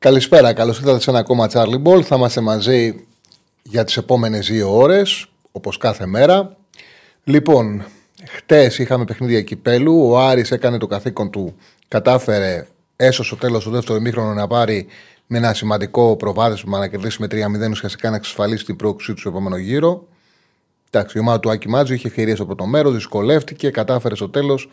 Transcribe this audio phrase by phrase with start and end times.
[0.00, 2.02] Καλησπέρα, καλώς ήρθατε σε ένα ακόμα Charlie Ball.
[2.02, 3.06] Θα είμαστε μαζί
[3.62, 6.56] για τις επόμενες δύο ώρες, όπως κάθε μέρα.
[7.24, 7.84] Λοιπόν,
[8.28, 10.08] χτες είχαμε παιχνίδια κυπέλου.
[10.10, 11.54] Ο Άρης έκανε το καθήκον του,
[11.88, 14.86] κατάφερε έσω στο τέλος του δεύτερου ημίχρονου να πάρει
[15.26, 17.26] με ένα σημαντικό προβάδισμα να κερδίσει με
[17.66, 20.06] 3-0 ουσιαστικά να εξασφαλίσει την πρόκληση του στο επόμενο γύρο.
[20.90, 24.70] Εντάξει, η ομάδα του Άκη Μάτζου είχε ευκαιρίες από το μέρο, δυσκολεύτηκε, κατάφερε στο τέλος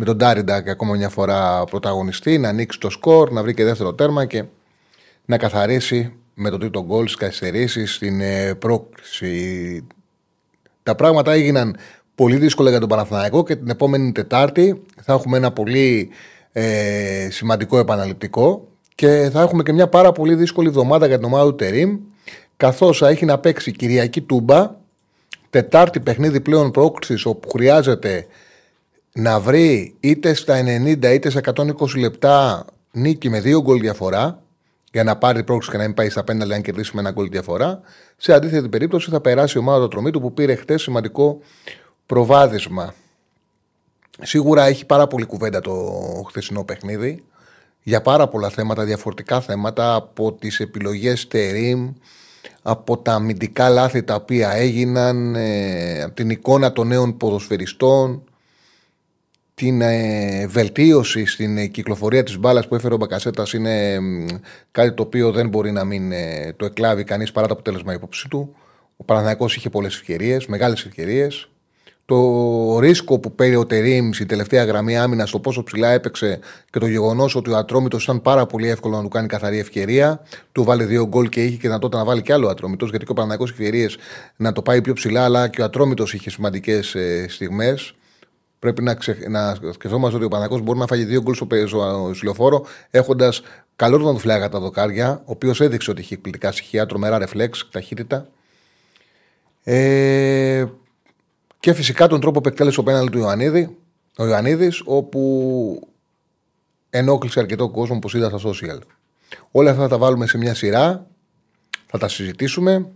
[0.00, 3.94] με τον Ντάριντακ ακόμα μια φορά πρωταγωνιστή να ανοίξει το σκορ, να βρει και δεύτερο
[3.94, 4.44] τέρμα και
[5.24, 9.86] να καθαρίσει με το τρίτο γκολ στις καθυστερήσεις στην ε, πρόκληση.
[10.82, 11.76] Τα πράγματα έγιναν
[12.14, 16.08] πολύ δύσκολα για τον Παναθηναϊκό και την επόμενη Τετάρτη θα έχουμε ένα πολύ
[16.52, 21.50] ε, σημαντικό επαναληπτικό και θα έχουμε και μια πάρα πολύ δύσκολη εβδομάδα για την ομάδα
[21.50, 21.98] του Τερήμ
[22.56, 24.70] καθώς θα έχει να παίξει Κυριακή Τούμπα
[25.50, 28.26] Τετάρτη παιχνίδι πλέον πρόκληση όπου χρειάζεται
[29.18, 34.42] να βρει είτε στα 90 είτε στα 120 λεπτά νίκη με δύο γκολ διαφορά
[34.92, 37.10] για να πάρει πρόκληση και να μην πάει στα πέντε, αλλά να κερδίσει με ένα
[37.10, 37.80] γκολ διαφορά.
[38.16, 41.38] Σε αντίθετη περίπτωση θα περάσει η ομάδα του τρομή του που πήρε χτες σημαντικό
[42.06, 42.94] προβάδισμα.
[44.22, 45.74] Σίγουρα έχει πάρα πολύ κουβέντα το
[46.28, 47.24] χθεσινό παιχνίδι
[47.82, 51.92] για πάρα πολλά θέματα, διαφορετικά θέματα από τις επιλογές τερίμ,
[52.62, 58.22] από τα αμυντικά λάθη τα οποία έγιναν, ε, από την εικόνα των νέων ποδοσφαιριστών,
[59.58, 63.98] την ε, βελτίωση στην ε, κυκλοφορία της μπάλας που έφερε ο Μπακασέτας είναι
[64.70, 68.28] κάτι το οποίο δεν μπορεί να μην ε, το εκλάβει κανείς παρά το αποτέλεσμα υπόψη
[68.28, 68.56] του.
[68.96, 71.48] Ο Παναθηναϊκός είχε πολλές ευκαιρίες, μεγάλες ευκαιρίες.
[72.04, 76.38] Το ρίσκο που πήρε ο Τερήμ στην τελευταία γραμμή άμυνας, το πόσο ψηλά έπαιξε
[76.70, 80.22] και το γεγονός ότι ο Ατρόμητος ήταν πάρα πολύ εύκολο να του κάνει καθαρή ευκαιρία.
[80.52, 83.10] Του βάλει δύο γκολ και είχε και δυνατότητα να βάλει κι άλλο Ατρόμητος, γιατί και
[83.10, 83.96] ο Παναγιακό ευκαιρίες
[84.36, 86.96] να το πάει πιο ψηλά, αλλά και ο Ατρόμητος είχε σημαντικές
[87.28, 87.94] στιγμές.
[88.58, 89.18] Πρέπει να, ξε...
[89.28, 91.46] να σκεφτόμαστε ότι ο Παναγό μπορεί να φάγει δύο γκολ στο
[92.14, 93.42] σιλοφόρο, έχοντας
[93.76, 98.28] καλό τον φλάγα τα δοκάρια, ο οποίος έδειξε ότι είχε εκπληκτικά στοιχεία, τρομερά ρεφλέξ, ταχύτητα.
[99.64, 100.64] Ε,
[101.60, 103.76] και φυσικά τον τρόπο που εκτέλεσε ο πέναλ του Ιωαννίδη,
[104.16, 105.88] ο Ιωαννίδης, όπου
[106.90, 108.78] ενόχλησε αρκετό κόσμο που είδα στα social.
[109.50, 111.06] Όλα αυτά θα τα βάλουμε σε μια σειρά,
[111.86, 112.90] θα τα συζητήσουμε.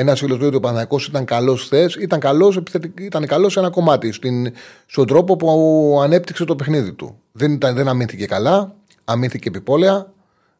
[0.00, 1.90] Ένας φίλος λέει ότι ο Παναγιακό ήταν καλός χθε.
[2.00, 2.60] Ήταν καλός
[2.98, 4.12] ήταν καλός σε ένα κομμάτι.
[4.12, 4.52] Στην,
[4.86, 7.18] στον τρόπο που ανέπτυξε το παιχνίδι του.
[7.32, 8.74] Δεν, ήταν, δεν αμήνθηκε καλά.
[9.04, 10.12] Αμήνθηκε επιπόλαια.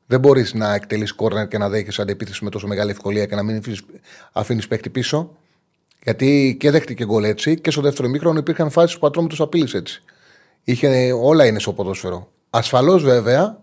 [0.06, 3.42] Δεν μπορείς να εκτελείς κόρνερ και να δέχει αντεπίθεση με τόσο μεγάλη ευκολία και να
[3.42, 3.62] μην
[4.32, 5.36] αφήνεις παίχτη πίσω.
[6.02, 9.76] Γιατί και δέχτηκε γκολ έτσι και στο δεύτερο μήχρονο υπήρχαν φάσεις που ο Ατρόμητο απείλησε
[9.76, 10.02] έτσι.
[10.64, 12.28] Είχε, όλα είναι στο ποδόσφαιρο.
[12.50, 13.58] Ασφαλώς βέβαια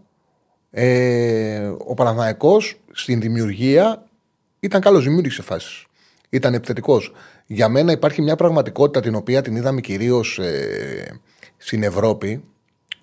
[0.72, 4.04] ε, ο Παναθηναϊκός στην δημιουργία
[4.66, 5.86] ήταν καλός, δημιούργησε φάσεις.
[6.30, 7.14] Ήταν επιθετικός.
[7.46, 11.20] Για μένα υπάρχει μια πραγματικότητα την οποία την είδαμε κυρίως ε,
[11.58, 12.44] στην Ευρώπη,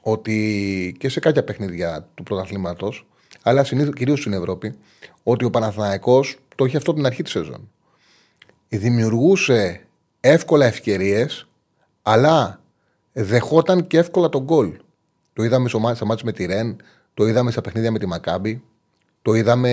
[0.00, 3.06] ότι και σε κάποια παιχνίδια του πρωταθλήματος,
[3.42, 3.62] αλλά
[3.94, 4.74] κυρίως στην Ευρώπη,
[5.22, 7.70] ότι ο Παναθηναϊκός το έχει αυτό την αρχή της σεζόν.
[8.68, 9.86] Δημιουργούσε
[10.20, 11.48] εύκολα ευκαιρίες,
[12.02, 12.60] αλλά
[13.12, 14.72] δεχόταν και εύκολα τον γκολ.
[15.32, 16.76] Το είδαμε στο μάτς με τη Ρεν,
[17.14, 18.62] το είδαμε στα παιχνίδια με τη Μακάμπη,
[19.22, 19.72] το είδαμε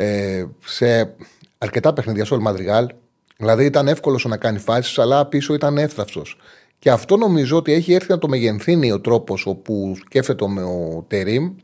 [0.00, 1.14] ε, σε
[1.58, 2.88] αρκετά παιχνίδια στο Μαδριγάλ.
[3.36, 6.36] Δηλαδή ήταν εύκολος να κάνει φάσεις, αλλά πίσω ήταν εύθραυστος.
[6.78, 11.54] Και αυτό νομίζω ότι έχει έρθει να το μεγενθύνει ο τρόπος όπου σκέφτεται ο Τερήμ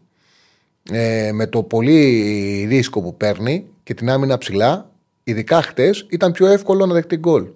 [0.90, 4.90] ε, με το πολύ ρίσκο που παίρνει και την άμυνα ψηλά.
[5.24, 7.46] Ειδικά χτες ήταν πιο εύκολο να δεχτεί γκολ.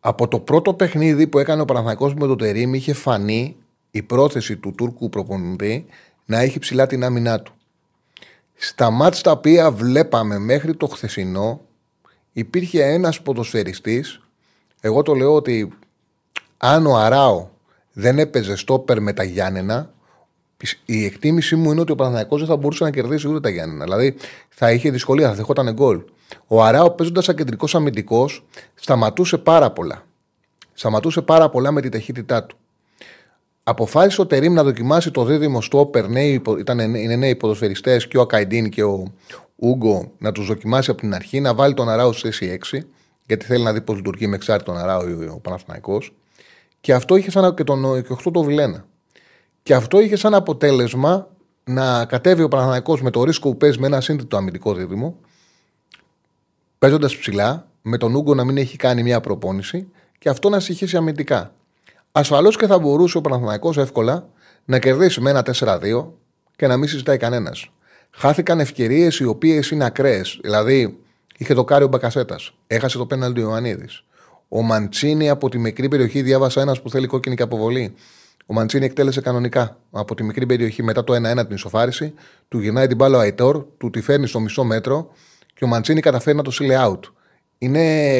[0.00, 3.56] Από το πρώτο παιχνίδι που έκανε ο Παναθηναϊκός με το Τερήμ είχε φανεί
[3.90, 5.86] η πρόθεση του Τούρκου προπονητή
[6.24, 7.52] να έχει ψηλά την άμυνά του.
[8.64, 11.60] Στα μάτς τα οποία βλέπαμε μέχρι το χθεσινό
[12.32, 14.20] υπήρχε ένας ποδοσφαιριστής
[14.80, 15.72] εγώ το λέω ότι
[16.56, 17.48] αν ο Αράο
[17.92, 19.92] δεν έπαιζε στόπερ με τα Γιάννενα
[20.84, 23.84] η εκτίμησή μου είναι ότι ο Παναθηναϊκός δεν θα μπορούσε να κερδίσει ούτε τα Γιάννενα.
[23.84, 24.16] Δηλαδή
[24.48, 26.02] θα είχε δυσκολία, θα δεχόταν γκολ.
[26.46, 28.44] Ο Αράο παίζοντας σαν κεντρικός αμυντικός
[28.74, 30.02] σταματούσε πάρα πολλά.
[30.72, 32.56] Σταματούσε πάρα πολλά με τη ταχύτητά του
[33.64, 36.04] αποφάσισε ο Τερήμ να δοκιμάσει το δίδυμο στο Όπερ.
[36.58, 39.12] Ήταν, είναι νέοι ποδοσφαιριστές και ο Ακαϊντίν και ο
[39.56, 42.78] Ούγκο να τους δοκιμάσει από την αρχή, να βάλει τον Αράου στη θέση 6,
[43.26, 46.14] γιατί θέλει να δει πώς λειτουργεί με εξάρτητο τον Αράου ο Παναθηναϊκός.
[46.80, 48.84] Και αυτό είχε σαν και τον 8 το Βιλένα.
[49.62, 51.28] Και αυτό είχε σαν αποτέλεσμα
[51.64, 55.16] να κατέβει ο Παναθηναϊκός με το ρίσκο που παίζει με ένα σύνθετο αμυντικό δίδυμο,
[56.78, 59.88] παίζοντας ψηλά, με τον Ούγκο να μην έχει κάνει μια προπόνηση
[60.18, 61.54] και αυτό να συγχύσει αμυντικά.
[62.14, 64.28] Ασφαλώς και θα μπορούσε ο Παναθηναϊκός εύκολα
[64.64, 66.06] να κερδίσει με ένα 4-2
[66.56, 67.70] και να μην συζητάει κανένας.
[68.10, 70.38] Χάθηκαν ευκαιρίες οι οποίες είναι ακραίες.
[70.42, 70.98] Δηλαδή,
[71.36, 74.04] είχε το κάριο Μπακασέτας, έχασε το πέναλτι ο Ιωαννίδης.
[74.48, 77.94] Ο Μαντσίνη από τη μικρή περιοχή διάβασα ένας που θέλει κόκκινη και αποβολή.
[78.46, 82.14] Ο Μαντσίνη εκτέλεσε κανονικά από τη μικρή περιοχή μετά το 1-1 την ισοφάριση.
[82.48, 85.10] Του γυρνάει την μπάλα ο Αϊτόρ, του τη φέρνει στο μισό μέτρο
[85.54, 87.00] και ο Μαντσίνη καταφέρει να το σύλλε out.
[87.58, 88.14] Είναι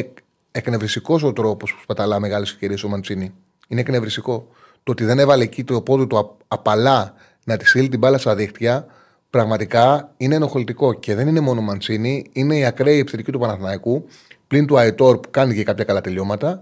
[0.51, 3.33] εκνευριστικός ο τρόπος που σπαταλά μεγάλες ευκαιρίες ο Μαντσίνη.
[3.73, 4.47] Είναι εκνευριστικό.
[4.83, 8.35] Το ότι δεν έβαλε εκεί το πόδι του απαλά να τη στείλει την μπάλα στα
[8.35, 8.85] δίχτυα,
[9.29, 10.93] πραγματικά είναι ενοχλητικό.
[10.93, 14.05] Και δεν είναι μόνο ο Μαντσίνη, είναι η ακραία επιθετική του Παναθηναϊκού,
[14.47, 16.61] πλην του Αϊτόρ που κάνει και κάποια καλά τελειώματα,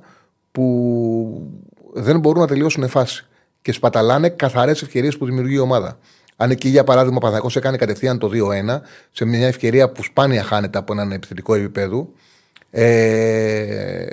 [0.52, 1.52] που
[1.94, 3.25] δεν μπορούν να τελειώσουν φάση.
[3.62, 5.98] Και σπαταλάνε καθαρές ευκαιρίες που δημιουργεί η ομάδα.
[6.36, 8.81] Αν εκεί, για παράδειγμα, ο Παναθηναϊκός έκανε κατευθείαν το 2-1,
[9.12, 12.10] σε μια ευκαιρία που σπάνια χάνεται από έναν επιθετικό επίπεδο,
[12.72, 14.06] ε,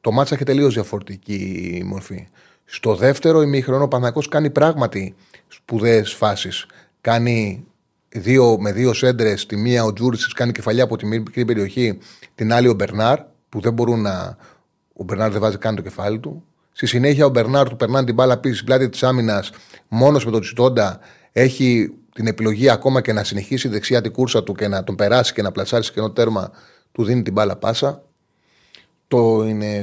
[0.00, 2.28] το μάτσα έχει τελείως διαφορετική μορφή.
[2.64, 5.14] Στο δεύτερο ημίχρονο ο Παναθηναϊκός κάνει πράγματι
[5.48, 6.66] σπουδαίες φάσεις.
[7.00, 7.66] Κάνει
[8.08, 11.98] δύο, με δύο σέντρες, τη μία ο Τζούρισι κάνει κεφαλιά από τη μικρή περιοχή,
[12.34, 13.18] την άλλη ο Μπερνάρ,
[13.48, 14.36] που δεν μπορούν να.
[14.92, 16.44] Ο Μπερνάρ δεν βάζει καν το κεφάλι του.
[16.72, 19.50] Στη συνέχεια ο Μπερνάρ του περνάνε την μπάλα πίσω στην πλάτη της άμυνας,
[19.88, 21.00] μόνος με τον Τσιτόντα.
[21.32, 25.32] Έχει την επιλογή ακόμα και να συνεχίσει δεξιά την κούρσα του και να τον περάσει
[25.32, 26.50] και να πλασάρει σε κενό τέρμα,
[26.92, 28.02] του δίνει την μπάλα πάσα
[29.08, 29.74] το είναι,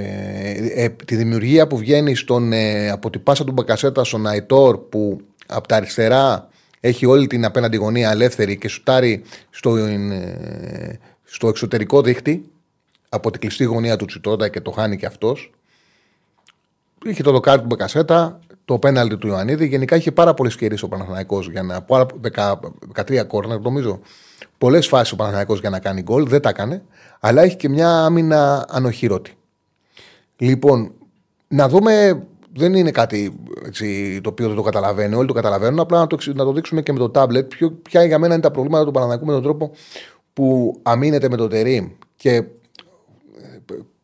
[0.75, 5.21] ε, τη δημιουργία που βγαίνει στον, ε, από την πάσα του Μπακασέτα στον Αϊτόρ που
[5.47, 6.47] από τα αριστερά
[6.79, 12.49] έχει όλη την απέναντι γωνία ελεύθερη και σουτάρει στο, ε, στο εξωτερικό δίχτυ
[13.09, 15.51] από την κλειστή γωνία του Τσιτόντα και το χάνει και αυτός.
[17.05, 19.67] Είχε το δοκάρι του Μπακασέτα, το πέναλτι του Ιωαννίδη.
[19.67, 21.85] Γενικά είχε πάρα πολλέ ευκαιρίε ο Παναθανικό για να.
[22.95, 23.99] 13 κόρνερ, νομίζω.
[24.57, 26.27] Πολλές φάσεις ο Παναθανικό για να κάνει γκολ.
[26.27, 26.83] Δεν τα έκανε
[27.25, 29.33] αλλά έχει και μια άμυνα ανοχήρωτη.
[30.37, 30.91] Λοιπόν,
[31.47, 32.23] να δούμε.
[32.57, 35.15] Δεν είναι κάτι έτσι, το οποίο δεν το καταλαβαίνει.
[35.15, 35.79] Όλοι το καταλαβαίνουν.
[35.79, 37.51] Απλά να το, να το δείξουμε και με το τάμπλετ.
[37.81, 39.71] Ποια για μένα είναι τα προβλήματα του Παναναναϊκού με τον τρόπο
[40.33, 41.87] που αμήνεται με το τερίμ.
[42.15, 42.43] Και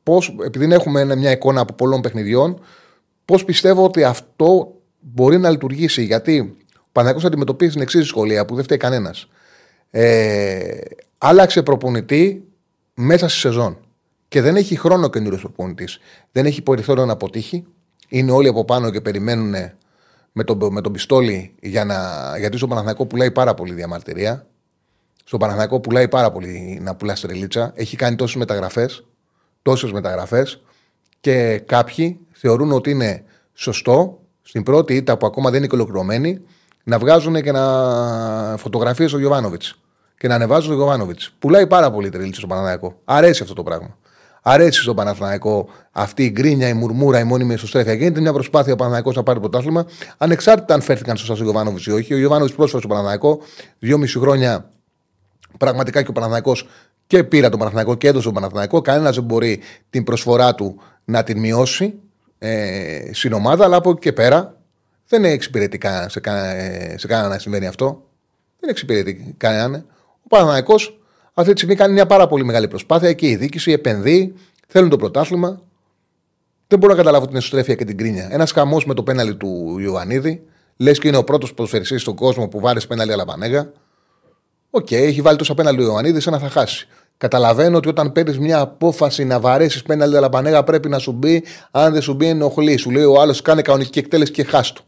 [0.03, 2.59] πώς, επειδή έχουμε μια εικόνα από πολλών παιχνιδιών,
[3.25, 6.03] πώς πιστεύω ότι αυτό μπορεί να λειτουργήσει.
[6.03, 9.27] Γιατί ο Παναναναϊκός αντιμετωπίζει την εξής δυσκολία που δεν φταίει κανένας.
[9.91, 10.79] Ε,
[11.17, 12.43] άλλαξε προπονητή
[12.93, 13.77] μέσα στη σεζόν
[14.27, 15.99] και δεν έχει χρόνο καινούριο προπονητής,
[16.31, 17.65] δεν έχει περιθώριο να αποτύχει,
[18.07, 19.53] είναι όλοι από πάνω και περιμένουν
[20.31, 21.97] με τον, με τον πιστόλι για να,
[22.37, 24.45] γιατί στο Παναθηναϊκό πουλάει πάρα πολύ διαμαρτυρία.
[25.23, 27.71] Στο Παναθηναϊκό πουλάει πάρα πολύ να πουλά στρελίτσα.
[27.75, 29.05] Έχει κάνει τόσες μεταγραφές,
[29.61, 30.61] τόσες μεταγραφές
[31.19, 33.23] και κάποιοι θεωρούν ότι είναι
[33.53, 36.41] σωστό στην πρώτη ήττα που ακόμα δεν είναι ολοκληρωμένη
[36.83, 37.61] να βγάζουν και να
[38.57, 39.75] φωτογραφίες ο Γιωβάνοβιτς
[40.17, 41.33] και να ανεβάζουν τον Γιωβάνοβιτς.
[41.39, 42.99] Πουλάει πάρα πολύ τρελίτσα στο Παναθηναϊκό.
[43.05, 43.97] Αρέσει αυτό το πράγμα.
[44.41, 47.93] Αρέσει στο Παναθηναϊκό αυτή η γκρίνια, η μουρμούρα, η μόνιμη εσωστρέφεια.
[47.93, 49.85] Γίνεται μια προσπάθεια ο Παναθηναϊκός να πάρει το πρωτάθλημα,
[50.17, 52.13] ανεξάρτητα αν φέρθηκαν σωστά στον Γιωβάνοβιτς ή όχι.
[52.13, 53.39] Ο Γιωβάνοβιτς πρόσφερε στο Παναθηναϊκό
[53.79, 54.69] δυόμιση χρόνια
[55.57, 56.67] πραγματικά και ο Παναθηναϊκός
[57.07, 58.81] και πήρα τον Παναθηναϊκό και έδωσε τον Παναθηναϊκό.
[58.81, 61.93] Κανένας δεν μπορεί την προσφορά του να την μειώσει
[62.39, 64.60] ε, στην ομάδα, αλλά από εκεί και πέρα
[65.11, 68.03] δεν εξυπηρετεί σε, κανένα, σε κανένα να συμβαίνει αυτό.
[68.59, 69.85] Δεν εξυπηρετεί κανέναν.
[70.27, 70.75] Παναθηναϊκό
[71.33, 74.33] αυτή τη στιγμή κάνει μια πάρα πολύ μεγάλη προσπάθεια και η διοίκηση επενδύει,
[74.67, 75.61] θέλουν το πρωτάθλημα.
[76.67, 78.27] Δεν μπορώ να καταλάβω την εσωστρέφεια και την γκρίνια.
[78.31, 80.43] Ένας χαμός με το πέναλτι του Ιωαννίδη.
[80.77, 83.71] Λες και είναι ο πρώτος ποδοσφαιριστής στον κόσμο που βάρεσε πέναλτι αλά Πανένκα.
[84.69, 86.87] OK, okay, έχει βάλει τόσα πέναλτι ο Ιωαννίδης, σαν να θα χάσει.
[87.17, 91.43] Καταλαβαίνω ότι όταν παίρνεις μια απόφαση να βαρέσεις πέναλτι αλά Πανένκα πρέπει να σου μπει.
[91.71, 92.77] Αν δεν σου μπει, ενοχλεί.
[92.77, 94.81] Σου λέει ο άλλος κάνει κανονική εκτέλεση και χάστο.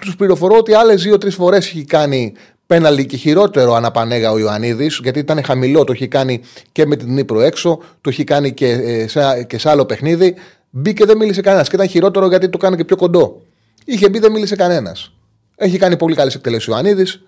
[0.00, 2.32] Τους πληροφορώ ότι άλλες δύο-τρεις φορές έχει κάνει
[2.66, 6.40] πέναλι και χειρότερο αναπανέγα ο Ιωαννίδης, γιατί ήταν χαμηλό, το έχει κάνει
[6.72, 10.34] και με την Νύπρο έξω, το έχει κάνει και, ε, σε, και σε άλλο παιχνίδι.
[10.70, 11.68] Μπήκε δεν μίλησε κανένας.
[11.68, 13.42] Και ήταν χειρότερο γιατί το κάνει και πιο κοντό.
[13.84, 15.12] Είχε μπει δεν μίλησε κανένας.
[15.56, 17.22] Έχει κάνει πολύ καλές εκτελέσεις ο Ιωαννίδης.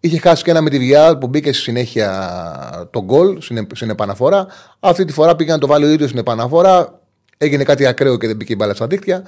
[0.00, 3.38] Είχε χάσει και ένα με τη Βιάλ που μπήκε στη συνέχεια τον γκολ
[3.72, 4.46] στην επαναφορά.
[4.80, 7.00] Αυτή τη φορά πήγε να το βάλει ο ίδιος στην επαναφορά.
[7.38, 9.22] Έγινε κάτι ακραίο και δεν μπήκε η μπάλα στα δίκτυα.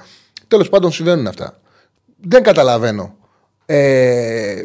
[0.47, 1.59] Τέλος πάντων συμβαίνουν αυτά.
[2.27, 3.15] Δεν καταλαβαίνω.
[3.65, 4.63] Ε,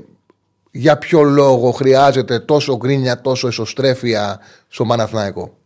[0.70, 5.56] για ποιο λόγο χρειάζεται τόσο γκρίνια, τόσο εσωστρέφεια στο Μαναθνάικο.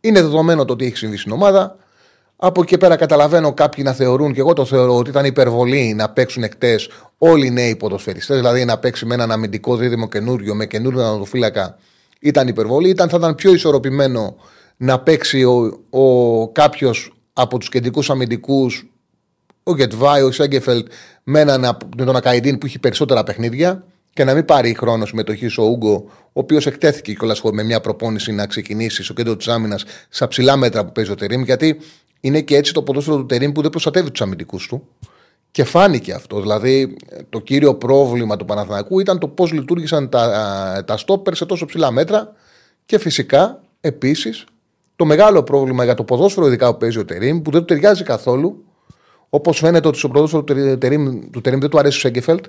[0.00, 1.76] Είναι δεδομένο το ότι έχει συμβεί στην ομάδα.
[2.36, 6.10] Από εκεί πέρα καταλαβαίνω κάποιοι να θεωρούν, και εγώ το θεωρώ, ότι ήταν υπερβολή να
[6.10, 8.36] παίξουν εκτές όλοι οι νέοι ποδοσφαιριστές.
[8.36, 11.78] Δηλαδή να παίξει με έναν αμυντικό δίδυμο καινούριο, με καινούριο ανατοφύλακα.
[12.20, 12.88] Ήταν υπερβολή.
[12.88, 14.36] Ήταν, θα ήταν πιο ισορροπημένο
[14.76, 18.93] να παίξει ο, ο κάποιος από τους κεντρικούς αμυντικούς
[19.64, 20.86] ο Γκετβάη, ο Σέγκεφελτ
[21.22, 25.58] με, έναν, με τον Ακαϊντίν που έχει περισσότερα παιχνίδια και να μην πάρει χρόνος συμμετοχής
[25.58, 29.84] ο Ούγκο, ο οποίος εκτέθηκε κιόλας με μια προπόνηση να ξεκινήσει στο κέντρο της άμυνας
[30.08, 31.80] στα ψηλά μέτρα που παίζει ο Τερήμ, γιατί
[32.20, 34.88] είναι και έτσι το ποδόσφαιρο του Τερήμ που δεν προστατεύει τους αμυντικούς του.
[35.50, 36.40] Και φάνηκε αυτό.
[36.40, 36.96] Δηλαδή,
[37.28, 41.90] το κύριο πρόβλημα του Παναθηναϊκού ήταν το πώς λειτουργήσαν τα, τα στόπερ σε τόσο ψηλά
[41.90, 42.32] μέτρα.
[42.86, 44.44] Και φυσικά, επίσης,
[44.96, 48.02] το μεγάλο πρόβλημα για το ποδόσφαιρο, ειδικά που παίζει ο Τερήμ, που δεν του ταιριάζει
[48.02, 48.63] καθόλου.
[49.34, 52.44] Όπως φαίνεται ότι στο ποδόσφαιρο του Τερήμ, του Τερήμ δεν του αρέσει ο Σέγκεφελτ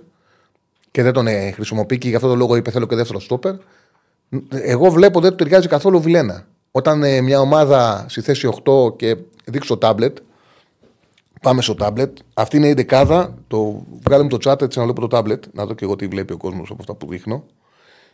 [0.91, 3.53] και δεν τον ε, χρησιμοποιεί και γι' αυτό το λόγο είπε θέλω και δεύτερο στόπερ.
[4.49, 6.47] Εγώ βλέπω δεν του ταιριάζει καθόλου ο Βιλένα.
[6.71, 10.17] Όταν ε, μια ομάδα στη θέση 8 και δείξω το τάμπλετ,
[11.41, 12.17] Πάμε στο τάμπλετ.
[12.33, 13.33] Αυτή είναι η δεκάδα.
[13.47, 13.83] Το...
[14.03, 15.43] Βγάλε το chat έτσι να βλέπω το τάμπλετ.
[15.51, 17.43] Να δω και εγώ τι βλέπει ο κόσμος από αυτά που δείχνω.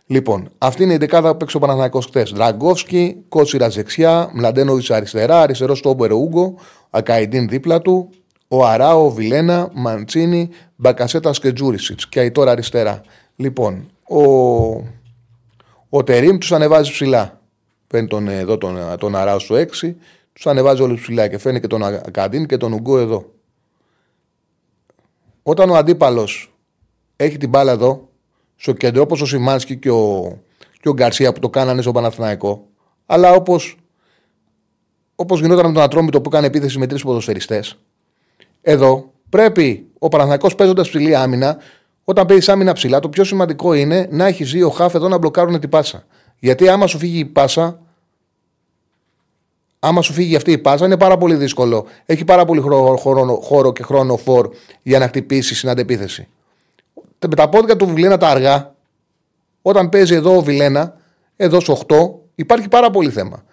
[0.05, 2.31] Λοιπόν, αυτή είναι η δεκάδα που παίξει ο Παναθανικό χθες.
[2.31, 6.55] Δραγκόφσκι, Κότσιρα δεξιά, Μλαντένοβιτς αριστερά, αριστερός Στόμπερ Ούγκο,
[6.89, 8.09] Ακαϊντίν δίπλα του,
[8.53, 12.07] ο Αράο, Βιλένα, Μαντσίνη, Μπακασέτα και Τζούρισιτς.
[12.07, 13.01] Και η τώρα αριστερά.
[13.35, 14.23] Λοιπόν, ο,
[15.89, 17.41] ο Τερήμ τους ανεβάζει ψηλά.
[17.87, 19.93] Παίρνει τον, εδώ τον, τον Αράο στο 6
[20.33, 23.31] τους ανεβάζει όλους ψηλά και φαίνει και τον Ακαντίν και τον Ουγκό εδώ.
[25.43, 26.53] Όταν ο αντίπαλος
[27.15, 28.09] έχει την μπάλα εδώ,
[28.55, 30.37] στο κέντρο, όπως ο Σιμάνσκι και ο,
[30.81, 32.67] και ο Γκαρσία που το κάνανε στο Παναθηναϊκό,
[33.05, 33.75] αλλά όπως
[35.15, 37.77] όπως γινόταν με τον Ατρόμητο που έκανε επίθεση με τρεις ποδοσφαιριστές,
[38.61, 41.57] εδώ πρέπει ο Παναθηναϊκός παίζοντας ψηλή άμυνα,
[42.03, 45.59] όταν παίζεις άμυνα ψηλά, το πιο σημαντικό είναι να έχεις δύο χάφ εδώ να μπλοκάρουν
[45.59, 46.03] την πάσα.
[46.39, 47.79] Γιατί άμα σου φύγει η πάσα,
[49.79, 51.85] άμα σου φύγει αυτή η πάσα, είναι πάρα πολύ δύσκολο.
[52.05, 52.59] Έχει πάρα πολύ
[53.41, 54.49] χώρο, και χρόνο φόρ
[54.81, 56.27] για να χτυπήσεις στην αντεπίθεση.
[57.27, 58.75] Με τα πόδια του Βιλένα τα αργά,
[59.61, 60.97] όταν παίζει εδώ ο Βιλένα,
[61.35, 61.95] εδώ στους 8,
[62.35, 63.43] υπάρχει πάρα πολύ θέμα.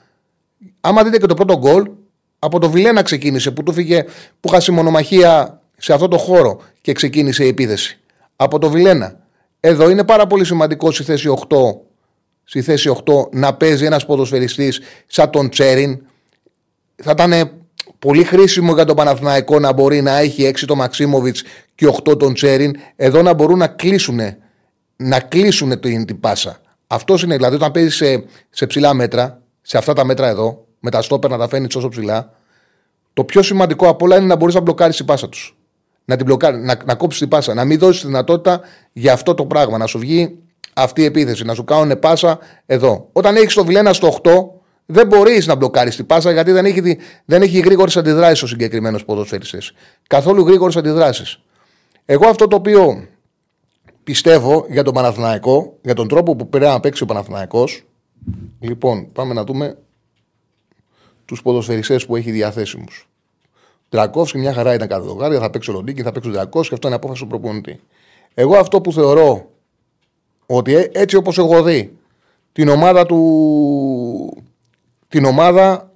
[0.80, 1.90] Άμα δείτε και το πρώτο γκολ,
[2.38, 4.04] από το Βιλένα ξεκίνησε που του φύγε,
[4.40, 8.00] που είχα μονομαχία σε αυτό το χώρο και ξεκίνησε η επίθεση.
[8.36, 9.18] Από το Βιλένα.
[9.60, 11.56] Εδώ είναι πάρα πολύ σημαντικό στη θέση 8
[12.44, 16.00] στη θέση 8 να παίζει ένας ποδοσφαιριστής σαν τον Τσέριν
[17.02, 17.50] θα ήταν
[17.98, 21.42] πολύ χρήσιμο για τον Παναθηναϊκό να μπορεί να έχει 6 το Μαξίμοβιτς
[21.74, 24.20] και 8 τον Τσέριν, εδώ να μπορούν να κλείσουν,
[24.96, 26.60] να κλείσουν την, την πάσα.
[26.86, 30.90] Αυτός είναι δηλαδή όταν παίζει σε, σε ψηλά μέτρα, σε αυτά τα μέτρα εδώ, με
[30.90, 32.32] τα στόπερ να τα φαίνει τόσο ψηλά,
[33.12, 35.56] το πιο σημαντικό από όλα είναι να μπορείς να μπλοκάρεις την πάσα τους.
[36.04, 37.54] Να, την μπλοκάρει, να, να κόψεις την πάσα.
[37.54, 38.60] Να μην δώσεις τη δυνατότητα
[38.92, 39.78] για αυτό το πράγμα.
[39.78, 40.38] Να σου βγει
[40.72, 41.44] αυτή η επίθεση.
[41.44, 43.08] Να σου κάνουν πάσα εδώ.
[43.12, 44.30] Όταν έχεις το Βιλένα στο 8,
[44.86, 49.04] δεν μπορείς να μπλοκάρεις την πάσα γιατί δεν έχει, δεν έχει γρήγορες αντιδράσεις ο συγκεκριμένος
[49.04, 49.72] ποδοσφαιριστής.
[50.06, 51.40] Καθόλου γρήγορες αντιδράσεις.
[52.04, 53.06] Εγώ αυτό το οποίο
[54.04, 57.84] πιστεύω για τον Παναθηναϊκό, για τον τρόπο που πρέπει να παίξει ο Παναθηναϊκός,
[58.60, 59.76] λοιπόν, πάμε να δούμε
[61.28, 63.08] τους ποδοσφαιριστές που έχει διαθέσιμους.
[63.88, 66.96] Τρακόφσκι μια χαρά ήταν κάθε θα παίξει ο Ροντίκη, θα παίξει ο Τρακόφσκι, αυτό είναι
[66.96, 67.80] απόφαση του προπονητή.
[68.34, 69.50] Εγώ αυτό που θεωρώ
[70.46, 71.96] ότι έτσι όπως έχω δει
[72.52, 74.42] την ομάδα του,
[75.08, 75.92] την ομάδα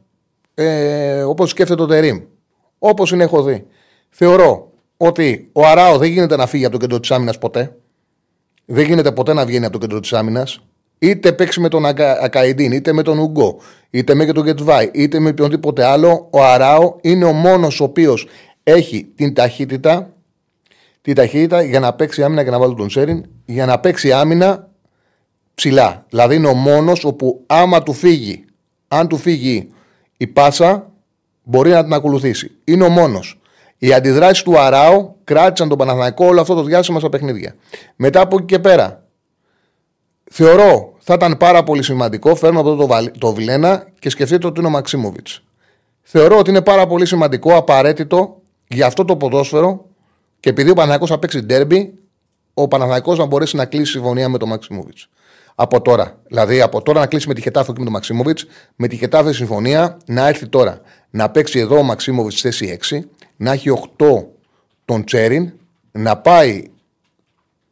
[0.54, 2.20] ε, όπως σκέφτεται το Τερίμ.
[2.78, 3.66] Όπως είναι έχω δει.
[4.10, 7.76] Θεωρώ ότι ο Αράο δεν γίνεται να φύγει από το κέντρο της άμυνας ποτέ.
[8.64, 10.60] Δεν γίνεται ποτέ να βγαίνει από το κέντρο της άμυνας.
[11.02, 11.86] Είτε παίξει με τον
[12.22, 13.58] Ακαϊντίν, είτε με τον Ουγκό,
[13.90, 16.28] είτε με τον Γετβάη, είτε με οποιονδήποτε άλλο.
[16.30, 18.26] Ο Αράο είναι ο μόνος ο οποίος
[18.62, 20.12] έχει την ταχύτητα,
[21.02, 24.68] την ταχύτητα για να παίξει άμυνα και να βάλει τον Σέριν, για να παίξει άμυνα
[25.54, 26.06] ψηλά.
[26.08, 28.44] Δηλαδή είναι ο μόνος όπου άμα του φύγει
[28.88, 29.68] αν του φύγει
[30.16, 30.90] η πάσα,
[31.42, 32.50] μπορεί να την ακολουθήσει.
[32.64, 33.40] Είναι ο μόνος.
[33.78, 37.54] Οι αντιδράσεις του Αράου κράτησαν τον Παναθηναϊκό όλο αυτό το διάστημα στα παιχνίδια.
[37.96, 39.01] Μετά από εκεί και πέρα,
[40.32, 42.34] θεωρώ θα ήταν πάρα πολύ σημαντικό.
[42.34, 45.26] Φέρνω εδώ το, το Βιλένα και σκεφτείτε ότι είναι ο Μαξίμοβιτ.
[46.02, 49.84] Θεωρώ ότι είναι πάρα πολύ σημαντικό, απαραίτητο για αυτό το ποδόσφαιρο
[50.40, 51.94] και επειδή ο Παναθηναϊκός θα παίξει ντέρμπι,
[52.54, 54.96] ο Παναθηναϊκός να μπορέσει να κλείσει συμφωνία με τον Μαξίμοβιτ
[55.54, 56.18] από τώρα.
[56.26, 58.38] Δηλαδή από τώρα να κλείσει με τη Χετάφη και με τον Μαξίμοβιτ,
[58.76, 60.80] με τη Χετάφη συμφωνία να έρθει τώρα.
[61.10, 62.98] Να παίξει εδώ ο Μαξίμοβιτ θέση 6,
[63.36, 64.06] να έχει 8
[64.84, 65.52] τον Τσέριν,
[65.92, 66.64] να πάει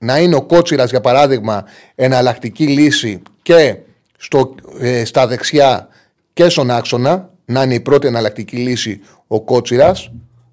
[0.02, 1.64] να είναι ο Κότσιρας για παράδειγμα
[1.94, 3.76] εναλλακτική λύση και
[4.16, 5.88] στο, ε, στα δεξιά
[6.32, 10.10] και στον άξονα, να είναι η πρώτη εναλλακτική λύση ο Κότσιρας,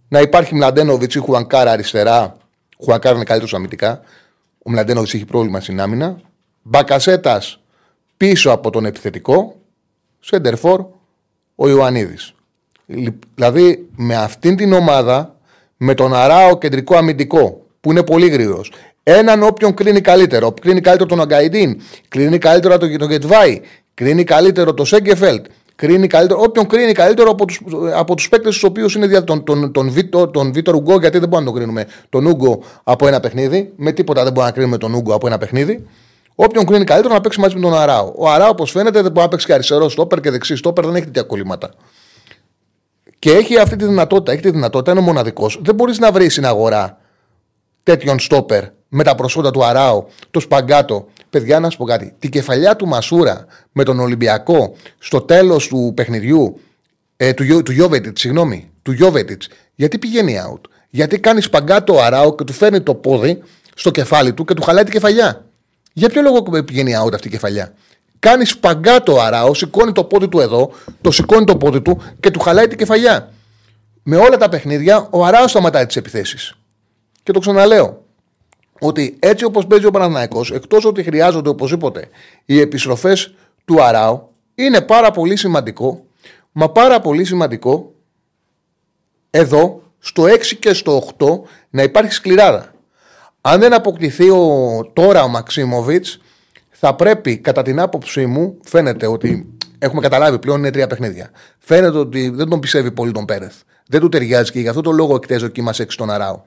[0.07, 2.37] να υπάρχει Μλαντένοβιτς ή Χουανκάρα αριστερά.
[2.83, 4.01] Χουανκάρα είναι καλύτερος αμυντικά.
[4.65, 6.19] Ο Μλαντένοβιτς έχει πρόβλημα στην άμυνα.
[6.61, 7.59] Μπακασέτας
[8.17, 9.55] πίσω από τον επιθετικό,
[10.19, 10.85] Σέντερφορ
[11.55, 12.33] ο Ιωαννίδης.
[13.35, 15.35] Δηλαδή με αυτήν την ομάδα,
[15.77, 18.71] με τον Αράο κεντρικό αμυντικό, που είναι πολύ γρήγορος,
[19.09, 20.53] έναν όποιον κρίνει καλύτερο.
[20.61, 23.61] Κρίνει καλύτερο τον Αγκαϊντίν, κρίνει καλύτερο τον Γετβάη,
[23.93, 25.45] κρίνει καλύτερο το Σέγκεφελτ,
[25.75, 27.55] κρίνει καλύτερο, όποιον κρίνει καλύτερο από του
[27.93, 31.19] από τους παίκτες τους οποίους είναι δια, τον, τον, τον, Βίτο, τον Βίτορ Ουγκό, γιατί
[31.19, 33.73] δεν μπορούμε να τον κρίνουμε τον Ούγκο από ένα παιχνίδι.
[33.75, 35.87] Με τίποτα δεν μπορούμε να κρίνουμε τον Ούγκο από ένα παιχνίδι.
[36.35, 38.13] Όποιον κρίνει καλύτερο να παίξει μαζί με τον Αράο.
[38.15, 40.95] Ο Αράο, όπως φαίνεται, δεν μπορεί να παίξει και αριστερό στόπερ και δεξί στόπερ, δεν
[40.95, 41.73] έχει τέτοια κολλήματα.
[43.19, 45.59] Και έχει αυτή τη δυνατότητα, έχει τη δυνατότητα, είναι μοναδικός.
[45.63, 46.97] Δεν μπορείς να βρεις στην αγορά
[47.83, 51.07] τέτοιον στόπερ με τα προσόντα του Αράου, το Σπαγκάτο.
[51.29, 52.13] Παιδιά, να σου πω κάτι.
[52.19, 56.59] Την κεφαλιά του Μασούρα με τον Ολυμπιακό στο τέλος του παιχνιδιού,
[57.17, 62.35] ε, του, του Γιώβετιτς, συγγνώμη, του Γιώβετιτς, γιατί πηγαίνει out; Γιατί κάνει Σπαγκάτο ο Αράου
[62.35, 63.43] και του φέρνει το πόδι
[63.75, 65.45] στο κεφάλι του και του χαλάει την κεφαλιά;
[65.93, 67.73] Για ποιο λόγο πηγαίνει out αυτή η κεφαλιά;
[68.19, 72.31] Κάνει σπαγκάτο ο Αράο, σηκώνει το πόδι του εδώ, το σηκώνει το πόδι του και
[72.31, 73.31] του χαλάει την κεφαλιά.
[74.03, 76.53] Με όλα τα παιχνίδια, ο Αράος σταματάει τις επιθέσεις.
[77.23, 78.05] Και το ξαναλέω.
[78.79, 82.09] Ότι έτσι όπως παίζει ο Παναθναϊκό, εκτός ότι χρειάζονται οπωσδήποτε
[82.45, 83.33] οι επιστροφές
[83.65, 86.05] του Αράου, είναι πάρα πολύ σημαντικό,
[86.51, 87.93] μα πάρα πολύ σημαντικό
[89.29, 91.25] εδώ, στο 6 και στο 8,
[91.69, 92.71] να υπάρχει σκληράδα.
[93.41, 96.19] Αν δεν αποκτηθεί ο, τώρα ο Μαξίμοβιτς,
[96.69, 101.29] θα πρέπει, κατά την άποψή μου, φαίνεται ότι έχουμε καταλάβει πλέον είναι τρία παιχνίδια.
[101.59, 103.55] Φαίνεται ότι δεν τον πιστεύει πολύ τον Πέρεθ.
[103.87, 106.43] Δεν του ταιριάζει και γι' αυτό το λόγο εκτέζω και είμαστε έξι τον Αράου.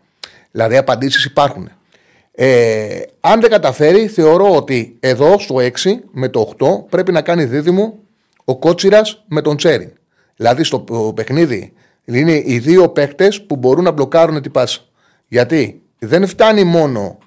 [0.50, 1.70] Δηλαδή, απαντήσεις υπάρχουν.
[2.42, 5.70] Ε, αν δεν καταφέρει, θεωρώ ότι εδώ στο 6
[6.10, 7.98] με το 8 πρέπει να κάνει δίδυμο
[8.44, 9.92] ο Κότσιρας με τον Τσέριν.
[10.36, 10.80] Δηλαδή στο
[11.14, 11.72] παιχνίδι
[12.04, 14.80] είναι οι δύο παίκτες που μπορούν να μπλοκάρουν την πάσα.
[15.28, 17.18] Γιατί δεν φτάνει μόνο,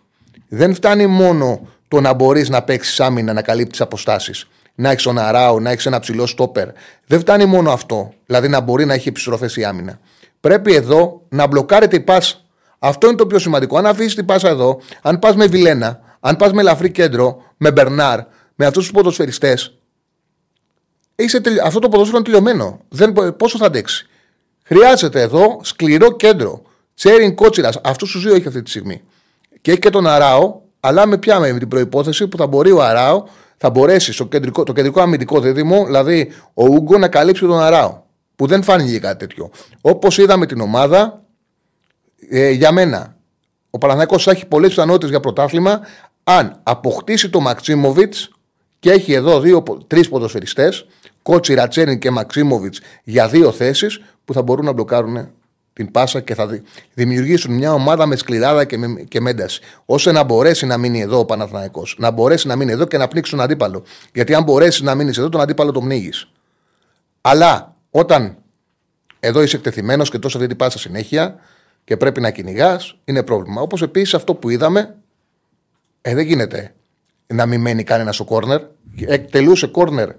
[0.48, 4.48] δεν φτάνει μόνο το να μπορείς να παίξεις άμυνα, να καλύπτεις αποστάσεις.
[4.76, 6.68] Να έχεις τον Αράου, να έχεις ένα ψηλό στόπερ.
[7.06, 8.14] Δεν φτάνει μόνο αυτό.
[8.26, 10.00] Δηλαδή να μπορεί να έχει επιστροφέ η άμυνα.
[10.40, 12.38] Πρέπει εδώ να μπλοκάρετε η πάσα.
[12.86, 13.78] Αυτό είναι το πιο σημαντικό.
[13.78, 17.72] Αν αφήσεις την πάσα εδώ, αν πας με Βιλένα, αν πας με ελαφρύ κέντρο, με
[17.72, 18.20] Μπερνάρ,
[18.56, 19.78] με αυτούς τους ποδοσφαιριστές,
[21.64, 22.80] αυτό το ποδόσφαιρο είναι τελειωμένο.
[22.90, 24.08] Δεν, πόσο θα αντέξει.
[24.64, 26.62] Χρειάζεται εδώ σκληρό κέντρο.
[26.96, 29.02] Τσέριν Κότσιρας, αυτούς τους δύο έχει αυτή τη στιγμή.
[29.62, 32.84] Και έχει και τον Αράο, αλλά με πια με την προπόθεση που θα μπορεί ο
[32.84, 33.24] Αράο,
[33.58, 38.02] θα μπορέσει στο κεντρικό, το κεντρικό αμυντικό δίδυμο, δηλαδή ο Ούγκο να καλύψει τον Αράο.
[38.36, 39.50] Που δεν φάνηκε κάτι τέτοιο.
[39.82, 41.23] Όπως είδαμε την ομάδα,
[42.30, 43.16] ε, για μένα,
[43.70, 45.82] ο Παναθανικό θα έχει πολλές πιθανότητες για πρωτάθλημα
[46.24, 48.32] αν αποκτήσει το Μαξίμοβιτς
[48.80, 49.42] και έχει εδώ
[49.88, 50.86] τρεις ποδοσφαιριστές,
[51.22, 55.30] Κότσι, Ρατσένιν και Μαξίμοβιτς για δύο θέσεις που θα μπορούν να μπλοκάρουν
[55.74, 56.62] την πάσα και θα
[56.94, 59.62] δημιουργήσουν μια ομάδα με σκληράδα και, με, και μένταση.
[59.86, 61.96] ώστε να μπορέσει να μείνει εδώ ο Παναθηναϊκός.
[62.00, 63.84] Να μπορέσει να μείνει εδώ και να πνίξει τον αντίπαλο.
[64.14, 66.28] Γιατί αν μπορέσει να μείνεις εδώ, τον αντίπαλο τον πνίγεις.
[67.22, 68.38] Αλλά όταν
[69.20, 71.36] εδώ είσαι εκτεθειμένος και τόσο αυτή την πάσα συνέχεια
[71.84, 73.62] και πρέπει να κυνηγάς, είναι πρόβλημα.
[73.62, 74.98] Όπως επίσης αυτό που είδαμε,
[76.02, 76.76] ε, δεν γίνεται
[77.28, 78.62] να μην μένει κανένας στο κόρνερ.
[79.06, 80.10] Εκτελούσε κόρνερ,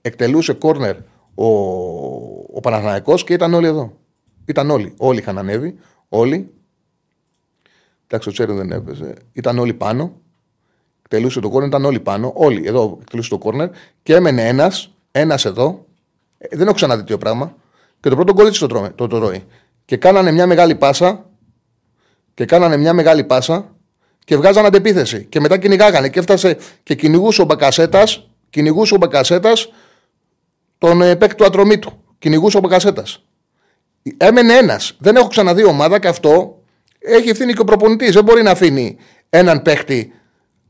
[0.00, 0.96] εκτελούσε κόρνερ
[1.34, 1.46] ο,
[2.52, 3.96] ο Παναθηναϊκός και ήταν όλοι εδώ.
[4.44, 4.94] Ήταν όλοι.
[4.96, 5.78] Όλοι είχαν ανέβει.
[6.08, 6.52] Όλοι.
[8.06, 9.14] Εντάξει, ο Τσέριν δεν έπαιζε.
[9.32, 10.20] Ήταν όλοι πάνω.
[11.00, 12.32] Εκτελούσε το κόρνερ, ήταν όλοι πάνω.
[12.34, 13.70] Όλοι εδώ εκτελούσε το κόρνερ.
[14.02, 15.86] Και έμενε ένας, ένας εδώ.
[16.38, 17.54] Ε, δεν έχω ξαναδεί τέτοιο πράγμα.
[18.00, 19.44] Και το πρώτο γκολ το, τρώμε, το, το ρώει.
[19.88, 21.24] Και κάνανε μια μεγάλη πάσα.
[22.34, 23.76] Και κάνανε μια μεγάλη πάσα.
[24.24, 25.24] Και βγάζαν αντεπίθεση.
[25.24, 26.08] Και μετά κυνηγάγανε.
[26.08, 28.28] Και έφτασε και κυνηγούσε ο Μπακασέτας.
[28.50, 29.68] Κυνηγούσε ο Μπακασέτας
[30.78, 32.04] τον ε, παίκτη του ατρωμίτου.
[32.18, 33.24] Κυνηγούσε ο Μπακασέτας.
[34.16, 34.96] Έμενε ένας.
[34.98, 36.62] Δεν έχω ξαναδεί ομάδα και αυτό
[36.98, 38.12] έχει ευθύνη και ο προπονητής.
[38.14, 38.96] Δεν μπορεί να αφήνει
[39.30, 40.12] έναν παίχτη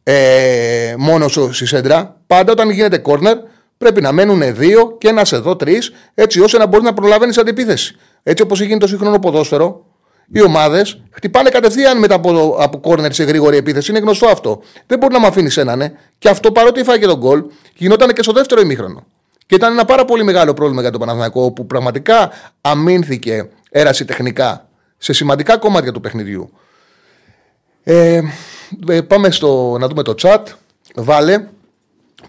[0.02, 2.20] ε, μόνος στη σέντρα.
[2.26, 3.36] Πάντα όταν γίνεται κόρνερ
[3.78, 7.96] πρέπει να μένουν δύο και ένας εδώ τρεις, έτσι ώστε να μπορείς να προλαβαίνεις αντιπίθεση.
[8.22, 9.84] Έτσι όπως γίνει το σύγχρονο ποδόσφαιρο,
[10.32, 13.90] οι ομάδες χτυπάνε κατευθείαν μετά από, από κόρνερ σε γρήγορη επίθεση.
[13.90, 14.62] Είναι γνωστό αυτό.
[14.86, 15.80] Δεν μπορεί να με αφήνεις έναν.
[15.80, 15.92] Ε.
[16.18, 17.44] Και αυτό παρότι φάγε τον γκολ,
[17.76, 19.06] γινόταν και στο δεύτερο ημίχρονο.
[19.46, 24.68] Και ήταν ένα πάρα πολύ μεγάλο πρόβλημα για τον Παναθηναϊκό που πραγματικά αμήνθηκε έραση τεχνικά
[24.98, 26.50] σε σημαντικά κομμάτια του παιχνιδιού.
[27.82, 28.20] Ε,
[28.88, 30.42] ε πάμε στο, να δούμε το chat.
[30.94, 31.46] Βάλε.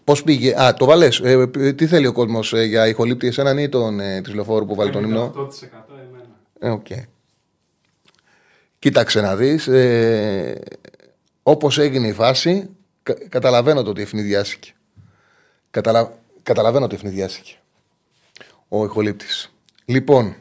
[0.09, 1.19] Πώς πήγε; Α, το βάλες.
[1.19, 4.75] Ε, τι θέλει ο κόσμος ε, για ηχολήπτη, εσέναν ή τον ε, της λεωφόρου που
[4.75, 5.41] βάλει τον ύμνο; 8%
[6.03, 6.39] εμένα.
[6.59, 7.03] Ε, okay.
[8.79, 9.67] Κοίταξε να δεις.
[9.67, 10.61] Ε,
[11.43, 12.69] Όπως έγινε η φάση,
[13.03, 14.71] κα, καταλαβαίνω το ότι ευνηδιάστηκε.
[15.71, 16.17] Καταλα...
[16.43, 17.55] Καταλαβαίνω ότι ευνηδιάστηκε
[18.67, 19.51] ο ηχολήπτης.
[19.85, 20.35] Λοιπόν.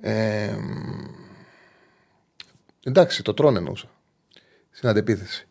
[0.00, 0.56] Ε,
[2.82, 3.90] εντάξει, το τρώνε εννοούσα.
[4.70, 5.47] Στην αντεπίθεση.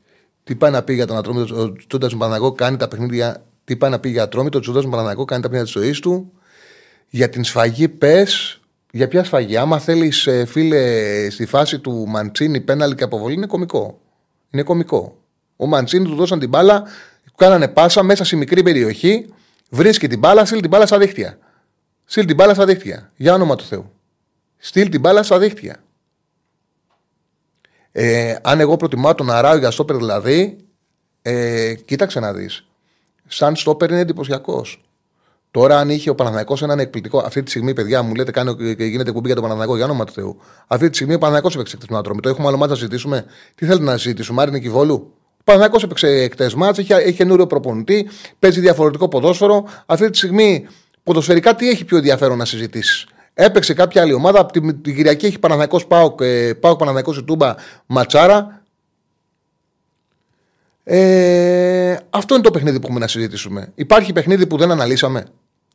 [0.47, 3.43] Τι πάει να πει για τον Ατρόμητο, ο Τσούντα Παναγό κάνει τα παιχνίδια.
[3.63, 6.31] Τι πάει να πει για Ατρόμητο, ο Τσούντα Παναγό κάνει τα παιχνίδια της ζωής του.
[7.09, 8.59] Για την σφαγή πες.
[8.91, 9.57] Για ποια σφαγή.
[9.57, 13.99] Άμα θέλεις, ε, φίλε, στη φάση του Μαντσίνη πέναλ και αποβολή, είναι κωμικό.
[14.49, 15.17] Είναι κωμικό.
[15.55, 16.81] Ο Μαντσίνη του δώσαν την μπάλα,
[17.25, 19.25] του κάνανε πάσα μέσα σε μικρή περιοχή
[19.69, 21.37] Βρίσκει την μπάλα, στείλει την μπάλα στα δίχτυα.
[22.05, 23.11] Στείλει την μπάλα στα δίχτυα.
[23.15, 23.91] Για όνομα του Θεού.
[24.57, 25.83] Στείλει την μπάλα στα δίχτυα.
[27.99, 30.57] Ε, αν εγώ προτιμάω τον Αράου για στόπερ δηλαδή,
[31.21, 32.65] ε, κοίταξε να δεις.
[33.27, 34.81] Σαν στόπερ είναι εντυπωσιακός.
[35.51, 37.19] Τώρα, αν είχε ο Παναθανικό έναν εκπληκτικό.
[37.19, 40.05] Αυτή τη στιγμή, παιδιά μου λέτε, κάνει, και γίνεται κουμπί για τον Παναθανικό, για όνομα
[40.05, 40.37] του Θεού.
[40.67, 42.19] Αυτή τη στιγμή ο Παναθανικό έπαιξε εκτέ άτομο.
[42.19, 43.25] Το έχουμε άλλο μάτσα να συζητήσουμε.
[43.55, 48.09] Τι θέλετε να συζητήσουμε, Άρη Νικηβόλου; Ο Παναθανικό έπαιξε εκτέ μάτσα, έχει, έχει καινούριο προπονητή,
[48.39, 49.65] παίζει διαφορετικό ποδόσφαιρο.
[49.85, 50.67] Αυτή τη στιγμή,
[51.03, 53.07] ποδοσφαιρικά, τι έχει πιο ενδιαφέρον να συζητήσεις;
[53.39, 54.39] Έπαιξε κάποια άλλη ομάδα.
[54.39, 58.61] Από την, την Κυριακή έχει Παναθανικό Πάοκ, ε, Πάοκ Παναθανικό Τούμπα Ματσάρα.
[60.83, 63.71] Ε, αυτό είναι το παιχνίδι που έχουμε να συζητήσουμε.
[63.75, 65.25] Υπάρχει παιχνίδι που δεν αναλύσαμε.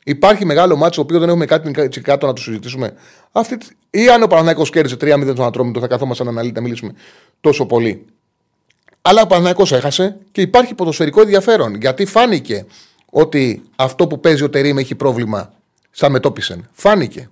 [0.04, 2.94] Υπάρχει μεγάλο μάτσο το οποίος δεν έχουμε κάτι κάτω να το συζητήσουμε.
[3.32, 3.58] Αυτή,
[3.90, 6.92] ή αν ο Παναναναϊκό κέρδισε 3-0 τον Ατρόμητο, θα καθόμαστε να αναλύσουμε, να μιλήσουμε
[7.40, 8.04] τόσο πολύ.
[9.02, 11.74] Αλλά ο Παναναναϊκό έχασε και υπάρχει ποδοσφαιρικό ενδιαφέρον.
[11.74, 12.66] Γιατί φάνηκε
[13.10, 15.52] ότι αυτό που παίζει ο Τερήμ έχει πρόβλημα
[15.90, 16.68] στα μετόπισεν.
[16.72, 17.28] Φάνηκε.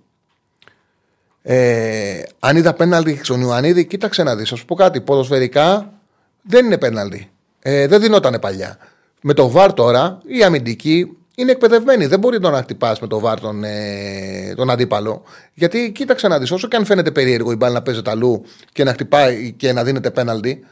[1.42, 4.48] Ε, αν είδα πέναλτι στον Ιωαννίδη, κοίταξε να δεις.
[4.48, 5.00] Θα σου πω κάτι.
[5.00, 5.92] Ποδοσφαιρικά
[6.42, 7.30] δεν είναι πέναλτι.
[7.62, 8.78] Ε, δεν δινόταν παλιά.
[9.22, 12.06] Με το βάρ τώρα, η αμυντική είναι εκπαιδευμένη.
[12.06, 15.22] Δεν μπορεί να χτυπάς με το βάρ τον, ε, τον αντίπαλο.
[15.54, 18.84] Γιατί κοίταξε να δεις, όσο και αν φαίνεται περίεργο η μπάλα να παίζεται αλλού και
[18.84, 20.64] να χτυπάει και να δίνεται πέναλτι,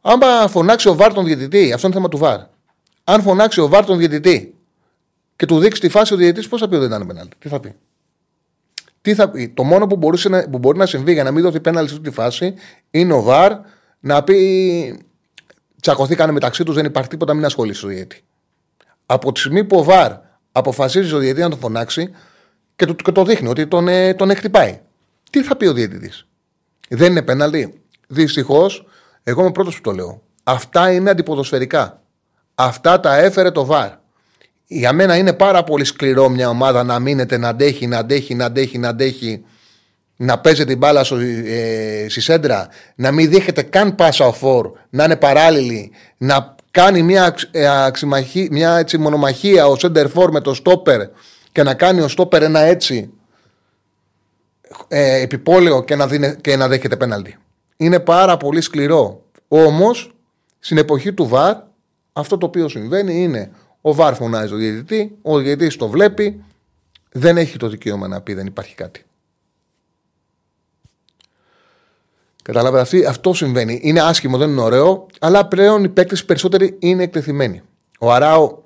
[0.00, 2.40] άμα φωνάξει ο βάρ τον διαιτητή, αυτό είναι θέμα του βάρ.
[3.04, 4.54] Αν φωνάξει ο βάρ τον διαιτητή
[5.36, 7.48] και του δείξει τη φάση ο διαιτητής, πώς θα πει ότι δεν ήταν πέναλτι; Τι
[7.48, 7.74] θα πει;
[9.06, 9.48] Τι θα πει.
[9.48, 11.94] Το μόνο που, μπορούσε να, που μπορεί να συμβεί για να μην δοθεί πέναλτι σε
[11.96, 12.54] αυτή τη φάση
[12.90, 13.52] είναι ο βάρ
[14.00, 15.00] να πει
[15.80, 18.24] τσακωθήκανε μεταξύ τους, δεν υπάρχει τίποτα, μην ασχολήσει ο διαιτητής.
[19.06, 20.12] Από τη στιγμή που ο Βαρ
[20.52, 22.10] αποφασίζει ο διαιτητής να τον φωνάξει
[22.76, 24.80] και το, και το δείχνει ότι τον, ε, τον εκτυπάει.
[25.30, 26.26] Τι θα πει ο διαιτητής;
[26.88, 28.86] Δεν είναι πέναλτι; Δυστυχώς,
[29.22, 30.22] εγώ είμαι πρώτος που το λέω.
[30.42, 32.02] Αυτά είναι αντιποδοσφαιρικά.
[32.54, 33.90] Αυτά τα έφερε το Βαρ.
[34.66, 38.44] Για μένα είναι πάρα πολύ σκληρό μια ομάδα να μείνετε να αντέχει, να αντέχει, να
[38.44, 39.44] αντέχει, να αντέχει,
[40.16, 44.70] να παίζετε την μπάλα στο, ε, στη σέντρα, να μην δείχνετε καν πάσα ο φόρ,
[44.90, 47.68] να είναι παράλληλη, να κάνει μια, ε,
[48.50, 51.00] μια έτσι μονομαχία ο Σέντερ Φόρ με το Στόπερ
[51.52, 53.10] και να κάνει ο Στόπερ ένα έτσι
[54.88, 57.36] ε, επιπόλαιο και να, δίνε, και να δέχεται πέναλτι.
[57.76, 59.22] Είναι πάρα πολύ σκληρό.
[59.48, 60.14] Όμως,
[60.58, 61.56] στην εποχή του ΒΑΡ,
[62.12, 63.50] αυτό το οποίο συμβαίνει είναι
[63.86, 66.44] ο ΒΑΡ φωνάζει τον διαιτητή, ο διαιτητής το βλέπει,
[67.12, 69.04] δεν έχει το δικαίωμα να πει δεν υπάρχει κάτι.
[72.42, 73.80] Καταλάβατε, αυτό συμβαίνει.
[73.82, 77.62] Είναι άσχημο, δεν είναι ωραίο, αλλά πλέον οι παίκτες περισσότεροι είναι εκτεθειμένοι.
[77.98, 78.58] Ο Αράο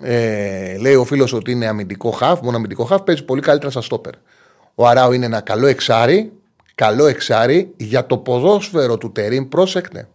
[0.00, 3.82] ε, λέει ο φίλος ότι είναι αμυντικό χαφ, μόνο αμυντικό χαφ, παίζει πολύ καλύτερα σαν
[3.82, 4.12] στόπερ.
[4.74, 6.32] Ο Αράο είναι ένα καλό εξάρι,
[6.74, 10.08] καλό εξάρι για το ποδόσφαιρο του Τερήμ, πρόσεκτε.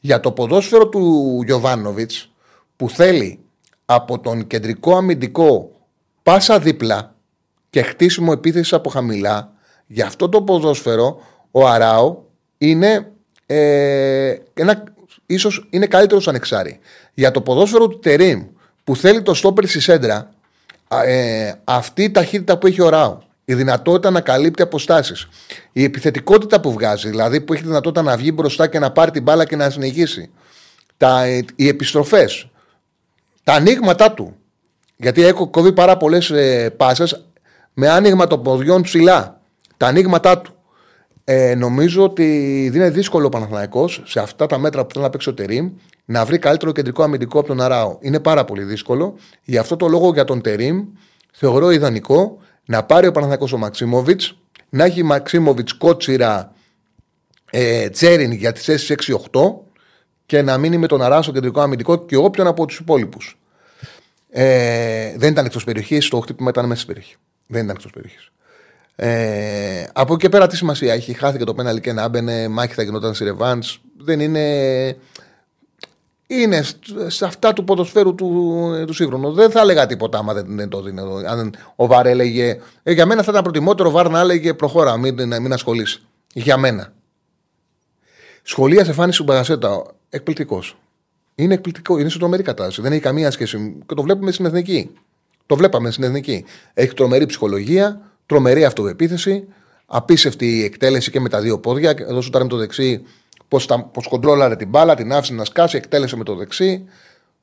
[0.00, 2.32] Για το ποδόσφαιρο του Γιωβάνοβιτς
[2.76, 3.43] που θέλει
[3.84, 5.70] από τον κεντρικό αμυντικό
[6.22, 7.14] πάσα δίπλα
[7.70, 9.52] και χτίσιμο επίθεση από χαμηλά,
[9.86, 11.20] για αυτό το ποδόσφαιρο
[11.50, 12.16] ο Αράο
[12.58, 13.12] είναι,
[13.46, 14.84] ε, ένα,
[15.26, 16.78] ίσως είναι καλύτερος σαν εξάρι.
[17.14, 18.46] Για το ποδόσφαιρο του Τερίμ
[18.84, 20.30] που θέλει το στόπερ στη σέντρα,
[20.88, 25.28] ε, αυτή η ταχύτητα που έχει ο Ράου, η δυνατότητα να καλύπτει αποστάσεις,
[25.72, 29.22] η επιθετικότητα που βγάζει, δηλαδή που έχει δυνατότητα να βγει μπροστά και να πάρει την
[29.22, 30.30] μπάλα και να συνεχίσει,
[30.96, 32.48] τα, ε, οι επιστροφές,
[33.44, 34.36] τα ανοίγματά του.
[34.96, 37.26] Γιατί έχω κοβεί πάρα πολλές ε, πάσες
[37.74, 39.40] με άνοιγμα των ποδιών ψηλά.
[39.76, 40.54] Τα ανοίγματά του.
[41.24, 42.24] Ε, νομίζω ότι
[42.74, 45.70] είναι δύσκολο ο Παναθλαϊκό σε αυτά τα μέτρα που θέλει να παίξει ο Τερήμ
[46.04, 47.98] να βρει καλύτερο κεντρικό αμυντικό από τον Αράο.
[48.00, 49.14] Είναι πάρα πολύ δύσκολο.
[49.42, 50.84] Γι' αυτό το λόγο για τον Τερήμ
[51.32, 56.52] θεωρώ ιδανικό να πάρει ο Παναθλαϊκό ο Μαξίμοβιτς, να έχει Μαξίμοβιτς κότσιρα
[57.50, 58.94] ε, Τσέριν για τις θέσεις
[59.32, 59.40] 6-8
[60.26, 63.38] και να μείνει με τον Αράο στο κεντρικό αμυντικό και όποιον από τους υπόλοιπους.
[64.30, 67.16] Ε, δεν ήταν εκτός περιοχής, το χτύπημα ήταν μέσα στην περιοχή.
[67.46, 68.32] Δεν ήταν εκτός περιοχής.
[68.96, 71.12] Ε, από εκεί και πέρα τι σημασία έχει.
[71.12, 73.62] Χάθηκε το πέναλι και να έμπαινε, μάχη θα γινόταν σε ρεβάν.
[73.98, 74.96] Δεν είναι.
[76.26, 76.64] Είναι
[77.06, 79.32] σε αυτά του ποδοσφαίρου του, του σύγχρονου.
[79.32, 81.00] Δεν θα έλεγα τίποτα άμα δεν το δίνει.
[81.26, 82.58] Αν ο Βαρ έλεγε.
[82.82, 86.00] Ε, για μένα θα ήταν προτιμότερο ο Βαρ να έλεγε προχώρα, μην, μην ασχολείσαι.
[86.32, 86.92] Για μένα.
[88.42, 89.82] Σχολεία σε φάνη σου Μπαγασέτα.
[90.14, 90.76] Εκπληκτικός.
[91.34, 91.98] Είναι εκπληκτικό.
[91.98, 92.80] Είναι σε τρομερή κατάσταση.
[92.80, 93.76] Δεν έχει καμία σχέση.
[93.86, 94.90] Και το βλέπουμε στην εθνική.
[95.46, 96.44] Το βλέπαμε στην εθνική.
[96.74, 99.44] Έχει τρομερή ψυχολογία Τρομερή αυτοεπίθεση.
[99.86, 101.90] Απίστευτη εκτέλεση και με τα δύο πόδια.
[101.90, 103.02] Εδώ σου με το δεξί
[103.48, 106.84] πώς κοντρόλαρε την μπάλα, την άφησε να σκάσει, εκτέλεσε με το δεξί.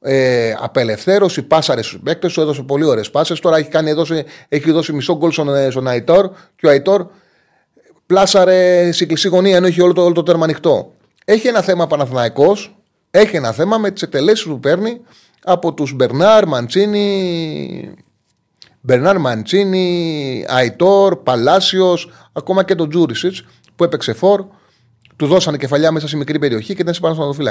[0.02, 3.40] Ε, απελευθέρωση, πάσαρε στους παίκτες σου, έδωσε πολύ ωραίες πάσες.
[3.40, 7.06] Τώρα έχει, κάνει, έδωσε, έχει δώσει μισό γκολ στον, ε, στον Αϊτόρ και ο Αϊτόρ
[8.06, 10.94] πλάσαρε σε κλεισή γωνία ενώ έχει όλο το, όλο το τέρμα ανοιχτό.
[11.32, 12.76] Έχει ένα θέμα Παναθηναϊκός
[13.12, 15.02] Έχει ένα θέμα με τις εκτελέσεις που παίρνει
[15.44, 17.94] από τους Μπερνάρ, Μαντσίνη,
[18.82, 24.46] Μπερνάρ Μαντσίνη, Αϊτόρ, Παλάσιος, ακόμα και τον Τζούρισιτς που έπαιξε φόρ.
[25.16, 27.48] Του δώσανε κεφαλιά μέσα σε μικρή περιοχή και ήταν σε πάνω στον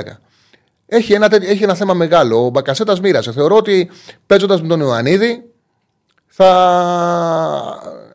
[0.87, 2.45] Έχει ένα, έχει ένα θέμα μεγάλο.
[2.45, 3.33] Ο Μπακασέτας μοίρασε.
[3.33, 3.91] Θεωρώ ότι
[4.27, 5.45] παίζοντας με τον Ιωαννίδη
[6.27, 6.51] θα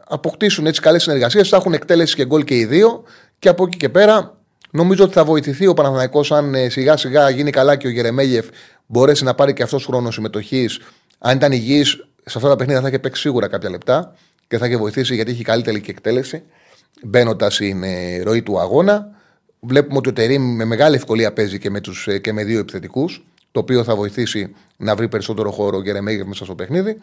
[0.08, 1.50] αποκτήσουν έτσι καλές συνεργασίες.
[1.50, 3.04] Θα έχουν εκτέλεση και γκολ και οι δύο.
[3.40, 4.36] Και από εκεί και πέρα
[4.76, 8.46] νομίζω ότι θα βοηθηθεί ο Παναθηναϊκός αν ε, σιγά σιγά γίνει καλά και ο Γερεμέγεφ
[8.86, 10.80] μπορέσει να πάρει και αυτός χρόνο συμμετοχής.
[11.20, 11.90] Αν ήταν υγιής,
[12.26, 14.16] σε αυτά τα παιχνίδια θα είχε παίξει σίγουρα κάποια λεπτά
[14.48, 16.44] και θα είχε βοηθήσει γιατί έχει καλύτερη εκτέλεση
[17.04, 19.10] μπαίνοντας στην ε, ροή του αγώνα.
[19.60, 22.60] Βλέπουμε ότι ο Τερήμ με μεγάλη ευκολία παίζει και με, τους, ε, και με δύο
[22.60, 26.98] επιθετικούς, το οποίο θα βοηθήσει να βρει περισσότερο χώρο ο Γερεμέγεφ μέσα στο παιχνίδι.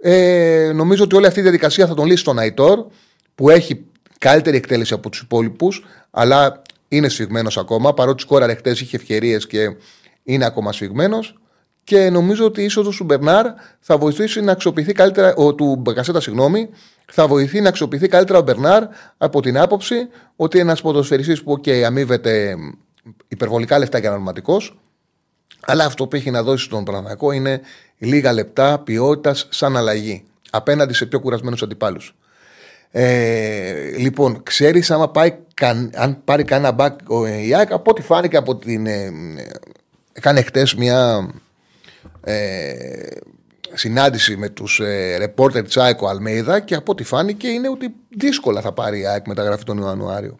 [0.00, 2.86] Ε, νομίζω ότι όλη αυτή η διαδικασία θα τον λύσει τον Αϊτόρ,
[3.34, 3.84] που έχει
[4.22, 7.94] καλύτερη εκτέλεση από τους υπόλοιπους, αλλά είναι σφιγμένος ακόμα.
[7.94, 9.76] Παρότι σκόραρε χτες, είχε ευκαιρίες και
[10.22, 11.36] είναι ακόμα σφιγμένος.
[11.84, 13.46] Και νομίζω ότι η είσοδος του Μπερνάρ
[13.80, 15.34] θα βοηθήσει να αξιοποιηθεί καλύτερα.
[15.34, 16.68] Ο, του Μπακασέτα, συγγνώμη,
[17.06, 18.84] θα βοηθεί να αξιοποιηθεί καλύτερα ο Μπερνάρ
[19.18, 22.56] από την άποψη ότι ένας ποδοσφαιριστής που okay, αμείβεται
[23.28, 24.60] υπερβολικά λεφτά και αναρματικό,
[25.60, 27.60] αλλά αυτό που έχει να δώσει στον Παναθηναϊκό είναι
[27.98, 32.14] λίγα λεπτά ποιότητας σαν αλλαγή απέναντι σε πιο κουρασμένους αντιπάλους.
[32.94, 35.10] Ε, λοιπόν, ξέρεις αν
[36.24, 38.86] πάρει κανένα μπακ ο Ιάκ, από ό,τι φάνηκε από την.
[38.86, 39.12] Ε,
[40.12, 41.30] έκανε χτες μια
[42.24, 43.06] ε,
[43.72, 48.72] συνάντηση με τους ε, ρεπόρτερ Τσάικο Αλμέιδα και από ό,τι φάνηκε είναι ότι δύσκολα θα
[48.72, 50.36] πάρει η ΑΕΚ μεταγραφή τον Ιανουάριο.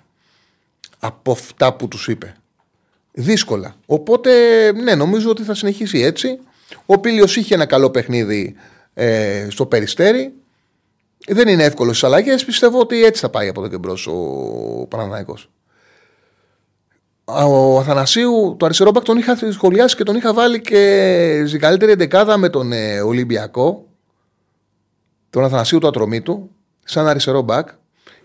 [0.99, 2.35] Από αυτά που τους είπε.
[3.13, 3.75] Δύσκολα.
[3.87, 4.33] Οπότε,
[4.73, 6.39] ναι, νομίζω ότι θα συνεχίσει έτσι.
[6.87, 8.55] Ο Πίλιο είχε ένα καλό παιχνίδι
[8.95, 10.33] ε, στο περιστέρι.
[11.29, 12.45] Δεν είναι εύκολος στις αλλαγές.
[12.45, 15.39] Πιστεύω ότι έτσι θα πάει από εδώ και μπρος ο Παναναναϊκό.
[17.25, 21.93] Ο Αθανασίου, το αριστερό μπακ τον είχα σχολιάσει και τον είχα βάλει και στην καλύτερη
[21.93, 23.87] εντεκάδα με τον ε, Ολυμπιακό.
[25.31, 26.51] Τον Αθανασίου του Ατρωμίτου,
[26.85, 27.69] σαν αριστερό μπακ.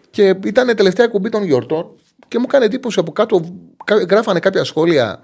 [0.10, 1.96] Και ήταν τελευταία κουμπί των γιορτών
[2.28, 3.42] και μου έκανε εντύπωση από κάτω.
[4.10, 5.24] Γράφανε κάποια σχόλια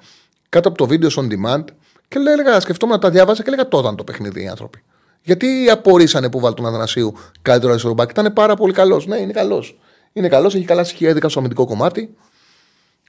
[0.49, 1.63] κάτω από το βίντεο on demand
[2.07, 4.83] και έλεγα, σκεφτόμουν να τα διάβαζα και έλεγα τότε το παιχνίδι οι άνθρωποι.
[5.23, 8.09] Γιατί απορρίσανε που βάλει τον Αθανασίου καλύτερο αριστερό μπακ.
[8.09, 9.07] Ήταν πάρα πολύ καλός.
[9.07, 9.77] Ναι, είναι καλός.
[10.13, 12.15] Είναι καλός, έχει καλά στοιχεία ειδικά στο αμυντικό κομμάτι.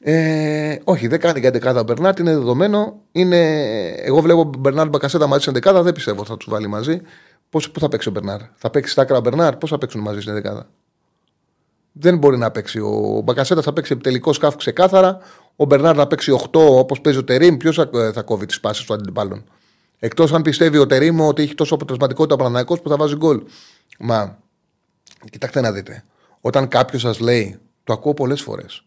[0.07, 3.00] Ε, όχι, δεν κάνει για δεκάδα ο Μπερνάρτ, είναι δεδομένο.
[3.12, 3.38] Είναι...
[3.88, 7.00] Εγώ βλέπω Μπερνάρτ Μπακασέτα μαζί στην δεκάδα, δεν πιστεύω ότι θα τους βάλει μαζί.
[7.50, 10.20] Πώς θα παίξει ο Μπερνάρ, θα παίξει στα άκρα ο Μπερνάρ, πώς θα παίξουν μαζί
[10.20, 10.68] στην δεκάδα.
[11.92, 12.79] Δεν μπορεί να παίξει.
[12.79, 15.18] Ο Μπακασέτα θα παίξει επιτελικό σκάφο ξεκάθαρα.
[15.57, 17.57] Ο Μπερνάρ θα παίξει 8 όπως παίζει ο Τερήμ.
[17.57, 19.44] Ποιος θα, θα κόβει τις πάσει του αντιπάλων;
[19.98, 23.42] Εκτός αν πιστεύει ο Τερήμ ότι έχει τόσο αποτελεσματικότητα ο Παναναναϊκό που θα βάζει γκολ.
[23.98, 24.38] Μα
[25.30, 26.04] κοιτάξτε να δείτε.
[26.40, 28.85] Όταν κάποιος σας λέει, το ακούω πολλές φορές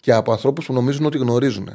[0.00, 1.68] και από ανθρώπους που νομίζουν ότι γνωρίζουν.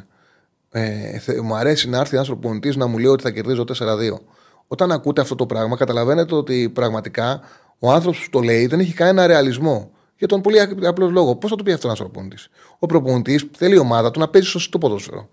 [0.71, 4.19] Ε, μου αρέσει να έρθει ένας προπονητής να μου λέει ότι θα κερδίζω 4-2.
[4.67, 7.41] Όταν ακούτε αυτό το πράγμα, καταλαβαίνετε ότι πραγματικά
[7.79, 9.91] ο άνθρωπος που το λέει δεν έχει κανένα ρεαλισμό.
[10.17, 11.35] Για τον πολύ απλός λόγο.
[11.35, 14.47] Πώς θα το πει αυτός ένας προπονητής; Ο προπονητής θέλει η ομάδα του να παίζει
[14.47, 15.29] σωστό ποδόσφαιρο.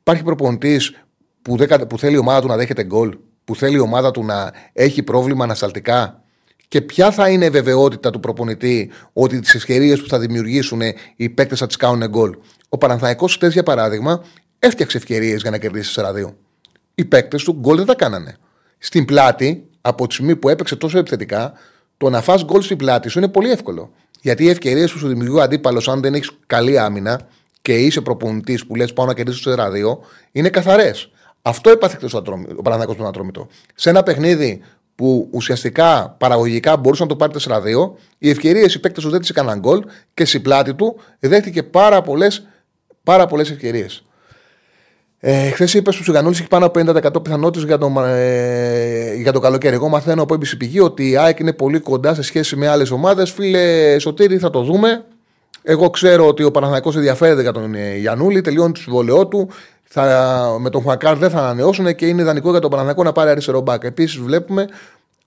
[0.00, 1.04] Υπάρχει προπονητής
[1.44, 1.56] που,
[1.88, 5.02] που θέλει η ομάδα του να δέχεται γκολ, που θέλει η ομάδα του να έχει
[5.02, 6.24] πρόβλημα ανασταλτικά
[6.68, 10.80] και ποια θα είναι η βεβαιότητα του προπονητή ότι τις ευκαιρίες που θα δημιουργήσουν
[11.16, 12.36] οι παίκτες θα τις κάνουν γκολ.
[12.68, 14.24] Ο Παναθαϊκό χτες, για παράδειγμα,
[14.58, 16.34] έφτιαξε ευκαιρίες για να κερδίσει 4-2.
[16.94, 18.36] Οι παίκτες του γκολ δεν τα κάνανε.
[18.78, 21.52] Στην πλάτη, από τη στιγμή που έπαιξε τόσο επιθετικά,
[21.96, 23.92] το να φας γκολ στην πλάτη σου είναι πολύ εύκολο.
[24.20, 27.20] Γιατί οι ευκαιρίες που σου δημιουργεί ο αντίπαλος, αν δεν έχεις καλή άμυνα
[27.62, 29.98] και είσαι προπονητής που λες πάω να κερδίσω 4-2,
[30.32, 31.10] είναι καθαρές.
[31.46, 31.98] Αυτό έπαθε
[32.56, 33.48] ο Παναθαϊκό με τον Ατρόμητο.
[33.74, 34.62] Σε ένα παιχνίδι
[34.94, 37.92] που ουσιαστικά παραγωγικά μπορούσε να το πάρει 4-2.
[38.18, 42.02] Οι ευκαιρίες οι παίκτες τους δεν τις έκαναν γκολ και στην πλάτη του δέχτηκε πάρα
[42.02, 42.46] πολλές
[43.02, 44.04] πάρα πολλές ευκαιρίες.
[45.18, 49.40] Ε, Χθες είπες στους Ιγανούλης έχει πάνω από 50% πιθανότητες για, το, ε, για το
[49.40, 49.74] καλοκαίρι.
[49.74, 52.90] Εγώ μαθαίνω από έμπειση πηγή ότι η ΑΕΚ είναι πολύ κοντά σε σχέση με άλλες
[52.90, 53.30] ομάδες.
[53.30, 55.04] Φίλε Σωτήρη, θα το δούμε.
[55.62, 59.48] Εγώ ξέρω ότι ο Παναθηναϊκός ενδιαφέρεται για τον ε, Γιανούλη, τελειώνει το συμβόλαιό του.
[59.96, 63.30] Θα, με τον Χουακάρ δεν θα ανανεώσουν και είναι ιδανικό για τον Παναθηναϊκό να πάρει
[63.30, 63.84] αριστερό μπακ.
[63.84, 64.66] Επίσης, βλέπουμε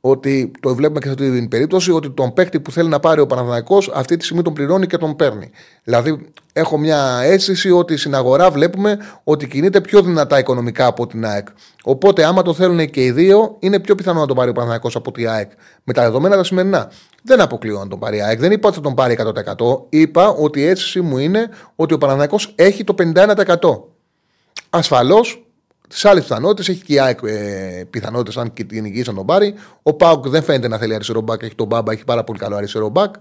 [0.01, 3.21] ότι το βλέπουμε και σε αυτή την περίπτωση ότι τον παίκτη που θέλει να πάρει
[3.21, 5.49] ο Παναθηναϊκός αυτή τη στιγμή τον πληρώνει και τον παίρνει.
[5.83, 11.25] Δηλαδή, έχω μια αίσθηση ότι στην αγορά βλέπουμε ότι κινείται πιο δυνατά οικονομικά από την
[11.25, 11.47] ΑΕΚ.
[11.83, 14.95] Οπότε, άμα το θέλουν και οι δύο, είναι πιο πιθανό να τον πάρει ο Παναθηναϊκός
[14.95, 15.51] από την ΑΕΚ.
[15.83, 16.91] Με τα δεδομένα τα σημερινά.
[17.23, 18.39] Δεν αποκλείω να τον πάρει η ΑΕΚ.
[18.39, 19.85] Δεν είπα ότι θα τον πάρει 100%.
[19.89, 23.96] Είπα ότι η αίσθηση μου είναι ότι ο Παναθηναϊκός έχει το 51%.
[24.77, 25.45] Ασφαλώς
[25.89, 29.25] τις άλλες πιθανότητες έχει και η ΑΕΚ ε, πιθανότητες, αν και την υγιή να τον
[29.25, 29.53] πάρει.
[29.83, 32.55] Ο Πάουκ δεν φαίνεται να θέλει αριστερό μπακ, έχει τον Μπάμπα, έχει πάρα πολύ καλό
[32.55, 33.15] αριστερό μπακ.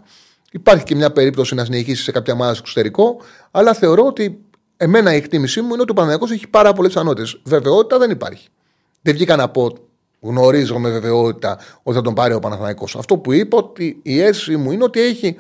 [0.53, 3.17] Υπάρχει και μια περίπτωση να συνεχίσει σε κάποια μάδα στο εξωτερικό,
[3.51, 7.41] αλλά θεωρώ ότι Εμένα η εκτίμησή μου είναι ότι ο Παναγιακό έχει πάρα πολλές πιθανότητες.
[7.45, 8.49] Βεβαιότητα δεν υπάρχει.
[9.03, 9.73] Δεν βγήκα να πω,
[10.21, 12.97] γνωρίζω με βεβαιότητα ότι θα τον πάρει ο Παναθηναϊκός.
[12.97, 15.37] Αυτό που είπα, ότι η αίσθηση μου είναι ότι, έχει,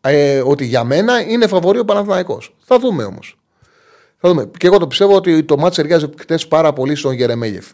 [0.00, 2.56] ε, ότι για μένα είναι φαβορή ο Παναθηναϊκός.
[2.64, 3.38] Θα δούμε όμως.
[4.26, 4.50] Θα δούμε.
[4.56, 7.66] Και εγώ το πιστεύω ότι το μάτσο εργάζεται χτες πάρα πολύ στον Γερεμέγεφ.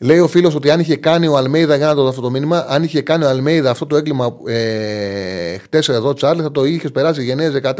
[0.00, 2.64] Λέει ο φίλος ότι αν είχε κάνει ο Αλμέιδα, για να το αυτό το μήνυμα,
[2.68, 6.90] αν είχε κάνει ο Αλμέιδα αυτό το έγκλημα ε, χτες εδώ, Τσάρλι, θα το είχες
[6.90, 7.72] περάσει γενναίε 14.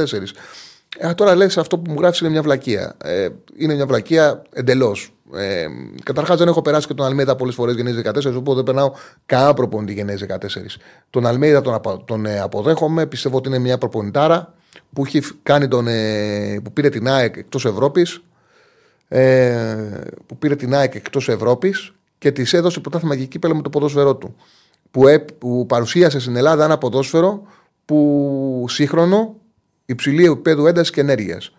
[0.98, 2.96] Ε, τώρα λες αυτό που μου γράφεις είναι μια βλακεία.
[3.04, 5.12] Ε, είναι μια βλακεία εντελώς.
[5.34, 5.66] Ε,
[6.02, 8.92] Καταρχάς δεν έχω περάσει και τον Αλμέιδα πολλές φορές γενναίε 14, οπότε δεν περνάω
[9.26, 10.36] κανένα προπονητή γενναίε 14.
[11.10, 14.54] Τον Αλμέιδα τον, τον ε, αποδέχομαι, πιστεύω ότι είναι μια προπονητάρα
[14.92, 18.22] που, έχει κάνει τον, ε, που πήρε την ΑΕΚ εκτός Ευρώπης.
[19.08, 23.70] Ε, που πήρε την ΑΕΚ εκτός Ευρώπης και της έδωσε πρωτάθλημα και κύπελο με το
[23.70, 24.36] ποδόσφαιρό του.
[24.90, 27.42] Που, ε, που παρουσίασε στην Ελλάδα ένα ποδόσφαιρο
[27.84, 29.36] που σύγχρονο,
[29.84, 31.52] υψηλή επίπεδου έντασης και ενέργειας.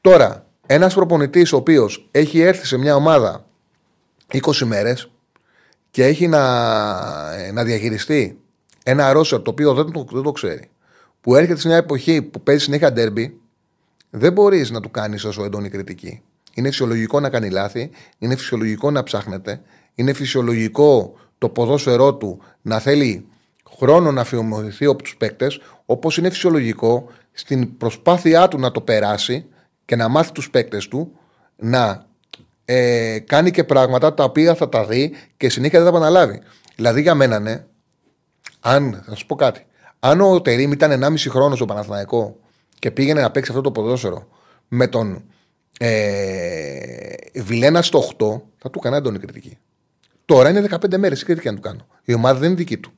[0.00, 3.46] Τώρα, ένας προπονητής ο οποίος έχει έρθει σε μια ομάδα
[4.26, 5.10] 20 μέρες
[5.90, 6.42] και έχει να,
[7.34, 8.38] ε, να διαχειριστεί
[8.84, 10.70] ένα ρόσερ το οποίο δεν το, δεν το ξέρει,
[11.26, 13.40] που έρχεται σε μια εποχή που παίζει συνέχεια ντέρμπι,
[14.10, 16.22] δεν μπορείς να του κάνεις όσο έντονη κριτική.
[16.54, 19.60] Είναι φυσιολογικό να κάνει λάθη, είναι φυσιολογικό να ψάχνεται,
[19.94, 23.26] είναι φυσιολογικό το ποδόσφαιρό του να θέλει
[23.76, 29.46] χρόνο να αφιερωθεί από τους παίκτες, όπως είναι φυσιολογικό στην προσπάθειά του να το περάσει
[29.84, 31.18] και να μάθει τους παίκτες του
[31.56, 32.06] να
[32.64, 36.40] ε, κάνει και πράγματα τα οποία θα τα δει και συνέχεια δεν τα επαναλάβει.
[36.76, 37.64] Δηλαδή για μένα, ναι,
[38.60, 39.66] αν, θα σου πω κάτι,
[40.06, 42.36] αν ο Τερήμ ήταν 1,5 χρόνος στο Παναθηναϊκό
[42.78, 44.28] και πήγαινε να παίξει αυτό το ποδόσφαιρο
[44.68, 45.24] με τον
[45.78, 49.58] ε, Βιλένα στο 8, θα του έκανα έντονη κριτική.
[50.24, 51.86] Τώρα είναι 15 μέρες η κριτική να του κάνω.
[52.04, 52.92] Η ομάδα δεν είναι δική του.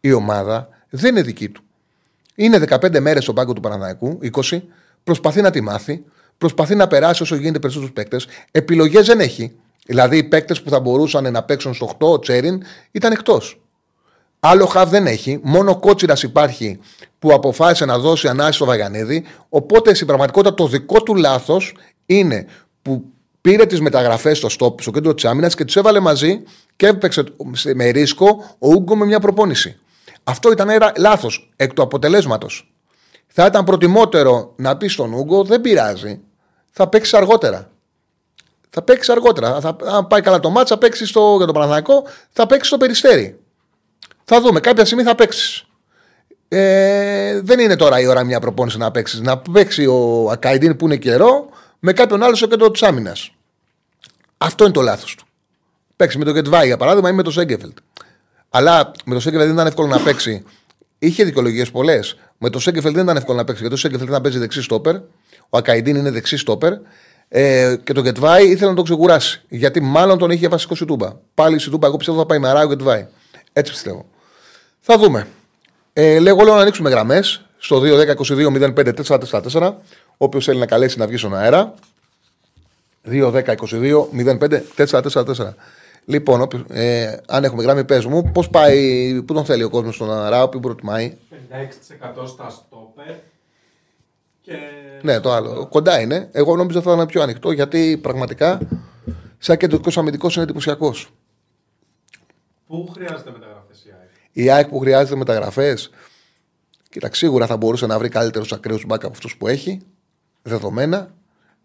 [0.00, 1.62] Η ομάδα δεν είναι δική του.
[2.34, 4.62] Είναι 15 μέρες στον πάγκο του Παναναναϊκού, 20,
[5.04, 6.04] προσπαθεί να τη μάθει,
[6.38, 8.26] προσπαθεί να περάσει όσο γίνεται περισσότερους παίκτες.
[8.50, 9.56] Επιλογές δεν έχει.
[9.86, 13.63] Δηλαδή, οι παίκτες που θα μπορούσαν να παίξουν στο 8, ο Τσέριν, ήταν εκτός.
[14.46, 15.40] Άλλο χαβ δεν έχει.
[15.42, 16.80] Μόνο ο Κότσιρας υπάρχει
[17.18, 19.24] που αποφάσισε να δώσει ανάση στο Βαγανίδη.
[19.48, 21.74] Οπότε στην πραγματικότητα το δικό του λάθος
[22.06, 22.46] είναι
[22.82, 23.04] που
[23.40, 26.42] πήρε τις μεταγραφές στο στόπ, στο κέντρο της άμυνας και του έβαλε μαζί
[26.76, 27.24] και έπαιξε
[27.74, 29.78] με ρίσκο ο Ούγκο με μια προπόνηση.
[30.24, 32.72] Αυτό ήταν λάθος εκ του αποτελέσματος.
[33.26, 36.20] Θα ήταν προτιμότερο να πει στον Ούγκο, δεν πειράζει,
[36.70, 37.70] θα παίξεις αργότερα.
[38.70, 39.60] Θα παίξεις αργότερα.
[39.60, 42.76] Θα, αν πάει καλά το μάτσα, θα παίξεις στο, για το Παναθανικό, θα παίξεις στο
[42.76, 43.38] περιστέρι.
[44.24, 44.60] Θα δούμε.
[44.60, 45.64] Κάποια στιγμή θα παίξεις.
[46.48, 49.20] Ε, δεν είναι τώρα η ώρα μια προπόνηση να παίξεις.
[49.20, 53.30] Να παίξει ο Ακαϊντίν που είναι καιρό με κάποιον άλλο στο κέντρο της άμυνας.
[54.38, 55.24] Αυτό είναι το λάθος του.
[55.96, 57.76] Παίξει με τον Γετβάη για παράδειγμα ή με τον Σέγκεφελτ.
[58.50, 60.44] Αλλά με τον Σέγκεφελτ δεν ήταν εύκολο να παίξει.
[60.98, 62.16] Είχε δικαιολογίες πολλές.
[62.38, 64.94] Με τον Σέγκεφελτ δεν ήταν εύκολο να παίξει γιατί ο Σέγκεφελτ να παίζει δεξί στόπερ.
[65.48, 66.72] Ο Ακαϊντίν είναι δεξί στόπερ.
[67.28, 69.42] Ε, και τον Γετβάη ήθελε να τον ξεκουράσει.
[69.48, 71.12] Γιατί μάλλον τον είχε βασικό Σιτούμπα.
[71.34, 73.06] Πάλι Σιτούμπα, εγώ πιστεύω θα πάει μαρά ο Γετβάη.
[73.52, 74.06] Έτσι πιστεύω.
[74.86, 75.26] Θα δούμε.
[75.92, 79.72] Ε, λέγω λέω να ανοίξουμε γραμμές στο 2-10-22-05-444.
[80.16, 81.74] Όποιος θέλει να καλέσει να βγει στον αέρα.
[83.06, 85.54] 2-10-22-05-444.
[86.04, 90.12] Λοιπόν, ε, αν έχουμε γράμμι, πες μου, πώς πάει, πού τον θέλει ο κόσμος στον
[90.12, 91.16] αέρα, πού προτιμάει.
[91.30, 93.14] 56% στα στόπερ.
[94.40, 94.52] Και...
[95.02, 95.66] Ναι, το άλλο.
[95.66, 96.28] Κοντά είναι.
[96.32, 98.58] Εγώ νόμιζα θα ήταν πιο ανοιχτό γιατί πραγματικά
[99.38, 101.08] σαν κεντρικός αμυντικός είναι εντυπωσιακός.
[102.66, 103.53] Πού χρειάζεται μεταγραφέ
[104.34, 104.46] η ΑΕΚ.
[104.46, 105.90] Η ΑΕΚ που χρειάζεται μεταγραφές.
[106.90, 109.80] Κοίτα, σίγουρα θα μπορούσε να βρει καλύτερους ακραίους μπακ από αυτούς που έχει.
[110.42, 111.14] Δεδομένα.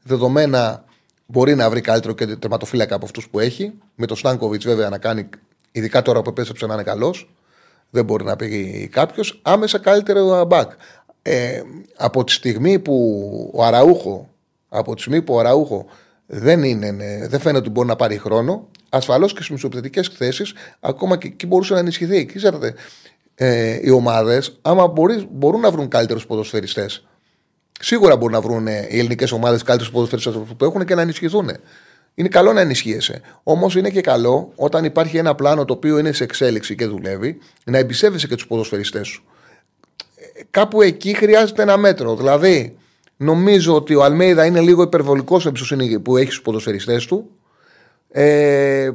[0.04, 0.84] Δεδομένα
[1.26, 3.74] μπορεί να βρει καλύτερο και τερματοφύλακα από αυτούς που έχει.
[3.96, 5.30] Με τον Στάνκοβιτ βέβαια να κάνει,
[5.72, 7.34] ειδικά τώρα που επέστρεψε να είναι καλός.
[7.90, 9.40] Δεν μπορεί να πει κάποιος.
[9.42, 10.72] Άμεσα καλύτερο μπακ.
[11.22, 11.62] Ε,
[11.98, 14.30] από τη στιγμή που ο Αραούχο,
[14.70, 15.86] από τη στιγμή που ο Αραούχο
[16.26, 20.44] δεν, είναι, ναι, δεν φαίνεται ότι μπορεί να πάρει χρόνο, ασφαλώς και στις μισοπαιδευτικέ θέσει,
[20.80, 22.26] ακόμα και εκεί μπορούσε να ενισχυθεί.
[22.26, 22.74] Ξέρετε,
[23.36, 27.08] ε, οι ομάδες, άμα μπορείς, μπορούν να βρουν καλύτερους ποδοσφαιριστές,
[27.80, 31.50] σίγουρα μπορούν να βρουν ε, οι ελληνικές ομάδες καλύτερους ποδοσφαιριστές που έχουν και να ενισχυθούν.
[32.14, 33.22] Είναι καλό να ενισχύεσαι.
[33.44, 37.38] Όμως είναι και καλό όταν υπάρχει ένα πλάνο το οποίο είναι σε εξέλιξη και δουλεύει,
[37.64, 39.24] να εμπιστεύεσαι και τους ποδοσφαιριστές σου.
[40.16, 42.16] Ε, κάπου εκεί χρειάζεται ένα μέτρο.
[42.16, 42.78] Δηλαδή,
[43.18, 47.30] νομίζω ότι ο Αλμέιδα είναι λίγο υπερβολικός εμπιστοσύνη που έχει στους ποδοσφαιριστές του.
[48.12, 48.92] Ε,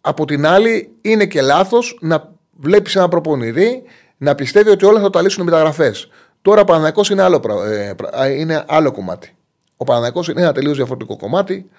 [0.00, 3.82] από την άλλη, είναι και λάθος να βλέπεις ένα προπονητή
[4.16, 6.08] να πιστεύει ότι όλα θα τα λύσουν μεταγραφές.
[6.42, 7.42] Τώρα ο Παναγιακό είναι, άλλο,
[8.12, 9.34] ε, είναι άλλο κομμάτι.
[9.76, 11.70] Ο Παναγιακό είναι ένα τελείως διαφορετικό κομμάτι.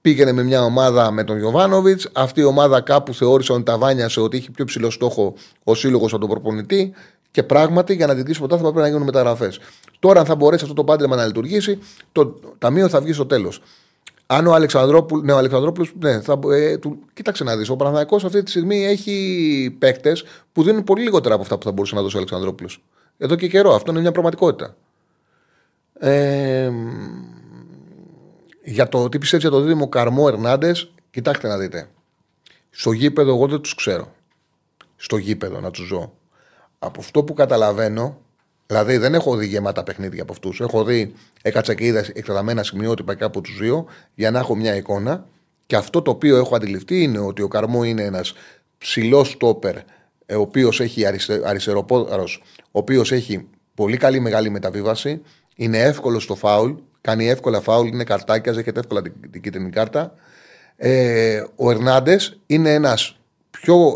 [0.00, 2.08] Πήγαινε με μια ομάδα με τον Γιωβάνοβιτς.
[2.12, 6.12] Αυτή η ομάδα κάπου θεώρησε ότι τα βάνιασε ότι είχε πιο ψηλό στόχο ο σύλλογος
[6.12, 6.92] από τον προπονητή
[7.30, 9.60] Και πράγματι για να διεκδικήσει το πρωτάθλημα πρέπει να γίνουν μεταγραφές.
[9.98, 11.78] Τώρα, αν θα μπορέσει αυτό το πάντρεμα να λειτουργήσει,
[12.12, 12.26] το
[12.58, 13.62] ταμείο θα βγει στο τέλος.
[14.26, 15.22] Αν ο Αλεξανδρόπουλο.
[15.22, 15.92] Ναι, ο Αλεξανδρόπουλος.
[15.98, 17.68] Ναι, θα, ε, του, κοίταξε να δεις.
[17.68, 21.72] Ο Παναθανικό αυτή τη στιγμή έχει παίκτες που δίνουν πολύ λιγότερα από αυτά που θα
[21.72, 22.82] μπορούσε να δώσει ο Αλεξανδρόπουλος.
[23.18, 23.74] Εδώ και καιρό.
[23.74, 24.76] Αυτό είναι μια πραγματικότητα.
[25.98, 26.70] Ε,
[28.62, 31.88] για το τι πιστεύεις για το δίδυμο Καρμό Ερνάντες, κοιτάξτε να δείτε.
[32.70, 34.12] Στο γήπεδο, εγώ δεν τους ξέρω.
[34.96, 36.12] Στο γήπεδο να τους ζω.
[36.78, 38.18] Από αυτό που καταλαβαίνω,
[38.66, 40.60] δηλαδή δεν έχω δει γεμάτα παιχνίδια από αυτούς.
[40.60, 45.26] Έχω δει, έκατσα και είδα εκτεταμένα σημειότυπα κάπου τους δύο για να έχω μια εικόνα.
[45.66, 48.32] Και αυτό το οποίο έχω αντιληφθεί είναι ότι ο Καρμό είναι ένας
[48.78, 49.76] ψηλός στόπερ,
[50.26, 51.04] ε, ο οποίος έχει
[51.44, 55.22] αριστεροπόδαρος, ο οποίος έχει πολύ καλή μεγάλη μεταβίβαση,
[55.56, 60.14] είναι εύκολος στο φάουλ, κάνει εύκολα φάουλ, είναι καρτάκια, έχετε εύκολα την, την κίτρινη κάρτα.
[60.76, 63.18] Ε, ο Ερνάντες είναι ένας
[63.50, 63.94] πιο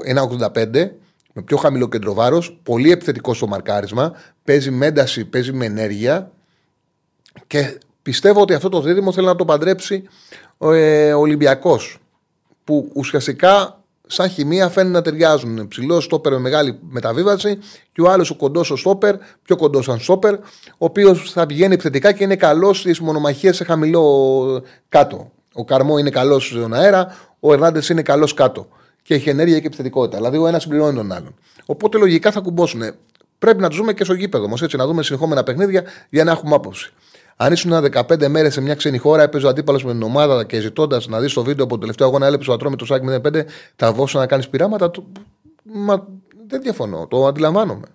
[0.53, 0.91] 1,85
[1.39, 4.13] με πιο χαμηλό κέντρο βάρος, πολύ επιθετικό στο μαρκάρισμα,
[4.45, 6.31] παίζει με ένταση, παίζει με ενέργεια
[7.47, 10.05] και πιστεύω ότι αυτό το δίδυμο θέλει να το παντρέψει
[10.59, 11.99] ε, ο Ολυμπιακός.
[12.65, 15.69] Που ουσιαστικά σαν χημεία φαίνεται να ταιριάζουν.
[15.69, 17.59] Ψηλό στόπερ με μεγάλη μεταβίβαση
[17.93, 20.39] και ο άλλος ο κοντός ο στόπερ, πιο κοντός σαν στόπερ, ο
[20.79, 25.33] οποίος θα πηγαίνει επιθετικά και είναι καλός στις μονομαχίες σε χαμηλό κάτω.
[25.53, 28.69] Ο Καρμό είναι καλός στον αέρα, ο Ερνάντες είναι καλός κάτω.
[29.09, 30.17] Και έχει ενέργεια και επιθετικότητα.
[30.17, 31.35] Δηλαδή ο ένας συμπληρώνει τον άλλον.
[31.67, 32.83] Οπότε λογικά θα κουμπώσουν.
[33.39, 36.31] Πρέπει να τους δούμε και στο γήπεδο όμω, έτσι να δούμε συνεχόμενα παιχνίδια για να
[36.31, 36.93] έχουμε άποψη.
[37.37, 40.61] Αν ήσουν 15 μέρες σε μια ξένη χώρα, έπαιζε ο αντίπαλος με την ομάδα και
[40.61, 43.43] ζητώντας να δεις το βίντεο από το τελευταίο αγώνα, έλειψε ο Ατρόμη το Σάκη 05,
[43.77, 44.91] θα βόσω να κάνεις πειράματα.
[44.91, 45.05] Το...
[45.63, 46.07] Μα
[46.47, 47.07] δεν διαφωνώ.
[47.07, 47.87] Το αντιλαμβάνομαι.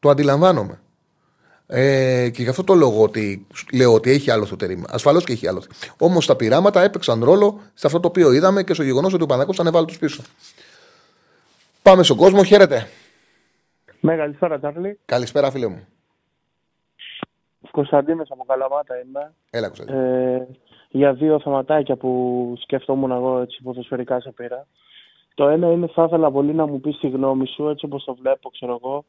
[0.00, 0.80] Το αντιλαμβάνομαι.
[1.68, 4.84] Ε, και γι' αυτό το λόγο ότι λέω ότι έχει άλλο το τερήμα.
[4.88, 5.68] Ασφαλώς και έχει άλλος.
[5.98, 9.26] Όμως τα πειράματα έπαιξαν ρόλο σε αυτό το οποίο είδαμε και στο γεγονός ότι ο
[9.26, 10.22] Παναγό θα τους πίσω.
[11.82, 12.44] Πάμε στον κόσμο.
[12.44, 12.88] Χαίρετε.
[14.00, 14.98] Ναι, καλησπέρα, Τσάρλι.
[15.04, 15.86] Καλησπέρα, φίλε μου.
[17.70, 19.32] Κωνσταντίνος από Καλαμάτα είμαι.
[19.50, 19.98] Έλα, Κωνσταντίνο.
[19.98, 20.46] Ε,
[20.88, 24.66] για δύο θεματάκια που σκεφτόμουν εγώ έτσι ποδοσφαιρικά σε πήρα.
[25.36, 28.14] Το ένα είναι θα ήθελα πολύ να μου πεις τη γνώμη σου, έτσι όπως το
[28.14, 29.04] βλέπω, ξέρω εγώ,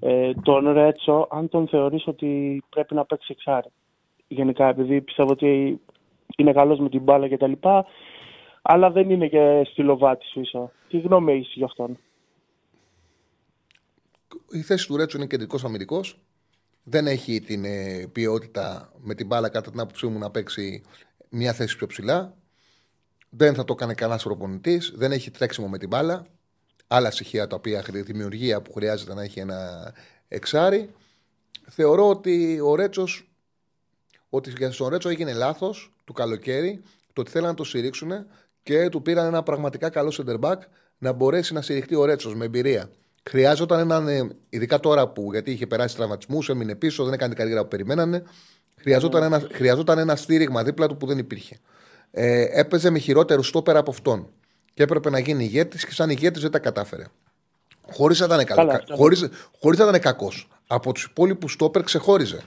[0.00, 3.68] ε, τον Ρέτσο, αν τον θεωρείς ότι πρέπει να παίξει εξάρι.
[4.28, 5.80] Γενικά, επειδή πιστεύω ότι
[6.36, 7.86] είναι καλός με την μπάλα και τα λοιπά,
[8.62, 10.70] αλλά δεν είναι και στη λοβάτη σου ίσο.
[10.88, 11.98] Τι γνώμη έχεις γι' αυτόν;
[14.50, 16.20] Η θέση του Ρέτσο είναι κεντρικός αμυντικός.
[16.84, 20.82] Δεν έχει την ε, ποιότητα με την μπάλα κατά την άποψή μου να παίξει
[21.30, 22.34] μια θέση πιο ψηλά.
[23.34, 24.92] Δεν θα το κάνει κανένας προπονητής.
[24.94, 26.26] Δεν έχει τρέξιμο με την μπάλα.
[26.86, 29.92] Άλλα στοιχεία τα οποία δημιουργία που χρειάζεται να έχει ένα
[30.28, 30.90] εξάρι.
[31.68, 33.30] Θεωρώ ότι ο Ρέτσος.
[34.28, 38.12] Ότι για τον Ρέτσο έγινε λάθος του καλοκαίρι το ότι θέλανε να το στηρίξουν
[38.62, 40.58] και του πήραν ένα πραγματικά καλό center back
[40.98, 42.90] να μπορέσει να στηριχτεί ο Ρέτσος με εμπειρία.
[43.30, 47.38] Χρειάζονταν έναν, ε, ειδικά τώρα που γιατί είχε περάσει τραυματισμούς, έμεινε πίσω, δεν έκανε την
[47.38, 48.22] καριέρα που περιμένανε.
[48.80, 51.60] Χρειαζόταν ένα, χρειαζόταν ένα στήριγμα δίπλα του που δεν υπήρχε
[52.12, 54.28] ε, έπαιζε με χειρότερους στόπερ από αυτόν.
[54.74, 57.04] Και έπρεπε να γίνει ηγέτης και σαν ηγέτης δεν τα κατάφερε.
[57.90, 58.80] Χωρίς να ήταν καλό.
[59.60, 60.48] Χωρί να ήταν κακός.
[60.66, 62.40] Από τους υπόλοιπους στόπερ ξεχώριζε.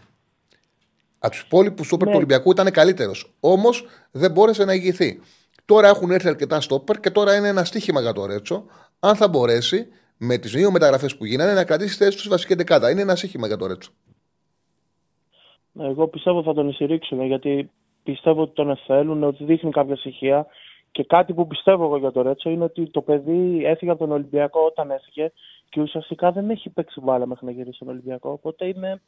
[1.19, 2.11] Από τους υπόλοιπους στόπερ ναι.
[2.11, 3.33] του Ολυμπιακού ήταν καλύτερος.
[3.39, 5.21] Όμως δεν μπόρεσε να ηγηθεί.
[5.65, 8.65] Τώρα έχουν έρθει αρκετά στόπερ και τώρα είναι ένα στίχημα για το Ρέτσο.
[8.99, 9.87] Αν θα μπορέσει
[10.17, 12.91] με τις δύο μεταγραφές που γίνανε να κρατήσει θέση τους στη βασική δεκάδα.
[12.91, 13.91] Είναι ένα στίχημα για το Ρέτσο.
[15.79, 17.69] Εγώ πιστεύω θα τον στηρίξουν γιατί
[18.05, 20.45] πιστεύω ότι τον θέλουν, ότι δείχνει κάποια στοιχεία.
[20.91, 24.11] Και κάτι που πιστεύω εγώ για το Ρέτσο είναι ότι το παιδί έφυγε από τον
[24.11, 25.31] Ολυμπιακό όταν έφυγε
[25.69, 28.29] και ουσιαστικά δεν έχει παίξει μπάλα μέχρι να γυρίσει στον Ολυμπιακό.
[28.31, 29.01] Οπότε είναι.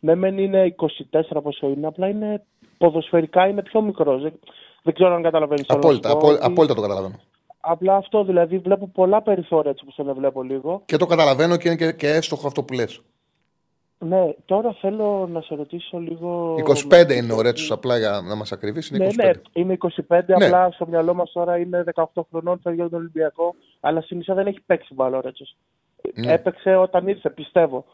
[0.00, 0.74] Ναι, μεν είναι
[1.12, 2.42] 24 πόσο είναι, απλά είναι
[2.78, 4.22] ποδοσφαιρικά είναι πιο μικρός.
[4.22, 4.32] Δεν,
[4.82, 5.64] δεν ξέρω αν καταλαβαίνεις.
[5.68, 7.20] Απόλυτα, απόλυτα, απόλυτα το καταλαβαίνω.
[7.60, 10.82] Απλά αυτό δηλαδή βλέπω πολλά περιθώρια έτσι που τον βλέπω λίγο.
[10.86, 13.00] Και το καταλαβαίνω και είναι και, και εύστοχο αυτό που λες.
[13.98, 16.54] Ναι, τώρα θέλω να σε ρωτήσω λίγο.
[16.90, 18.88] 25 είναι ο Ρέτσος, απλά για να μας ακριβείς.
[18.88, 19.14] Είναι 25.
[19.14, 19.76] Ναι, ναι, είναι
[20.08, 20.44] 25, ναι.
[20.44, 23.54] απλά στο μυαλό μας τώρα είναι 18 χρονών, θα για τον Ολυμπιακό.
[23.80, 25.56] Αλλά στην ουσία δεν έχει παίξει μπάλα ο Ρέτσος.
[26.14, 26.32] Ναι.
[26.32, 27.84] Έπαιξε όταν ήρθε, πιστεύω.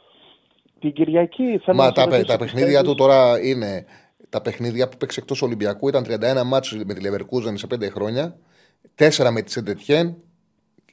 [0.81, 3.85] Την Κυριακή θέλω Μα να τα, ρωτήσω, τα παιχνίδια του τώρα είναι.
[4.29, 8.37] Τα παιχνίδια που παίξει εκτός Ολυμπιακού ήταν 31 μάτσου με τη Λεβερκούζαν σε 5 χρόνια.
[8.99, 10.17] 4 με τη Σεντετιέν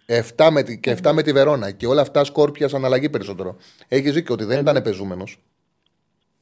[0.10, 1.72] 7 με, και 7 με τη Βερόνα.
[1.72, 3.56] Και όλα αυτά σκόρπια σαν αλλαγή περισσότερο.
[3.88, 5.40] Έχεις δίκιο ότι δεν ε, ήταν πεζούμενος.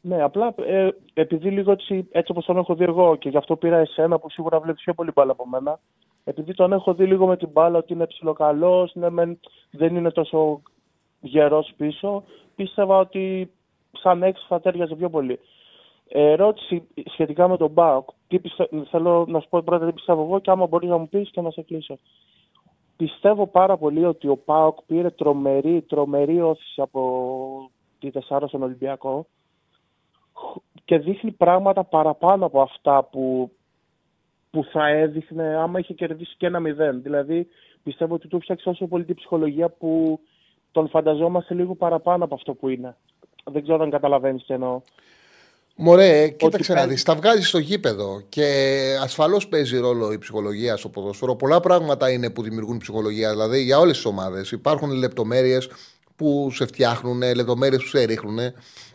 [0.01, 3.55] Ναι, απλά ε, επειδή λίγο έτσι, έτσι όπως τον έχω δει εγώ και γι' αυτό
[3.55, 5.79] πήρα εσένα που σίγουρα βλέπεις πιο πολύ μπάλα από μένα.
[6.23, 9.07] Επειδή τον έχω δει λίγο με την μπάλα ότι είναι ψιλοκαλός, ναι,
[9.71, 10.61] δεν είναι τόσο
[11.19, 12.23] γερός πίσω,
[12.55, 13.51] πίστευα ότι
[13.91, 15.39] σαν έξι θα τέριαζε πιο πολύ.
[16.07, 18.09] Ε, ερώτηση σχετικά με τον Μπάουκ.
[18.89, 21.41] Θέλω να σου πω πρώτα τι πιστεύω εγώ και άμα μπορείς να μου πεις και
[21.41, 21.97] να σε κλείσω
[22.97, 29.27] πιστεύω πάρα πολύ ότι ο ΠΑΟΚ πήρε τρομερή, τρομερή όθηση από τη Τεσσάρα στον Ολυμπιακό
[30.85, 33.51] και δείχνει πράγματα παραπάνω από αυτά που,
[34.49, 37.01] που θα έδειχνε άμα είχε κερδίσει και ένα μηδέν.
[37.01, 37.47] Δηλαδή
[37.83, 40.19] πιστεύω ότι του φτιάξει όσο πολύ την ψυχολογία που
[40.71, 42.95] τον φανταζόμαστε λίγο παραπάνω από αυτό που είναι.
[43.43, 44.81] Δεν ξέρω αν καταλαβαίνεις τι εννοώ.
[45.79, 47.03] Μωρέ, κοίταξε να δεις.
[47.03, 51.35] Τα βγάζεις στο γήπεδο και ασφαλώς παίζει ρόλο η ψυχολογία στο ποδόσφαιρο.
[51.35, 53.29] Πολλά πράγματα είναι που δημιουργούν ψυχολογία.
[53.29, 55.69] Δηλαδή για όλες τις ομάδες υπάρχουν λεπτομέρειες
[56.15, 58.39] που σε φτιάχνουν, λεπτομέρειες που σε ρίχνουν.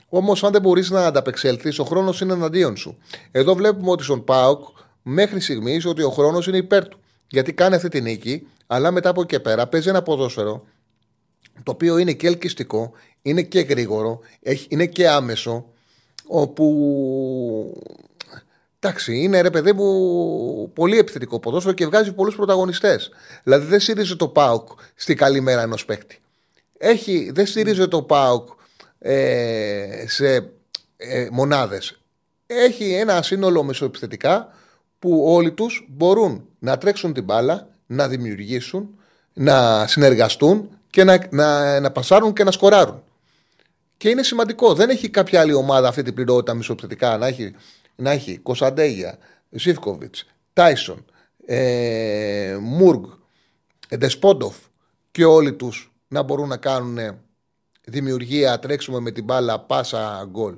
[0.09, 2.99] Όμως, αν δεν μπορείς να ανταπεξέλθεις, ο χρόνος είναι εναντίον σου.
[3.31, 4.61] Εδώ βλέπουμε ότι στον Πάουκ
[5.03, 6.99] μέχρι στιγμής ότι ο χρόνος είναι υπέρ του.
[7.29, 10.65] Γιατί κάνει αυτή τη νίκη, αλλά μετά από εκεί πέρα παίζει ένα ποδόσφαιρο
[11.63, 14.21] το οποίο είναι και ελκυστικό, είναι και γρήγορο,
[14.69, 15.72] είναι και άμεσο
[16.27, 17.83] όπου
[18.81, 23.11] εντάξει, είναι ρε παιδί μου πολύ επιθετικό ποδόσφαιρο και βγάζει πολλούς πρωταγωνιστές.
[23.43, 26.21] Δηλαδή δεν στηρίζει το ΠΑΟΚ στη καλή μέρα ενός παίκτη.
[26.79, 28.49] Έχει, δεν στηρίζει το ΠΑΟΚ
[28.99, 30.35] ε, σε
[30.97, 31.99] ε, μονάδες.
[32.47, 34.49] Έχει ένα σύνολο μεσοεπιθετικά
[34.99, 38.99] που όλοι τους μπορούν να τρέξουν την μπάλα, να δημιουργήσουν,
[39.33, 43.03] να συνεργαστούν και να, να, να πασάρουν και να σκοράρουν.
[44.03, 44.75] Και είναι σημαντικό.
[44.75, 47.55] Δεν έχει κάποια άλλη ομάδα αυτή την πληρότητα μισοπιθετικά να έχει,
[47.97, 49.19] να έχει Κωνσταντέγια,
[49.51, 51.05] Ζήφκοβιτς, Τάισον,
[51.47, 53.05] ε, Μουργκ,
[53.97, 54.57] Ντεσπόντοφ
[55.11, 56.99] και όλοι τους να μπορούν να κάνουν
[57.85, 60.55] δημιουργία, τρέξουμε με την μπάλα, πάσα, γκολ.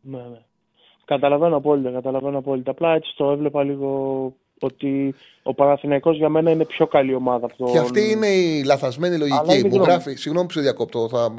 [0.00, 0.40] Ναι, ναι.
[1.04, 2.70] Καταλαβαίνω απόλυτα, καταλαβαίνω απόλυτα.
[2.70, 4.32] Απλά έτσι το έβλεπα λίγο
[4.64, 9.16] ότι ο Παναθηναϊκός για μένα είναι πιο καλή ομάδα από Και αυτή είναι η λαθασμένη
[9.16, 9.68] λογική.
[9.68, 11.32] Μου γράφει, συγγνώμη που σε διακόπτω, θα,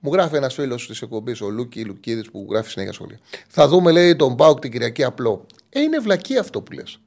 [0.00, 3.18] μου γράφει ένας φίλος της εκπομπής, ο Λούκη Λουκίδης, που γράφει συνέχεια σχόλια.
[3.48, 5.46] Θα δούμε, λέει, τον Μπάουκ την Κυριακή απλό.
[5.68, 7.00] Ε, είναι βλακία αυτό που λες.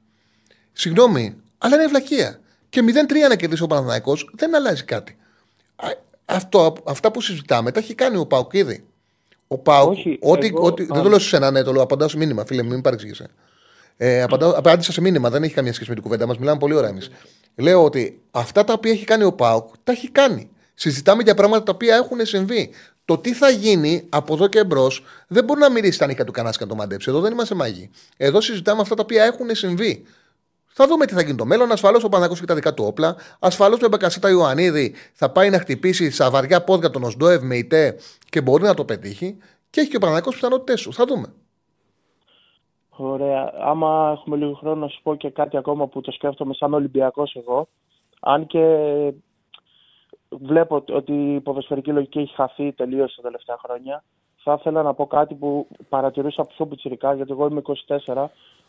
[0.72, 2.40] Συγγνώμη, αλλά είναι βλακία.
[2.68, 5.16] Και 0-3 να κερδίσει ο Παναθηναϊκός δεν αλλάζει κάτι.
[6.24, 8.84] Αυτό, αυτά που συζητάμε τα έχει κάνει ο Πάουκ ήδη.
[9.48, 9.90] Ο Πάουκ,
[10.20, 12.62] ό,τι, εγώ, ό,τι, δεν το λέω σε ένα, ναι, το λέω, απαντάω σε μήνυμα, φίλε,
[12.62, 13.24] μην παρεξηγήσει.
[14.02, 14.22] Ε,
[14.56, 16.38] απάντησα σε μήνυμα, δεν έχει καμία σχέση με την κουβέντα μας.
[16.38, 17.10] Μιλάμε πολύ ωραία εμείς.
[17.56, 20.50] Λέω ότι αυτά τα οποία έχει κάνει ο Πάουκ τα έχει κάνει.
[20.74, 22.70] Συζητάμε για πράγματα τα οποία έχουν συμβεί.
[23.04, 24.90] Το τι θα γίνει από εδώ και εμπρό
[25.26, 27.10] δεν μπορεί να μυρίσει τα νύχια του κανένα και να το μαντέψει.
[27.10, 27.90] Εδώ δεν είμαστε μάγοι.
[28.16, 30.04] Εδώ συζητάμε αυτά τα οποία έχουν συμβεί.
[30.66, 31.72] Θα δούμε τι θα γίνει το μέλλον.
[31.72, 33.16] Ασφαλώς ο Παναγό και τα δικά του όπλα.
[33.38, 37.96] Ασφαλώς ο Μπεκασέτα Ιωαννίδη θα πάει να χτυπήσει στα βαριά πόδια τον Οσντόευ με ητέ
[38.28, 39.36] και μπορεί να το πετύχει.
[39.70, 40.92] Και έχει και ο Παναγό πιθανότητές σου.
[40.92, 41.32] Θα δούμε.
[43.02, 43.52] Ωραία.
[43.58, 47.34] Άμα έχουμε λίγο χρόνο να σου πω και κάτι ακόμα που το σκέφτομαι σαν Ολυμπιακός
[47.34, 47.68] εγώ.
[48.20, 48.64] Αν και
[50.28, 54.04] βλέπω ότι η ποδοσφαιρική λογική έχει χαθεί τελείως τα τελευταία χρόνια.
[54.36, 57.62] Θα ήθελα να πω κάτι που παρατηρούσα πιο πιτσιρικά, γιατί εγώ είμαι
[58.06, 58.26] 24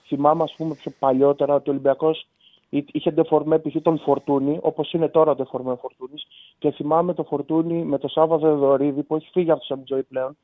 [0.07, 2.27] θυμάμαι, ας πούμε, πιο παλιότερα ότι ο Ολυμπιακός
[2.69, 3.81] είχε ντεφορμέ π.χ.
[3.81, 6.27] τον Φορτούνη, όπως είναι τώρα το ντεφορμέ Φορτούνης.
[6.59, 10.37] Και θυμάμαι το Φορτούνη με το Σάββατο Δεδορίδη που έχει φύγει από το ζωή πλέον.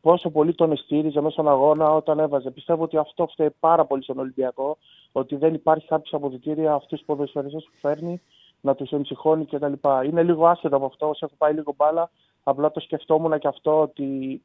[0.00, 2.50] Πόσο πολύ τον στήριζε μέσα στον αγώνα όταν έβαζε.
[2.50, 4.78] Πιστεύω ότι αυτό φταίει πάρα πολύ στον Ολυμπιακό.
[5.12, 8.20] Ότι δεν υπάρχει κάποιος αποδητήρια αυτούς τους ποδοσφαιριστές που φέρνει
[8.60, 9.72] να τους εμψυχώνει κτλ.
[10.04, 11.08] Είναι λίγο άσχετο από αυτό.
[11.08, 12.10] Όσο έχω πάει λίγο μπάλα,
[12.42, 14.42] απλά το σκεφτόμουν και αυτό ότι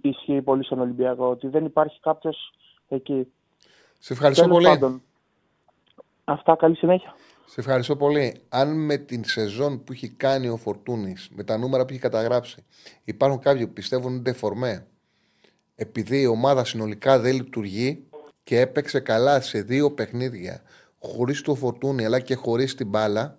[0.00, 1.26] ισχύει πολύ στον Ολυμπιακό.
[1.26, 2.52] Ότι δεν υπάρχει κάποιος
[2.88, 3.32] εκεί.
[3.98, 4.66] Σε ευχαριστώ πολύ.
[4.66, 5.02] Πάντων,
[6.24, 7.14] αυτά, καλή συνέχεια.
[7.48, 8.34] Σε ευχαριστώ πολύ.
[8.48, 12.64] Αν με την σεζόν που έχει κάνει ο Φορτούνης, με τα νούμερα που έχει καταγράψει,
[13.04, 14.86] υπάρχουν κάποιοι που πιστεύουν ότι είναι φορμέ,
[15.74, 18.04] επειδή η ομάδα συνολικά δεν λειτουργεί
[18.42, 20.62] και έπαιξε καλά σε δύο παιχνίδια
[20.98, 23.38] χωρίς το Φορτούνη αλλά και χωρίς την μπάλα,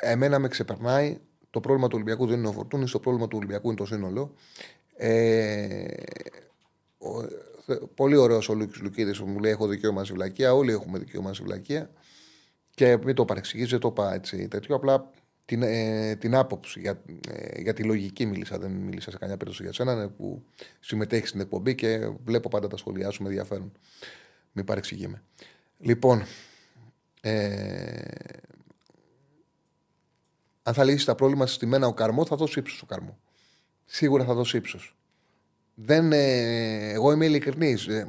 [0.00, 1.18] εμένα με ξεπερνάει.
[1.50, 4.34] Το πρόβλημα του Ολυμπιακού δεν είναι ο Φορτούνης, το πρόβλημα του Ολυμπιακού είναι το σύνολο.
[4.96, 5.84] Ε,
[7.94, 10.54] Πολύ ωραίος ο Λούκη Λουκίδης που μου λέει: Έχω δικαίωμα σε βλακεία.
[10.54, 11.90] Όλοι έχουμε δικαίωμα σε βλακεία.
[12.76, 14.74] Και μην το παρεξηγήσει, δεν το είπα έτσι τέτοιο.
[14.74, 15.10] Απλά
[15.44, 18.58] την, ε, την άποψη για, ε, για τη λογική μίλησα.
[18.58, 20.42] Δεν μίλησα σε καμιά περίπτωση για σένα ναι, που
[20.80, 23.72] συμμετέχεις στην εκπομπή και βλέπω πάντα τα σχολιά σου με ενδιαφέρον.
[24.52, 25.22] Μην παρεξηγούμε.
[25.78, 26.22] Λοιπόν,
[27.20, 28.00] ε,
[30.62, 33.18] αν θα λύσεις τα πρόβλημα συστημένα ο καρμό, θα δώσει ύψος ο καρμό.
[33.84, 34.96] Σίγουρα θα δώσει ύψος
[35.76, 37.86] δεν, ε, εγώ είμαι ειλικρινής.
[37.86, 38.06] Ε,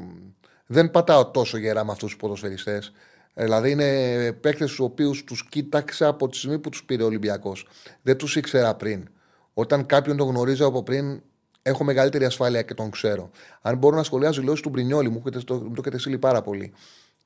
[0.66, 2.94] δεν πατάω τόσο γερά με αυτούς τους ποδοσφαιριστές.
[3.40, 7.68] Δηλαδή είναι παίκτες του οποίους τους κοίταξα από τη στιγμή που τους πήρε ο Ολυμπιακός.
[8.02, 9.08] Δεν τους ήξερα πριν.
[9.54, 11.22] Όταν κάποιον τον γνωρίζω από πριν,
[11.62, 13.30] έχω μεγαλύτερη ασφάλεια και τον ξέρω.
[13.62, 16.74] Αν μπορώ να σχολιάζω δηλώσεις του Μπρινιόλη, μου, το, το έχετε στείλει πάρα πολύ.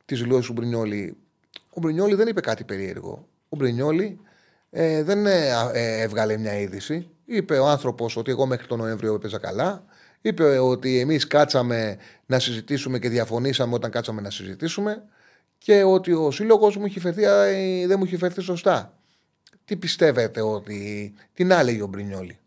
[0.05, 1.17] Τις δηλώσεις του Μπρινιόλη.
[1.69, 3.27] Ο Μπρινιόλη δεν είπε κάτι περίεργο.
[3.49, 4.19] Ο Μπρινιόλη
[4.69, 7.09] ε, δεν ε, ε, έβγαλε μια είδηση.
[7.25, 9.83] Είπε ο άνθρωπος ότι εγώ μέχρι τον Νοέμβριο έπαιζα καλά.
[10.21, 15.03] Είπε ότι εμείς κάτσαμε να συζητήσουμε και διαφωνήσαμε όταν κάτσαμε να συζητήσουμε
[15.63, 16.87] και ότι ο σύλλογος μου
[17.87, 18.97] δεν μου έχει φερθεί σωστά.
[19.65, 21.13] Τι πιστεύετε ότι.
[21.33, 22.39] Τι να έλεγε ο Μπρινιόλη;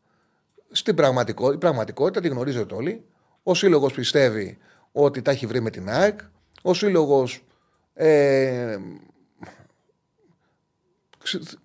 [0.71, 3.05] στην πραγματικότητα, η πραγματικότητα τη γνωρίζετε όλοι.
[3.43, 4.59] Ο σύλλογος πιστεύει
[4.93, 6.21] ότι τα έχει βρει με την ΑΕΚ.
[6.62, 7.45] Ο σύλλογος.
[7.95, 8.79] Ε,
[11.19, 11.59] ξε-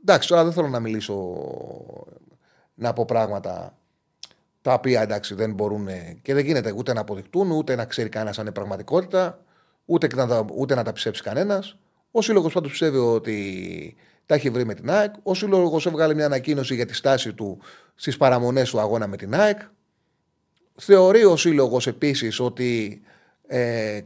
[0.00, 1.14] εντάξει, τώρα δεν θέλω να μιλήσω
[2.74, 3.76] να πω πράγματα
[4.62, 8.08] τα οποία εντάξει δεν μπορούν ε, και δεν γίνεται ούτε να αποδεικτούν, ούτε να ξέρει
[8.08, 9.44] κανένας αν είναι πραγματικότητα,
[9.92, 11.76] ούτε, και να τα, ούτε να τα πιστέψει κανένας.
[12.10, 13.94] Ο Σύλλογος πάντως πιστεύει ότι
[14.26, 15.14] τα έχει βρει με την ΑΕΚ.
[15.22, 17.58] Ο Σύλλογος έβγαλε μια ανακοίνωση για τη στάση του
[17.94, 19.58] στις παραμονές του αγώνα με την ΑΕΚ.
[20.74, 23.00] Θεωρεί ο Σύλλογος επίσης ότι
[23.46, 24.00] ε,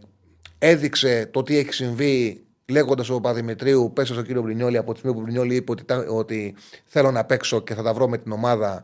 [0.58, 5.16] έδειξε το τι έχει συμβεί λέγοντας ο Παδημητρίου, πέσε στον κύριος Μπρινιόλη από τη στιγμή
[5.16, 8.18] που ο Μπρινιόλη είπε ότι, τα- ότι θέλω να παίξω και θα τα βρω με
[8.18, 8.82] την ομάδα,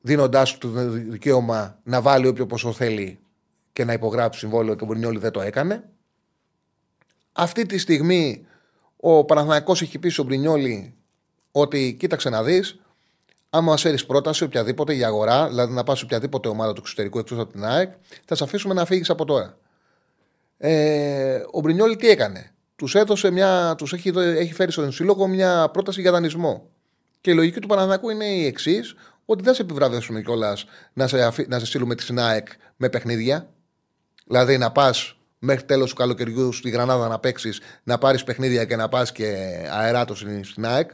[0.00, 3.18] δίνοντάς του το δικαίωμα να βάλει όποιο ποσό θέλει
[3.76, 5.84] και να υπογράψει συμβόλαιο και ο Μπρινιόλη δεν το έκανε.
[7.32, 8.46] Αυτή τη στιγμή
[8.96, 10.94] ο Παναθηναϊκός έχει πει στον Μπρινιόλη
[11.52, 12.78] ότι κοίταξε να δεις,
[13.50, 17.18] άμα μα φέρει πρόταση οποιαδήποτε για αγορά, δηλαδή να πας σε οποιαδήποτε ομάδα του εξωτερικού
[17.18, 17.92] εκτός από την ΑΕΚ,
[18.24, 19.58] θα σε αφήσουμε να φύγεις από τώρα.
[20.58, 23.74] Ε, ο Μπρινιόλη τι έκανε; Τους έδωσε μια.
[23.78, 26.70] Τους έχει, δω- έχει φέρει στον σύλλογο μια πρόταση για δανεισμό.
[27.20, 31.22] Και η λογική του Παναθηναϊκού είναι η εξής: ότι δεν σε επιβραβεύσουμε κιόλας να, σε
[31.22, 33.50] αφή- να σε στείλουμε τη ΣΝΑΕΚ με παιχνίδια.
[34.26, 38.76] Δηλαδή να πας μέχρι τέλος του καλοκαιριού στη Γρανάδα να παίξεις, να πάρεις παιχνίδια και
[38.76, 39.26] να πας και
[39.70, 40.90] αεράτος στην στην ΑΕΚ.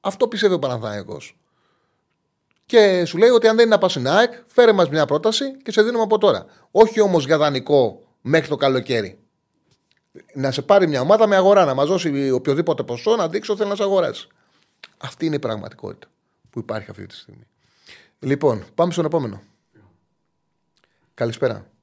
[0.00, 1.36] Αυτό πιστεύει ο Παναθηναϊκός.
[2.66, 5.56] Και σου λέει ότι αν δεν είναι να πας στην ΑΕΚ, φέρε μας μια πρόταση
[5.56, 6.46] και σε δίνουμε από τώρα.
[6.70, 9.18] Όχι όμως για δανεικό μέχρι το καλοκαίρι.
[10.34, 13.58] Να σε πάρει μια ομάδα με αγορά, να μας δώσει οποιοδήποτε ποσό, να δείξει ότι
[13.58, 14.28] θέλει να σε αγοράσει.
[14.96, 16.06] Αυτή είναι η πραγματικότητα
[16.50, 17.46] που υπάρχει αυτή τη στιγμή.
[18.18, 19.42] Λοιπόν, πάμε στον επόμενο.
[21.14, 21.73] Καλησπέρα.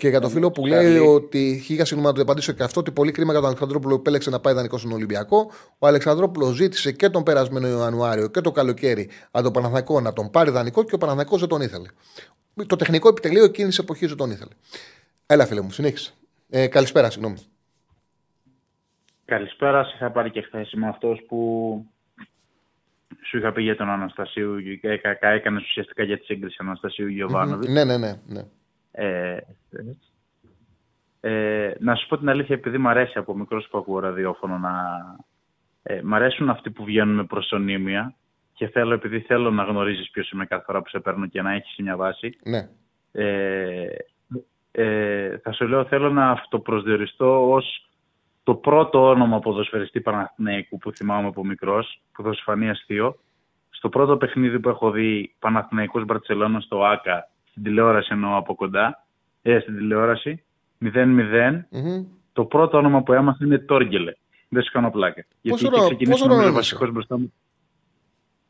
[0.00, 2.90] Και για το φίλο που λέει ότι χίλια συγγνώμη να του απαντήσω και αυτό, ότι
[2.90, 5.50] πολύ κρίμα για τον Αλεξανδρόπουλο που επέλεξε να πάει δανεικό στον Ολυμπιακό.
[5.78, 10.30] Ο Αλεξανδρόπουλο ζήτησε και τον περασμένο Ιανουάριο και το καλοκαίρι από τον Παναθηναϊκό να τον
[10.30, 11.88] πάρει δανεικό και ο Παναθηναϊκός δεν τον ήθελε.
[12.66, 14.50] Το τεχνικό επιτελείο εκείνης της εποχής δεν τον ήθελε.
[15.26, 16.12] Έλα, φίλε μου, συνέχισε.
[16.50, 17.36] Ε, καλησπέρα, συγγνώμη.
[19.24, 19.84] Καλησπέρα.
[19.84, 21.38] Σε είχα πάρει και χθες με αυτός που
[23.22, 27.72] σου είχα πει για τον Αναστασίου και έκανες ουσιαστικά για τη σύγκριση Αναστασίου Γιωβάνοβιτς.
[27.72, 28.20] Ναι, ναι, ναι.
[28.26, 28.42] ναι.
[28.92, 29.36] Ε,
[31.20, 34.72] ε, να σου πω την αλήθεια, επειδή μου αρέσει από μικρός που ακούω ραδιόφωνο να.
[35.82, 38.14] Ε, μ' αρέσουν αυτοί που βγαίνουν με προσωνύμια
[38.52, 41.52] και θέλω, επειδή θέλω να γνωρίζεις ποιος είμαι κάθε φορά που σε παίρνω και να
[41.52, 42.36] έχεις μια βάση.
[42.44, 42.68] ναι.
[43.12, 43.86] Ε,
[44.72, 47.88] ε, θα σου λέω, θέλω να αυτοπροσδιοριστώ ως
[48.42, 53.18] το πρώτο όνομα ποδοσφαιριστή Παναθηναϊκού που θυμάμαι από μικρός, που θα σου φανεί αστείο.
[53.70, 59.06] Στο πρώτο παιχνίδι που έχω δει Παναθηναϊκός Μπαρτσελώνα στο ΆΚΑ, στην τηλεόραση εννοώ από κοντά,
[59.42, 60.42] ε, στην τηλεόραση,
[60.78, 62.04] 0-0, Μμμ.
[62.32, 64.12] το πρώτο όνομα που έμαθα είναι Τόργελε.
[64.48, 65.24] Δεν σου κάνω πλάκα.
[65.40, 67.32] Γιατί χρόνο- είχε ξεκινήσει πόσο νομίζω χρόνο βασικός μπροστά μου.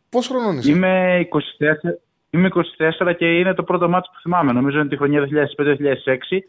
[0.08, 1.98] Πόσο χρονών είσαι; Είμαι 24,
[2.30, 4.52] είμαι 24 και είναι το πρώτο ματς που θυμάμαι.
[4.52, 6.40] Νομίζω είναι τη χρονιά 2005-2006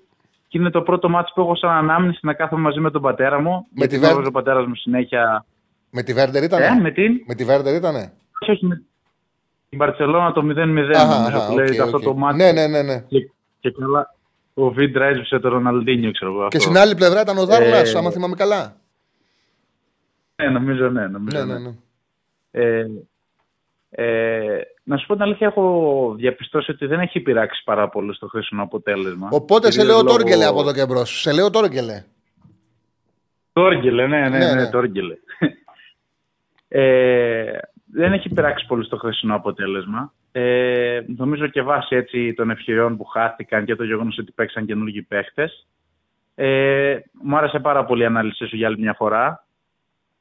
[0.47, 3.41] και είναι το πρώτο ματς που έχω σαν ανάμνηση να κάθομαι μαζί με τον πατέρα
[3.41, 3.51] μου.
[3.51, 5.45] Με τη γιατί Βέρ- βάζω ο πατέρας μου συνέχεια...
[5.89, 7.21] Με τη Βέρντερ ήτανε; Ε, με την...
[7.27, 8.83] Με τη Βέρντερ ήτανε; Όχι, όχι, με
[9.71, 10.45] την Μπαρτσελώνα το 0-0
[10.95, 12.03] Αχα, νομίζω αχα, που λέγεται οκ, αυτό οκ.
[12.03, 12.37] το ματς.
[12.37, 12.81] Ναι, ναι, ναι.
[12.81, 12.99] ναι.
[13.07, 14.15] Και, και καλά
[14.53, 16.39] ο Βίντρα έσβησε τον Ροναλντίνιο, ξέρω εγώ.
[16.39, 16.59] Και αυτό.
[16.59, 18.75] στην άλλη πλευρά ήταν ο Δάρλας, Ε, άμα θυμάμαι καλά.
[20.35, 21.07] Ναι, νομίζω ναι.
[21.07, 21.59] Νομίζω, Ναι, ναι.
[21.59, 21.75] ναι, ναι.
[22.51, 22.85] Ε,
[23.89, 28.27] ε, να σου πω την αλήθεια, έχω διαπιστώσει ότι δεν έχει πειράξει πάρα πολύ στο
[28.27, 29.27] χρήσιμο αποτέλεσμα.
[29.31, 31.21] Οπότε σε Κυρίως λέω λόγω- Τόργκελε από εδώ και μπρος.
[31.21, 32.03] Σε λέω Τόργκελε.
[33.53, 34.69] Τόργελε, ναι, ναι, Ναι, ναι, ναι.
[34.69, 35.15] Τόργελε.
[36.67, 37.57] ε,
[37.93, 40.13] δεν έχει πειράξει πολύ στο χρήσιμο αποτέλεσμα.
[40.31, 45.01] Ε, νομίζω και βάσει έτσι των ευκαιριών που χάθηκαν και το γεγονός ότι παίξαν καινούργιοι
[45.01, 45.67] παίχτες.
[46.35, 49.45] Ε, μου άρεσε πάρα πολύ η ανάλυση σου για άλλη μια φορά.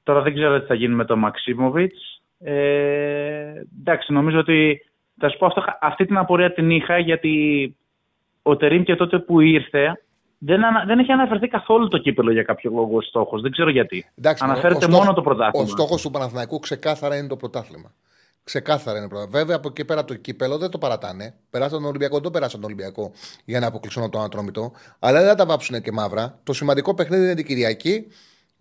[0.03, 2.23] Τώρα δεν ξέρω τι θα γίνει με τον Μαξίμοβιτς.
[2.39, 4.83] Ε, εντάξει, νομίζω ότι
[5.19, 7.77] θα σου πω αυτό, αυτή την απορία την είχα γιατί
[8.43, 10.03] ο Τερίμ και τότε που ήρθε
[10.43, 13.43] δεν, ανα, δεν έχει αναφερθεί καθόλου το κύπελο για κάποιο λόγο ο στόχος.
[13.43, 14.07] Δεν ξέρω γιατί.
[14.19, 15.65] Εντάξει, Αναφέρεται ο στόχος- μόνο το πρωτάθλημα.
[15.67, 17.93] Ο στόχος του Παναθηναϊκού ξεκάθαρα είναι το πρωτάθλημα.
[18.45, 19.39] Ξεκάθαρα είναι το πρωτάθλημα.
[19.41, 21.35] Βέβαια από εκεί πέρα το κύπελο δεν το παρατάνε.
[21.51, 23.13] Περάσαν τον Ολυμπιακό, δεν το περάσαν τον Ολυμπιακό
[23.45, 24.73] για να αποκλείσουν από τον Ατρόμητο.
[24.99, 26.39] Αλλά δεν θα τα βάψουν και μαύρα.
[26.43, 28.07] Το σημαντικό παιχνίδι είναι την Κυριακή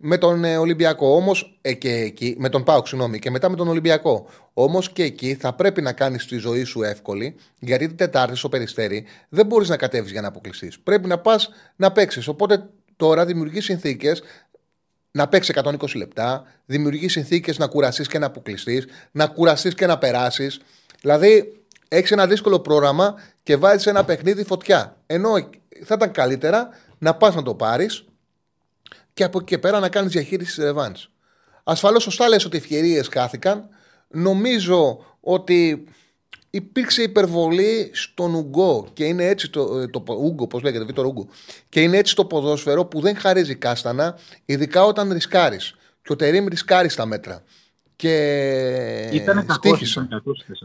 [0.02, 1.14] με τον ε, Ολυμπιακό.
[1.14, 4.28] Όμως ε, και εκεί, με τον Πάουξ, συγγνώμη, και μετά με τον Ολυμπιακό.
[4.54, 8.48] Όμως και εκεί θα πρέπει να κάνεις τη ζωή σου εύκολη, γιατί την Τετάρτη στο
[8.48, 10.80] περιστέρι δεν μπορείς να κατέβεις για να αποκλειστείς.
[10.80, 12.28] Πρέπει να πας να παίξεις.
[12.28, 14.22] Οπότε τώρα δημιουργείς συνθήκες
[15.10, 19.98] να παίξεις 120 λεπτά, δημιουργείς συνθήκες να κουραστείς και να αποκλειστείς, να κουραστείς και να
[19.98, 20.60] περάσεις.
[21.00, 24.96] Δηλαδή, έχεις ένα δύσκολο πρόγραμμα και βάζεις ένα παιχνίδι φωτιά.
[25.06, 25.30] Ενώ
[25.84, 28.04] θα ήταν καλύτερα να πας να το πάρεις
[29.12, 30.94] και από εκεί και πέρα να κάνεις διαχείριση της ρευάνη.
[31.64, 33.68] Ασφαλώς, σωστά λες ότι οι ευκαιρίες χάθηκαν.
[34.08, 35.84] Νομίζω ότι
[36.50, 41.28] υπήρξε υπερβολή στον Ουγκό και είναι έτσι το, ε, το, Ούγκο, πώς λέγεται, Βίτορ Ούγκο,
[41.68, 45.74] και είναι έτσι το ποδόσφαιρο που δεν χαρίζει κάστανα, ειδικά όταν ρισκάρεις.
[46.02, 47.42] Και ο Τερίμ ρισκάρει στα μέτρα.
[47.96, 50.08] Και Ήταν στήχησε.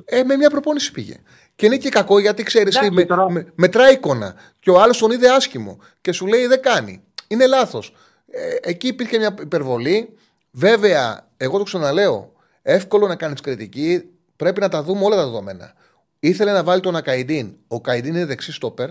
[0.05, 1.15] Ε, με μια προπόνηση πήγε.
[1.55, 4.35] Και είναι και κακό γιατί ξέρεις, με, με, μετράει εικόνα.
[4.59, 7.03] Και ο άλλος τον είδε άσχημο και σου λέει δεν κάνει.
[7.27, 7.93] Είναι λάθος.
[8.37, 10.09] Ε, εκεί υπήρχε μια υπερβολή.
[10.51, 14.03] Βέβαια, εγώ το ξαναλέω, εύκολο να κάνεις κριτική.
[14.35, 15.73] Πρέπει να τα δούμε όλα τα δεδομένα.
[16.19, 17.55] Ήθελε να βάλει τον Ακαϊντίν.
[17.67, 18.89] Ο Καϊντίν είναι δεξί στόπερ.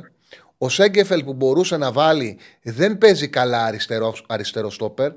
[0.59, 5.13] Ο Σέγκεφελ που μπορούσε να βάλει δεν παίζει καλά αριστερό, αριστερό στόπερ.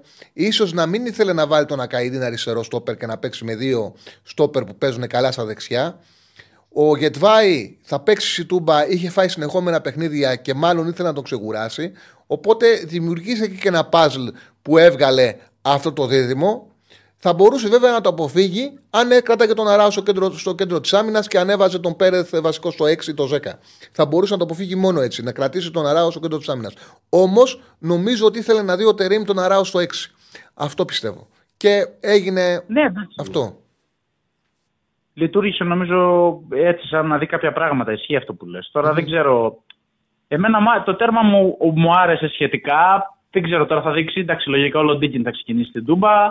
[0.51, 3.95] σω να μην ήθελε να βάλει τον Ακαϊντίν αριστερό στόπερ και να παίξει με δύο
[4.23, 5.99] στόπερ που παίζουν καλά στα δεξιά.
[6.73, 11.23] Ο Γετβάη θα παίξει στη Τούμπα, είχε φάει συνεχόμενα παιχνίδια και μάλλον ήθελε να τον
[11.23, 11.91] ξεκουράσει.
[12.27, 16.71] Οπότε δημιουργήσε και ένα puzzle που έβγαλε αυτό το δίδυμο.
[17.19, 20.93] Θα μπορούσε βέβαια να το αποφύγει αν έκραταγε τον Αράου στο κέντρο, στο κέντρο της
[20.93, 23.37] άμυνας και ανέβαζε τον Πέρεθ βασικό στο 6 ή το 10.
[23.91, 26.73] Θα μπορούσε να το αποφύγει μόνο έτσι, να κρατήσει τον Αράου στο κέντρο της άμυνας.
[27.09, 29.85] Όμως νομίζω ότι ήθελε να δει ο Τερήμ τον Αράου στο 6.
[30.53, 31.27] Αυτό πιστεύω.
[31.57, 33.57] Και έγινε ναι, αυτό.
[35.13, 37.91] Λειτουργήσε νομίζω έτσι σαν να δει κάποια πράγματα.
[37.91, 38.69] Ισχύει αυτό που λες.
[38.71, 39.63] Τώρα δεν ξέρω.
[40.27, 43.11] Εμένα το τέρμα μου, μου άρεσε σχετικά.
[43.31, 44.19] Δεν ξέρω τώρα θα δείξει.
[44.19, 46.29] Εντάξει, λογικά ο Λοντίκιν θα ξεκινήσει την Τούμπα.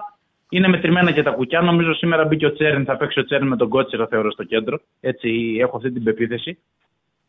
[0.49, 1.61] Είναι μετρημένα και τα κουκιά.
[1.61, 4.79] Νομίζω σήμερα μπήκε ο Τσέρν, θα παίξει ο Τσέρν με τον Κότσερα, θεωρώ, στο κέντρο.
[5.01, 6.59] Έτσι έχω αυτή την πεποίθηση.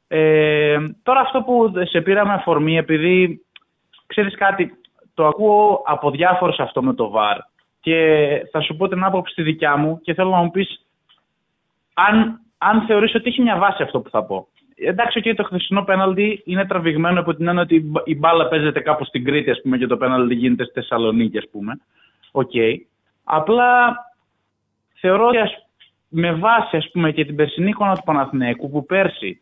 [0.08, 3.46] Ε, τώρα αυτό που σε πήρα με αφορμή, επειδή
[4.06, 4.74] ξέρεις κάτι,
[5.14, 7.38] το ακούω από διάφορους αυτό με το VAR.
[7.80, 7.98] Και
[8.52, 10.86] θα σου πω την άποψη τη δικιά μου και θέλω να μου πεις
[11.94, 14.48] αν, αν θεωρείς ότι έχει μια βάση αυτό που θα πω.
[14.80, 19.06] Εντάξει, okay, το χθεσινό πέναλτι είναι τραβηγμένο από την έννοια ότι η μπάλα παίζεται κάπου
[19.06, 21.80] στην Κρήτη, ας πούμε, και το πέναλτι γίνεται στη Θεσσαλονίκη, ας πούμε.
[22.32, 22.50] OK.
[22.54, 22.76] Okay.
[23.24, 23.96] Απλά
[24.94, 25.38] θεωρώ ότι
[26.10, 29.42] με βάση ας πούμε, και την περσινή εικόνα του Παναθηναϊκού που πέρσι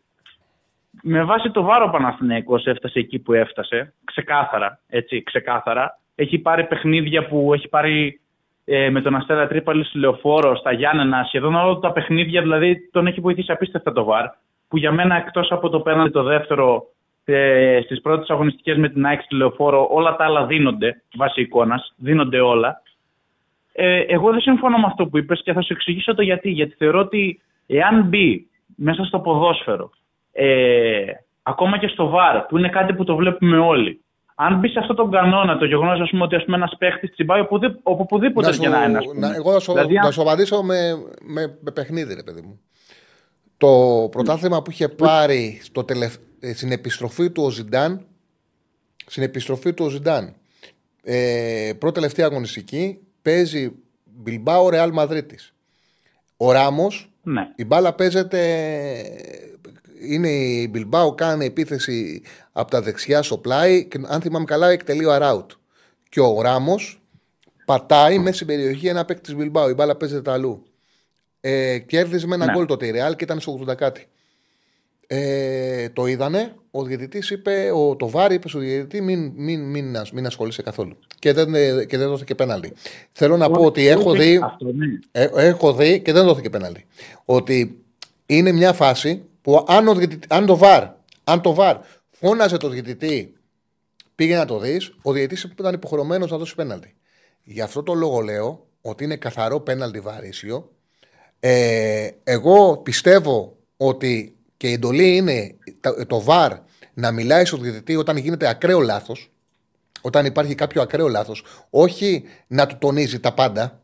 [1.02, 5.98] με βάση το βάρο Παναθηναίκος έφτασε εκεί που έφτασε, ξεκάθαρα, έτσι, ξεκάθαρα.
[6.14, 8.20] Έχει πάρει παιχνίδια που έχει πάρει
[8.64, 13.06] ε, με τον Αστέρα Τρίπαλης στη Λεωφόρο, στα Γιάννενα, σχεδόν όλα τα παιχνίδια, δηλαδή τον
[13.06, 14.26] έχει βοηθήσει απίστευτα το ΒΑΡ.
[14.68, 16.86] Που για μένα εκτός από το πέναντι το δεύτερο
[17.24, 21.92] ε, στις πρώτες αγωνιστικές με την ΑΕΚ στη Λεωφόρο, όλα τα άλλα δίνονται βάσει εικόνας,
[21.96, 22.82] δίνονται όλα.
[23.72, 26.50] Ε, εγώ δεν συμφωνώ με αυτό που είπες και θα σου εξηγήσω το γιατί.
[26.50, 29.90] Γιατί θεωρώ ότι εάν μπει μέσα στο ποδόσφαιρο,
[30.32, 31.04] ε,
[31.42, 34.00] ακόμα και στο ΒΑΡ, που είναι κάτι που το βλέπουμε όλοι,
[34.38, 37.46] αν μπει σε αυτόν τον κανόνα, το γεγονός ότι ένας παίχτης τσιμπάει
[37.82, 38.98] οπουδήποτε και να είναι.
[39.36, 40.76] Εγώ θα σου, δηλαδή, να σου απαντήσω με,
[41.22, 42.60] με, με παιχνίδι, ρε παιδί μου.
[43.56, 46.14] Το πρωτάθλημα που είχε πάρει στο τελευ...
[46.40, 48.06] Ε, στην επιστροφή του ο Ζιντάν.
[49.06, 50.34] Στην επιστροφή του ο Ζιντάν.
[51.02, 53.72] Ε, πρώτη τελευταία αγωνιστική παίζει
[54.04, 55.54] Μπιλμπάο Ρεάλ Μαδρίτης.
[56.36, 57.52] Ο Ράμος, ναι.
[57.56, 58.40] η μπάλα παίζεται
[60.00, 65.04] είναι η Μπιλμπάου, κάνει επίθεση από τα δεξιά στο πλάι και αν θυμάμαι καλά εκτελεί
[65.04, 65.50] ο Αράουτ.
[66.08, 67.00] Και ο Ράμος
[67.64, 69.68] πατάει μέσα στην περιοχή ένα παίκτης τη Μπιλμπάου.
[69.68, 70.62] Η μπάλα παίζεται αλλού.
[71.40, 72.52] Ε, κέρδιζε με ένα ναι.
[72.52, 74.06] γκολ το Τιρεάλ και ήταν στο 80 κάτι.
[75.06, 76.54] Ε, το είδανε.
[76.70, 80.98] Ο διαιτητής είπε, ο, το βάρη είπε στο διαιτητή, μην, μην, μην, μην ασχολείσαι καθόλου.
[81.18, 81.52] Και δεν,
[81.86, 82.72] και δεν δόθηκε πέναλτι.
[83.12, 84.86] Θέλω να πω ότι έχω δει, ναι.
[85.10, 86.86] ε, έχω δει και δεν δόθηκε πέναλτι.
[87.24, 87.84] Ότι
[88.26, 89.94] είναι μια φάση που αν, ο,
[90.28, 90.84] αν, το βαρ,
[91.24, 91.76] αν το βαρ
[92.10, 93.34] φώναζε το διαιτητή,
[94.14, 96.94] πήγε να το δεις, ο διαιτητής ήταν υποχρεωμένος να δώσει πέναλτι.
[97.42, 100.70] Γι' αυτό το λόγο λέω ότι είναι καθαρό πέναλτι βαρύσιο.
[101.48, 105.56] Ε, εγώ πιστεύω ότι και η εντολή είναι
[106.06, 106.52] το βαρ
[106.94, 109.32] να μιλάει στο διαιτητή όταν γίνεται ακραίο λάθος,
[110.00, 113.80] όταν υπάρχει κάποιο ακραίο λάθος, όχι να του τονίζει τα πάντα.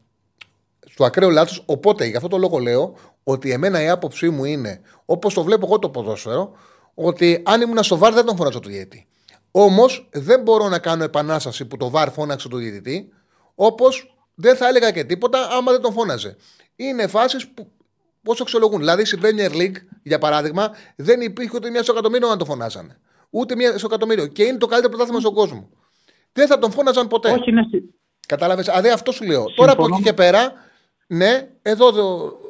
[0.90, 1.62] Στο ακραίο λάθος.
[1.66, 5.66] Οπότε, γι' αυτό το λόγο λέω ότι εμένα η άποψή μου είναι, όπως το βλέπω
[5.66, 6.52] εγώ το ποδόσφαιρο,
[6.94, 9.06] ότι αν ήμουν στο βαρ δεν τον φώναζα το διαιτητή.
[9.50, 13.08] Όμως δεν μπορώ να κάνω επανάσταση που το βαρ φώναξε το διαιτητή,
[13.54, 16.36] όπως δεν θα έλεγα και τίποτα άμα δεν τον φώναζε.
[16.76, 17.70] Είναι φάσεις που
[18.22, 18.78] πώς αξιολογούν.
[18.78, 22.98] Δηλαδή στην Premier League, για παράδειγμα, δεν υπήρχε ούτε μια στο εκατομμύριο να το φωνάζανε.
[23.30, 24.26] Ούτε μια στο εκατομμύριο.
[24.26, 25.70] Και είναι το καλύτερο πρωτάθλημα στον κόσμο.
[26.32, 27.30] Δεν θα τον φώναζαν ποτέ.
[27.30, 27.62] Όχι, ναι.
[28.26, 29.44] Κατάλαβες; Δηλαδή αυτό σου λέω.
[29.54, 30.52] Τώρα από εκεί και πέρα,
[31.06, 31.92] ναι, εδώ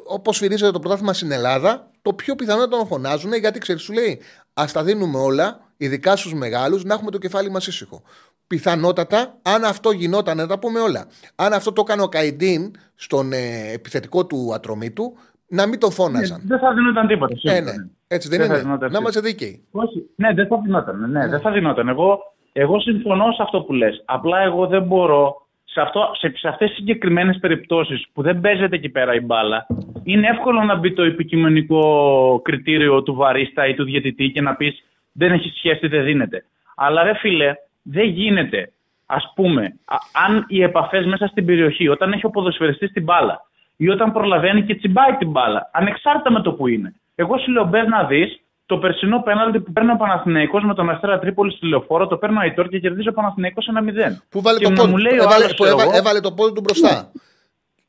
[0.05, 3.93] όπως φυρίζεται το πρωτάθλημα στην Ελλάδα, το πιο πιθανό να τον φωνάζουν γιατί ξέρεις, σου
[3.93, 4.21] λέει,
[4.53, 8.03] Α τα δίνουμε όλα, ειδικά στους μεγάλους, να έχουμε το κεφάλι μας ήσυχο.
[8.47, 11.07] Πιθανότατα, αν αυτό γινόταν, να τα πούμε όλα.
[11.35, 15.17] Αν αυτό το έκανε ο Καϊντίν στον ε, επιθετικό του ατρομή του,
[15.47, 16.41] να μην τον φώναζαν.
[16.41, 17.35] Ναι, δεν θα δινόταν τίποτα.
[17.41, 17.71] Ε, ναι.
[18.07, 18.77] Έτσι δεν, δεν είναι.
[18.89, 19.63] Να είμαστε δίκαιοι.
[19.71, 20.09] Όχι.
[20.15, 20.99] Ναι, δεν θα δινόταν.
[20.99, 21.27] Ναι, ναι.
[21.27, 21.87] Δεν θα δινόταν.
[21.87, 22.19] Εγώ,
[22.53, 24.03] εγώ συμφωνώ σε αυτό που λες.
[24.05, 28.75] Απλά εγώ δεν μπορώ σε, αυτό, σε, σε αυτές τις συγκεκριμένες περιπτώσεις που δεν παίζεται
[28.75, 29.67] εκεί πέρα η μπάλα,
[30.03, 34.83] είναι εύκολο να μπει το επικειμενικό κριτήριο του βαρίστα ή του διαιτητή και να πεις
[35.11, 36.45] δεν έχει σχέση, δεν δίνεται.
[36.75, 37.53] Αλλά ρε φίλε,
[37.83, 38.71] δεν γίνεται.
[39.05, 43.41] Ας πούμε, α, αν οι επαφές μέσα στην περιοχή, όταν έχει ο ποδοσφαιριστής την μπάλα
[43.77, 46.95] ή όταν προλαβαίνει και τσιμπάει την μπάλα, ανεξάρτητα με το που είναι.
[47.15, 50.89] Εγώ σου λέω, μπες να δεις το περσινό πέναλτι που παίρνει ο Παναθηναϊκός με τον
[50.89, 54.21] Αστέρα Τρίπολη στη λεωφόρο, το παίρνει ο Αϊτόρ και κερδίζει ο Παναθηναϊκός 1-0.
[54.29, 55.99] Που βάλε Και το να πόδι, μου λέει ο έβαλε, άλλος, που ξέρω έβαλε, εγώ,
[55.99, 57.11] έβαλε το πόδι του μπροστά.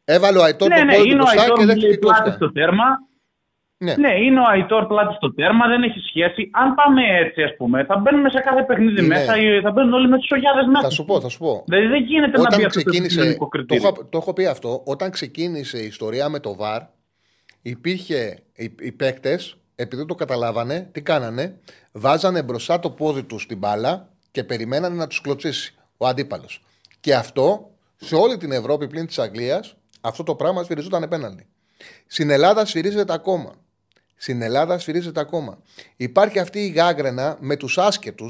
[0.05, 1.79] Έβαλε ο Αϊτόρ Ναι, το ναι, πόδι του είναι ο μπροστά Αϊτόρ και που δεν
[1.79, 2.37] λέει έχει πλάτη κλώστα.
[2.37, 2.85] στο τέρμα.
[3.85, 3.95] Ναι.
[3.97, 6.51] Ναι, είναι ο Αϊτόρ πλάτης στο τέρμα, δεν έχει σχέση.
[6.53, 9.15] Αν πάμε έτσι, ας πούμε, θα μπαίνουμε σε κάθε παιχνίδι Είναι.
[9.15, 10.83] μέσα, ή θα μπαίνουν όλοι με τις ογιάδε μέσα.
[10.83, 11.63] Θα σου πω, θα σου πω.
[11.67, 13.15] Δηλαδή δεν γίνεται να μπει Όταν αυτό το ξεκίνησε.
[13.19, 13.89] κοινωνικό Το κριτήριο.
[13.89, 14.83] έχω, το έχω πει αυτό.
[14.87, 16.81] Όταν ξεκίνησε η ιστορία με το VAR,
[17.63, 21.57] υπήρχε οι, οι παίκτες, επειδή το καταλάβανε, τι κάνανε,
[21.93, 26.63] βάζανε μπροστά το πόδι τους στην μπάλα και περιμένανε να τους κλωτσίσει ο αντίπαλος.
[27.01, 31.47] Και αυτό σε όλη την Ευρώπη πλην της Αγγλίας, αυτό το πράγμα σφυριζόταν απέναντι.
[32.07, 33.53] Στην Ελλάδα σφυρίζεται ακόμα.
[34.25, 35.59] Στην Ελλάδα σφυρίζεται ακόμα.
[35.97, 38.27] Υπάρχει αυτή η γάγκρενα με τους άσχετου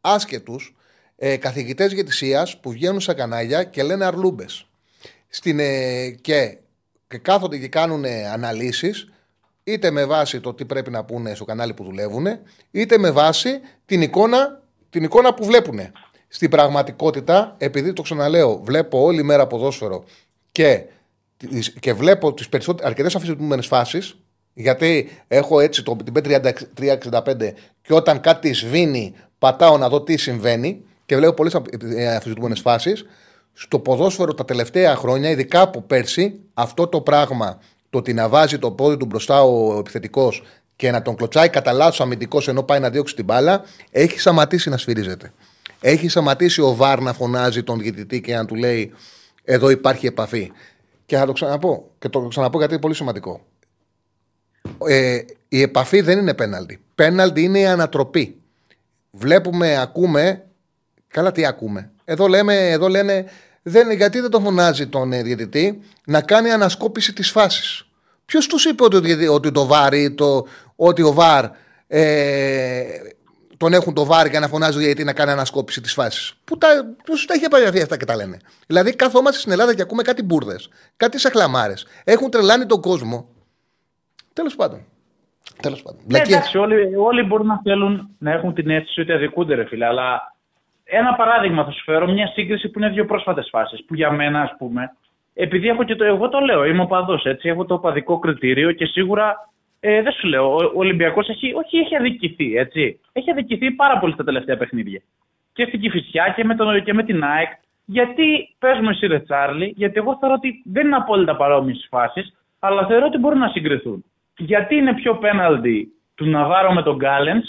[0.00, 0.76] άσχετους,
[1.16, 4.66] ε, καθηγητές ηγετησία που βγαίνουν στα κανάλια και λένε αρλούμπες.
[5.28, 6.58] Στην, ε, και,
[7.08, 9.08] και κάθονται και κάνουν αναλύσεις,
[9.64, 12.26] είτε με βάση το τι πρέπει να πούνε στο κανάλι που δουλεύουν,
[12.70, 15.80] είτε με βάση την εικόνα, την εικόνα που βλέπουν.
[16.28, 20.04] Στην πραγματικότητα, επειδή το ξαναλέω, βλέπω όλη μέρα ποδόσφαιρο
[20.52, 20.84] και,
[21.36, 24.16] τις- και βλέπω τις περισσότερες, αρκετές αφισβητούμενες φάσεις,
[24.58, 27.52] γιατί έχω έτσι το, την P365
[27.82, 31.54] και όταν κάτι σβήνει πατάω να δω τι συμβαίνει και βλέπω πολλές
[32.16, 33.04] αφισβητούμενες φάσεις,
[33.52, 37.58] στο ποδόσφαιρο τα τελευταία χρόνια, ειδικά από πέρσι, αυτό το πράγμα,
[37.90, 40.42] το ότι να βάζει το πόδι του μπροστά ο επιθετικός
[40.76, 44.68] και να τον κλωτσάει κατά λάθος αμυντικός ενώ πάει να διώξει την μπάλα, έχει σταματήσει
[44.70, 45.32] να σφυρίζεται.
[45.80, 48.92] Έχει σταματήσει ο Βάρ να φωνάζει τον διαιτητή και να του λέει
[49.44, 50.52] εδώ υπάρχει επαφή.
[51.06, 51.90] Και θα το ξαναπώ.
[51.98, 53.40] Και το ξαναπώ γιατί είναι πολύ σημαντικό.
[54.86, 56.80] Ε, η επαφή δεν είναι πέναλτι.
[56.94, 58.40] Πέναλτι είναι η ανατροπή.
[59.10, 60.44] Βλέπουμε, ακούμε.
[61.08, 61.90] Καλά, τι ακούμε.
[62.04, 63.24] Εδώ, λέμε, εδώ λένε
[63.62, 67.86] δεν, γιατί δεν το φωνάζει τον ε, διαιτητή να κάνει ανασκόπηση της φάσης.
[68.24, 70.46] Ποιος τους είπε ότι, ο διαιτη- ότι το βάρ ή το,
[70.76, 71.44] ότι ο βάρ
[71.86, 72.84] ε,
[73.56, 76.58] τον έχουν το βάρ για να φωνάζει ο διαιτητή να κάνει ανασκόπηση της φάσης; Πού
[76.58, 76.68] τα,
[77.04, 78.36] ποιος τα έχει επαγγελθεί αυτά και τα λένε.
[78.66, 81.86] Δηλαδή, καθόμαστε στην Ελλάδα και ακούμε κάτι μπουρδες, κάτι σαχλαμάρες.
[82.04, 83.28] Έχουν τρελάνει τον κόσμο.
[84.38, 84.80] Τέλος πάντων.
[85.62, 86.00] Τέλος πάντων.
[86.00, 86.36] Ναι, Βλακίες.
[86.36, 89.86] εντάξει, όλοι, όλοι μπορούν να θέλουν να έχουν την αίσθηση ότι αδικούνται, ρε φίλε.
[89.86, 90.34] Αλλά
[90.84, 93.84] ένα παράδειγμα θα σου φέρω, μια σύγκριση που είναι δύο πρόσφατες φάσεις.
[93.84, 94.92] Που για μένα, ας πούμε,
[95.34, 96.04] επειδή έχω και το.
[96.04, 97.48] Εγώ το λέω, είμαι οπαδός, έτσι.
[97.48, 100.54] Έχω το οπαδικό κριτήριο και σίγουρα ε, δεν σου λέω.
[100.54, 103.00] Ο, ο Ολυμπιακός έχει, όχι, έχει αδικηθεί, έτσι.
[103.12, 105.02] Έχει αδικηθεί πάρα πολύ στα τελευταία παιχνίδια.
[105.52, 107.48] Και στην Κυφυσιά και με, τον, και με την ΑΕΚ.
[107.84, 112.86] Γιατί παίζουμε εσύ, ρε Τσάρλι, γιατί εγώ θεωρώ ότι δεν είναι απόλυτα παρόμοιες φάσεις, αλλά
[112.86, 114.04] θεωρώ ότι μπορούν να συγκριθούν.
[114.36, 117.42] Γιατί είναι πιο πέναλτι του Ναβάρο με τον Γκάλεν,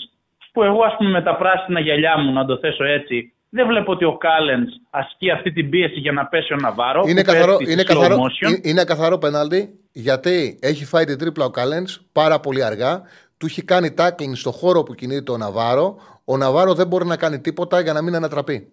[0.52, 3.92] που εγώ, ας πούμε, με τα πράσινα γυαλιά μου, να το θέσω έτσι, δεν βλέπω
[3.92, 7.04] ότι ο Κάλεν ασκεί αυτή την πίεση για να πέσει ο Ναβάρο.
[7.08, 8.48] Είναι που καθαρό, πέφτει είναι, σε slow καθαρό, motion.
[8.50, 13.02] είναι- είναι καθαρό πέναλτι γιατί έχει φάει την τρίπλα ο Καλέν πάρα πολύ αργά.
[13.38, 15.98] Του έχει κάνει tackling στο χώρο που κινείται ο Ναβάρο.
[16.26, 18.68] Ο Ναβάρο δεν μπορεί να κάνει τίποτα για να μην ανατραπεί.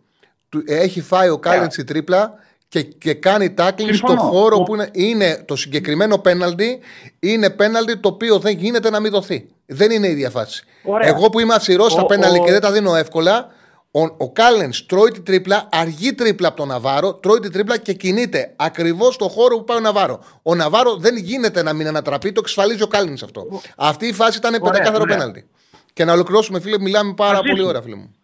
[0.49, 2.35] Του- Έχει φάει ο Κάλεν την τρίπλα
[2.75, 4.21] και, και κάνει tackling στο Συμφωνώ.
[4.21, 6.79] χώρο Ο- που είναι, είναι το συγκεκριμένο πέναλτι.
[7.21, 9.49] Είναι πέναλτι το οποίο δεν γίνεται να μην δοθεί.
[9.67, 10.65] Δεν είναι η ίδια φάση.
[10.85, 11.09] Ωραία.
[11.09, 13.49] Εγώ που είμαι αυστηρός στα Ο- πέναλτι ο- και δεν τα δίνω εύκολα,
[13.91, 17.93] ο, ο Κάλενς τρώει την τρίπλα, αργή τρίπλα από τον Ναβάρο, τρώει την τρίπλα και
[17.93, 20.25] κινείται ακριβώς στο χώρο που πάει ο Ναβάρο.
[20.43, 23.47] Ο Ναβάρο δεν γίνεται να μην ανατραπεί, το εξασφαλίζει ο Κάλενς αυτό.
[23.77, 25.17] Αυτή η φάση ήταν πεντακάθαρο ωραία.
[25.17, 25.47] πέναλτι.
[25.93, 27.67] Και να ολοκληρώσουμε, φίλε, μιλάμε πάρα Μαζί πολύ σου.
[27.69, 28.15] ώρα, φίλε μου.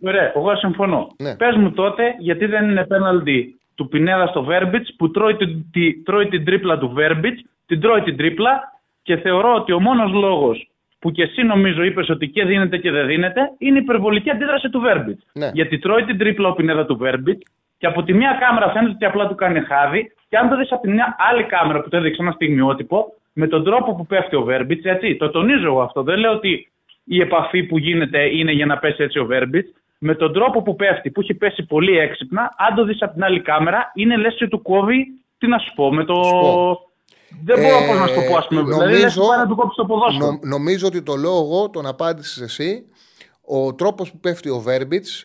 [0.00, 1.06] Ωραία, εγώ συμφωνώ.
[1.18, 1.36] Ναι.
[1.36, 6.02] Πες μου τότε γιατί δεν είναι πέναλτι του Πινέδα στο Βέρμπιτς που τρώει την, τη-
[6.02, 8.60] τρώει την τρίπλα του Βέρμπιτς, την τρώει την τρίπλα
[9.02, 10.68] και θεωρώ ότι ο μόνος λόγος
[10.98, 14.70] που και εσύ νομίζω είπες ότι και δίνεται και δεν δίνεται είναι η υπερβολική αντίδραση
[14.70, 15.26] του Βέρμπιτς.
[15.32, 15.50] Ναι.
[15.52, 17.46] Γιατί τρώει την τρίπλα ο Πινέδα του Βέρμπιτς
[17.78, 20.72] και από τη μία κάμερα φαίνεται ότι απλά του κάνει χάδι και αν το δεις
[20.72, 24.36] από τη μια άλλη κάμερα που το έδειξε ένα στιγμιότυπο με τον τρόπο που πέφτει
[24.36, 25.16] ο Βέρμπιτς, έτσι.
[25.16, 26.02] Το τονίζω εγώ αυτό.
[26.02, 26.68] Δεν λέω ότι
[27.04, 29.70] η επαφή που γίνεται είναι για να πέσει έτσι ο Βέρμπιτς.
[29.98, 33.24] Με τον τρόπο που πέφτει, που έχει πέσει πολύ έξυπνα, αν το δεις από την
[33.24, 35.06] άλλη κάμερα, είναι λες και του κόβει.
[35.38, 36.14] Τι να σου πω, με το.
[36.14, 36.80] πω.
[37.44, 38.62] Δεν μπορώ Ε, πώς να σου το πω, ας πούμε.
[38.62, 40.26] δηλαδή, λες που πάει να του κόψει το ποδόσφαιρο.
[40.30, 42.84] νο- νομίζω ότι το λόγο τον απάντησες εσύ.
[43.40, 45.24] Ο τρόπος που πέφτει ο Βέρμπιτς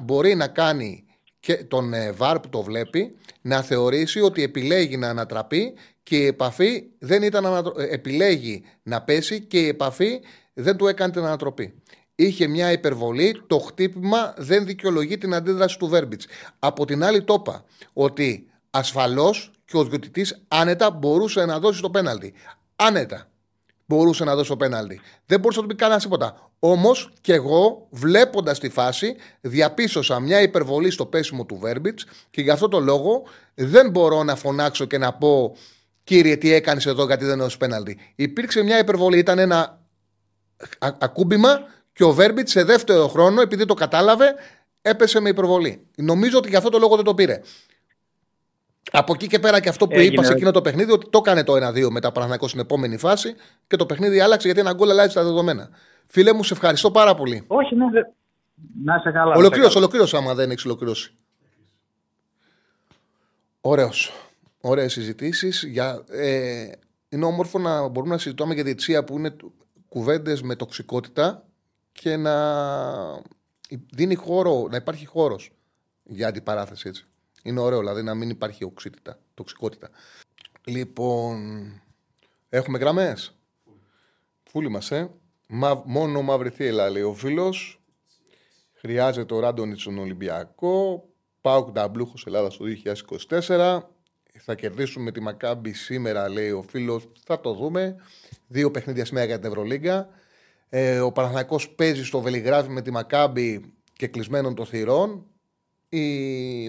[0.00, 1.04] μπορεί να κάνει
[1.40, 6.26] και τον ε, Βάρ που το βλέπει να θεωρήσει ότι επιλέγει να ανατραπεί και η
[6.26, 7.72] επαφή δεν ήταν ανατρο...
[7.76, 10.20] ε, επιλέγει να πέσει και η επαφή
[10.54, 11.82] δεν του έκανε την ανατροπή.
[12.16, 13.42] Είχε μια υπερβολή.
[13.46, 16.26] Το χτύπημα δεν δικαιολογεί την αντίδραση του Βέρμπιτς.
[16.58, 21.90] Από την άλλη, το είπα ότι ασφαλώς και ο διοικητής άνετα μπορούσε να δώσει το
[21.90, 22.34] πέναλτι.
[22.76, 23.28] Άνετα
[23.86, 25.00] μπορούσε να δώσει το πέναλτι.
[25.26, 26.50] Δεν μπορούσε να του πει κανένας τίποτα.
[26.58, 32.50] Όμως και εγώ, βλέποντας τη φάση, διαπίστωσα μια υπερβολή στο πέσιμο του Βέρμπιτς και γι'
[32.50, 33.22] αυτό το λόγο
[33.54, 35.56] δεν μπορώ να φωνάξω και να πω
[36.06, 37.98] Κύριε, τι έκανες εδώ, γιατί δεν έδωσες πέναλτι.
[38.14, 39.18] Υπήρξε μια υπερβολή.
[39.18, 39.80] Ήταν ένα
[40.78, 41.60] ακούμπημα
[41.96, 44.34] και ο Βέρμπιτ σε δεύτερο χρόνο, επειδή το κατάλαβε,
[44.82, 45.86] έπεσε με υπερβολή.
[45.96, 47.40] Νομίζω ότι γι' αυτό το λόγο δεν το πήρε.
[48.90, 50.12] Από εκεί και πέρα και αυτό που Έγινε.
[50.12, 53.34] είπα σε εκείνο το παιχνίδι, ότι το έκανε το 1-2 μετά Παναθηναϊκός στην επόμενη φάση
[53.66, 55.68] και το παιχνίδι άλλαξε γιατί ένα γκολ αλλάζει τα δεδομένα.
[56.06, 57.44] Φίλε μου, σε ευχαριστώ πάρα πολύ.
[57.46, 58.00] Όχι, ναι, δε...
[58.84, 59.34] να σε καλά.
[59.34, 61.14] Ολοκλήρωσε, ολοκλήρωσε άμα δεν έχεις ολοκληρώσει.
[63.60, 64.12] Ωραίος.
[64.60, 65.62] Ωραίες συζητήσεις.
[65.62, 66.04] Για...
[66.08, 66.68] Ε,
[67.08, 69.36] είναι όμορφο να μπορούμε να συζητάμε για διετσία που είναι
[69.88, 71.45] κουβέντες με τοξικότητα
[72.00, 72.34] και να
[73.90, 75.50] δίνει χώρο, να υπάρχει χώρος
[76.04, 77.04] για αντιπαράθεση έτσι.
[77.42, 79.90] Είναι ωραίο, δηλαδή να μην υπάρχει οξύτητα, τοξικότητα.
[80.64, 81.36] Λοιπόν,
[82.48, 83.34] έχουμε γραμμές.
[84.42, 85.10] Φούλη μας, ε.
[85.46, 87.80] Μα, μόνο μαύρη θύελα, λέει ο φίλος.
[88.72, 91.08] Χρειάζεται ο Ράντονιτς στον Ολυμπιακό.
[91.40, 93.90] Πάουκ Νταμπλούχος Ελλάδας το 2024.
[94.38, 97.08] Θα κερδίσουμε τη Μακάμπη σήμερα, λέει ο φίλος.
[97.24, 97.96] Θα το δούμε.
[98.46, 100.08] Δύο παιχνίδια σήμερα για την Ευρωλίγκα.
[100.68, 105.24] Ε, ο Παναθηναϊκός παίζει στο Βελιγράδι με τη Μακάμπη και κλεισμένων των θυρών.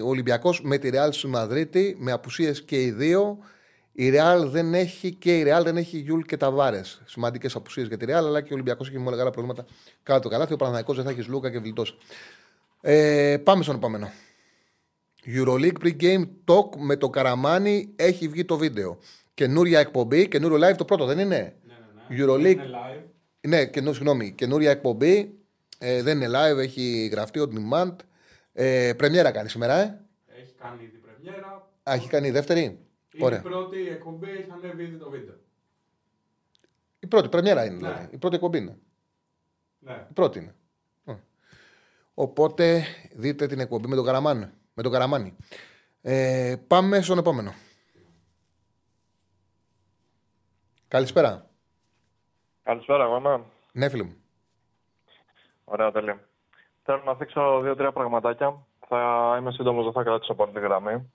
[0.04, 3.38] Ο Ολυμπιακός με τη Ρεάλ στη Μαδρίτη με απουσίες και οι δύο.
[3.92, 7.02] Η Ρεάλ δεν έχει και η Ρεάλ δεν έχει Γιούλ και Ταβάρες.
[7.04, 9.66] Σημαντικές απουσίες για τη Ρεάλ, αλλά και ο Ολυμπιακός έχει μόνο μεγάλα προβλήματα
[10.02, 10.52] κάτω το καλάθι.
[10.52, 11.98] Ο Παναθηναϊκός δεν θα έχει Σλούκα και Βιλντόζα.
[12.80, 14.10] Ε, πάμε στον επόμενο.
[15.26, 18.98] Euroleague Pre-Game Talk με το Καραμάνι έχει βγει το βίντεο.
[19.34, 21.74] Καινούρια εκπομπή, καινούριο live το πρώτο, δεν είναι; Ναι,
[22.08, 22.24] ναι, ναι.
[22.24, 22.52] Euroleague.
[22.52, 23.02] Είναι live.
[23.40, 24.32] Ναι, καινούριο, συγγνώμη.
[24.32, 25.38] Καινούρια εκπομπή.
[25.78, 27.96] Ε, δεν είναι live, έχει γραφτεί on demand.
[28.52, 30.00] Ε, πρεμιέρα κάνει σήμερα, ε.
[30.26, 31.70] Έχει κάνει ήδη πρεμιέρα.
[31.82, 33.38] Α, έχει κάνει η δεύτερη; Είναι Ωραία.
[33.38, 35.34] η πρώτη εκπομπή, έχει ανέβει ήδη το βίντεο.
[36.98, 37.88] Η πρώτη πρεμιέρα είναι, ναι.
[37.88, 38.08] δηλαδή.
[38.10, 38.78] Η πρώτη εκπομπή είναι.
[39.78, 40.06] Ναι.
[40.10, 40.54] Η πρώτη είναι.
[42.14, 42.84] Οπότε
[43.14, 44.50] δείτε την εκπομπή με τον Καραμάνι.
[44.74, 45.36] Με τον Καραμάνι.
[46.00, 47.54] Ε, πάμε στον επόμενο.
[50.88, 51.47] Καλησπέρα.
[52.68, 53.40] Καλησπέρα, Γόνα.
[53.72, 54.16] Ναι, φίλε μου.
[55.64, 56.20] Ωραία, τέλεια.
[56.82, 58.66] Θέλω να δείξω δύο-τρία πραγματάκια.
[58.88, 61.12] Θα είμαι σύντομος, δεν θα κρατήσω πολύ τη γραμμή.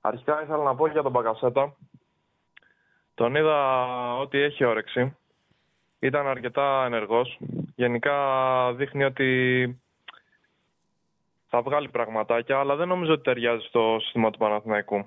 [0.00, 1.76] Αρχικά ήθελα να πω για τον Μπακασέτα.
[3.14, 3.56] Τον είδα
[4.16, 5.16] ότι έχει όρεξη.
[5.98, 7.38] Ήταν αρκετά ενεργός.
[7.74, 8.16] Γενικά
[8.72, 9.80] δείχνει ότι
[11.48, 15.04] θα βγάλει πραγματάκια, αλλά δεν νομίζω ότι ταιριάζει στο σύστημα του Παναθηναϊκού.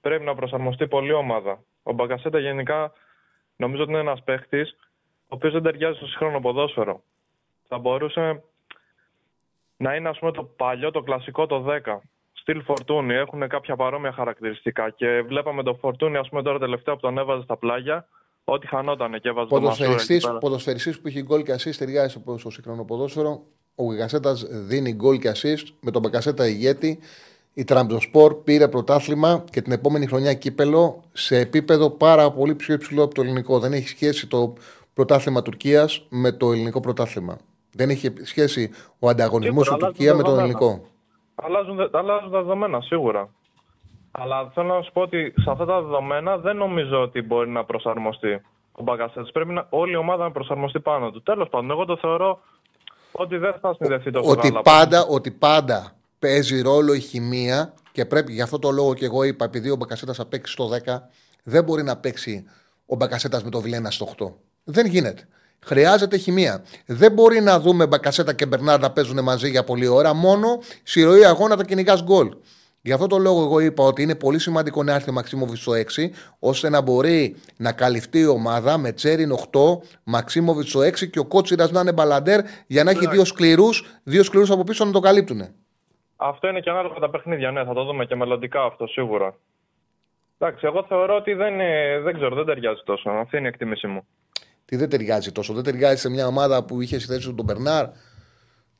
[0.00, 1.58] Πρέπει να προσαρμοστεί πολύ ομάδα.
[1.82, 2.92] Ο Μπακασέτα γενικά
[3.60, 4.76] νομίζω ότι είναι ένας παίχτης
[5.28, 7.02] ο οποίος δεν ταιριάζει στο σύγχρονο ποδόσφαιρο.
[7.68, 8.42] Θα μπορούσε
[9.76, 12.00] να είναι ας πούμε το παλιό, το κλασικό το 10.
[12.32, 14.90] Στυλ Φορτούνι, έχουν κάποια παρόμοια χαρακτηριστικά.
[14.90, 18.08] Και βλέπαμε το Φορτούνι, ας πούμε, τώρα τελευταία που τον έβαζε στα πλάγια,
[18.44, 23.42] ό,τι χανόταν και έβαζε το Ποδοσφαιριστή που έχει γκολ και assist ταιριάζει στο σύγχρονο ποδόσφαιρο.
[23.74, 26.98] Ο Γκασέτα δίνει γκολ και assist με τον Μπακασέτα ηγέτη.
[27.60, 33.02] Η Τραμπζοσπορ πήρε πρωτάθλημα και την επόμενη χρονιά κύπελο σε επίπεδο πάρα πολύ πιο υψηλό
[33.02, 33.58] από το ελληνικό.
[33.58, 34.52] Δεν έχει σχέση το
[34.94, 37.36] πρωτάθλημα Τουρκίας με το ελληνικό πρωτάθλημα.
[37.72, 40.80] Δεν έχει σχέση ο ανταγωνισμός στην Τουρκία με τον ελληνικό.
[41.34, 43.28] Αλλάζουν, αλλάζουν τα δεδομένα, σίγουρα.
[44.10, 47.64] Αλλά θέλω να σου πω ότι σε αυτά τα δεδομένα δεν νομίζω ότι μπορεί να
[47.64, 48.40] προσαρμοστεί
[48.72, 49.30] ο Μπαγκασέτς.
[49.32, 51.22] Πρέπει να, όλη η ομάδα να προσαρμοστεί πάνω του.
[51.22, 52.40] Τέλος πάντων, εγώ το θεωρώ
[53.12, 58.32] ότι δεν θα συνδεθεί τόσο ότι πάντα, ότι πάντα παίζει ρόλο η χημεία και πρέπει
[58.32, 60.98] γι' αυτό το λόγο και εγώ είπα, επειδή ο Μπακασέτας θα παίξει στο 10,
[61.42, 62.44] δεν μπορεί να παίξει
[62.86, 64.32] ο Μπακασέτας με το Βιλένα στο 8.
[64.64, 65.28] Δεν γίνεται.
[65.64, 66.64] Χρειάζεται χημεία.
[66.86, 71.02] Δεν μπορεί να δούμε Μπακασέτα και Μπερνάρ να παίζουν μαζί για πολλή ώρα, μόνο στη
[71.02, 72.28] ροή αγώνα τα κυνηγάς γκολ.
[72.82, 75.72] Γι' αυτό το λόγο εγώ είπα ότι είναι πολύ σημαντικό να έρθει ο Μαξίμοβιτς στο
[75.72, 79.60] 6, ώστε να μπορεί να καλυφθεί η ομάδα με Τσέριν 8,
[80.02, 84.22] Μαξίμοβιτς στο 6 και ο Κότσιρας να είναι μπαλαντέρ για να έχει δύο σκληρούς δύο
[84.22, 85.48] σκληρούς από πίσω να το καλύπτουν.
[86.22, 89.34] Αυτό είναι και ανάλογα τα παιχνίδια, ναι, θα το δούμε και μελλοντικά αυτό σίγουρα.
[90.38, 91.56] Εντάξει, εγώ θεωρώ ότι δεν,
[92.02, 93.10] δεν ξέρω, δεν ταιριάζει τόσο.
[93.10, 94.06] Αυτή είναι η εκτίμησή μου.
[94.64, 97.86] Τι δεν ταιριάζει τόσο, δεν ταιριάζει σε μια ομάδα που είχε θέση τον Μπερνάρ;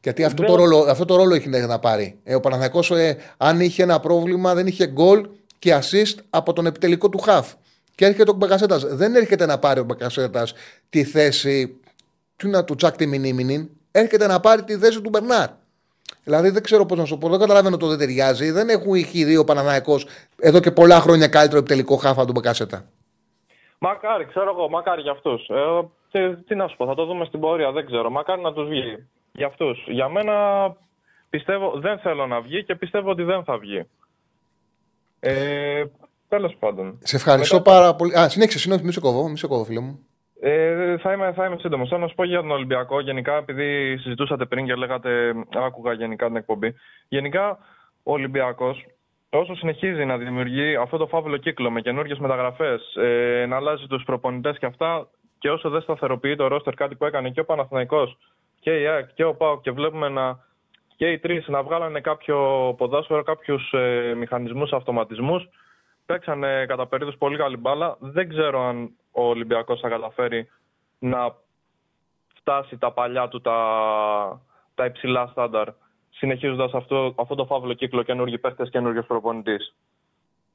[0.00, 2.20] Γιατί αυτό, το ρόλο, αυτό το ρόλο έχει να πάρει.
[2.24, 5.28] Ε, ο Παναθηναϊκός ε, αν είχε ένα πρόβλημα, δεν είχε γκολ
[5.58, 7.52] και assist από τον επιτελικό του χαφ.
[7.94, 8.78] Και έρχεται ο Μπακασέτα.
[8.78, 10.46] Δεν έρχεται να πάρει ο Μπακασέτα
[10.90, 11.80] τη θέση
[12.36, 13.68] του, να, του Τσάκ Μινίμινιν.
[13.90, 15.48] Έρχεται να πάρει τη θέση του Μπερνάρ.
[16.24, 17.28] Δηλαδή δεν ξέρω πώς να σου πω.
[17.28, 18.50] Δεν καταλαβαίνω το δεν ταιριάζει.
[18.50, 20.00] Δεν έχουν ηχεί δύο Παναναναϊκό
[20.38, 22.84] εδώ και πολλά χρόνια καλύτερο επιτελικό χάφα του Μπακασέτα.
[23.78, 25.48] Μακάρι, ξέρω εγώ, μακάρι για αυτούς.
[25.48, 28.10] Ε, και τι να σου πω, θα το δούμε στην πορεία, δεν ξέρω.
[28.10, 29.06] Μακάρι να τους βγει.
[29.32, 29.84] Για αυτούς.
[29.88, 30.34] Για μένα
[31.30, 33.84] πιστεύω, δεν θέλω να βγει και πιστεύω ότι δεν θα βγει.
[35.20, 35.84] Ε,
[36.28, 36.98] Τέλος πάντων.
[37.02, 38.18] Σε ευχαριστώ Μετά- πάρα πολύ.
[38.18, 40.06] Α, συνέχισε, συγγνώμη, μη σε κόβω, μη σε κόβω, φίλε μου.
[40.42, 41.88] Ε, θα είμαι, θα είμαι σύντομος.
[41.88, 43.00] Θέλω να σου πω για τον Ολυμπιακό.
[43.00, 46.74] Γενικά, επειδή συζητούσατε πριν και λέγατε, άκουγα γενικά την εκπομπή.
[47.08, 47.58] Γενικά,
[48.02, 48.84] ο Ολυμπιακός,
[49.30, 54.04] όσο συνεχίζει να δημιουργεί αυτό το φαύλο κύκλο με καινούργιες μεταγραφές, ε, να αλλάζει τους
[54.04, 58.18] προπονητές και αυτά, και όσο δεν σταθεροποιεί το ρόστερ, κάτι που έκανε και ο Παναθηναϊκός
[58.60, 60.38] και η ΑΕΚ και ο ΠΑΟ και βλέπουμε να,
[60.96, 62.38] και οι τρεις να βγάλανε κάποιο
[62.78, 65.48] ποδόσφαιρο, κάποιους ε, μηχανισμούς, αυτοματισμούς.
[66.06, 67.96] Παίξανε κατά περίοδους πολύ καλή μπάλα.
[68.00, 70.48] Δεν ξέρω αν ο Ολυμπιακός θα καταφέρει
[70.98, 71.34] να
[72.34, 74.42] φτάσει τα παλιά του τα,
[74.74, 75.68] τα υψηλά στάνταρ
[76.10, 79.74] συνεχίζοντας αυτό, αυτό το φαύλο κύκλο καινούργιοι παίχτες, καινούργιος προπονητής.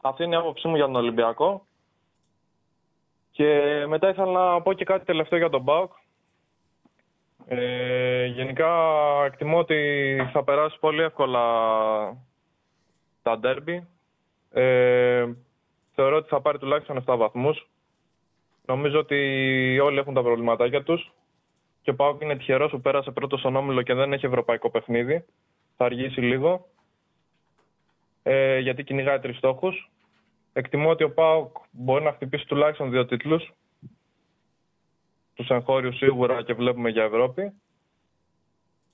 [0.01, 1.65] Αυτή είναι η άποψή μου για τον Ολυμπιακό.
[3.31, 5.91] Και μετά ήθελα να πω και κάτι τελευταίο για τον ΠΑΟΚ.
[7.47, 8.69] Ε, γενικά
[9.25, 11.41] εκτιμώ ότι θα περάσει πολύ εύκολα
[13.21, 13.87] τα ντέρμπι.
[14.51, 15.25] Ε,
[15.93, 17.69] θεωρώ ότι θα πάρει τουλάχιστον 7 βαθμούς.
[18.65, 19.15] Νομίζω ότι
[19.79, 21.11] όλοι έχουν τα προβληματάκια τους.
[21.81, 25.25] Και ο ΠΑΟΚ είναι τυχερός που πέρασε πρώτος στον όμιλο και δεν έχει ευρωπαϊκό παιχνίδι.
[25.77, 26.67] Θα αργήσει λίγο.
[28.23, 29.89] Ε, γιατί κυνηγάει τρεις στόχους.
[30.53, 33.53] Εκτιμώ ότι ο ΠΑΟΚ μπορεί να χτυπήσει τουλάχιστον δύο τίτλους.
[35.33, 37.53] Τους εγχώριους σίγουρα και βλέπουμε για Ευρώπη.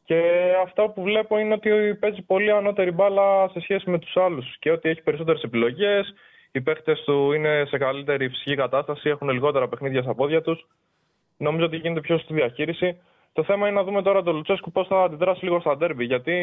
[0.03, 4.57] Και αυτό που βλέπω είναι ότι παίζει πολύ ανώτερη μπάλα σε σχέση με τους άλλους
[4.59, 6.13] και ότι έχει περισσότερες επιλογές.
[6.51, 10.67] Οι παίχτες του είναι σε καλύτερη φυσική κατάσταση, έχουν λιγότερα παιχνίδια στα πόδια τους.
[11.37, 12.97] Νομίζω ότι γίνεται πιο στη διαχείριση.
[13.33, 16.05] Το θέμα είναι να δούμε τώρα τον Λουτσέσκου πώς θα αντιδράσει λίγο στα ντέρμπι.
[16.05, 16.35] Γιατί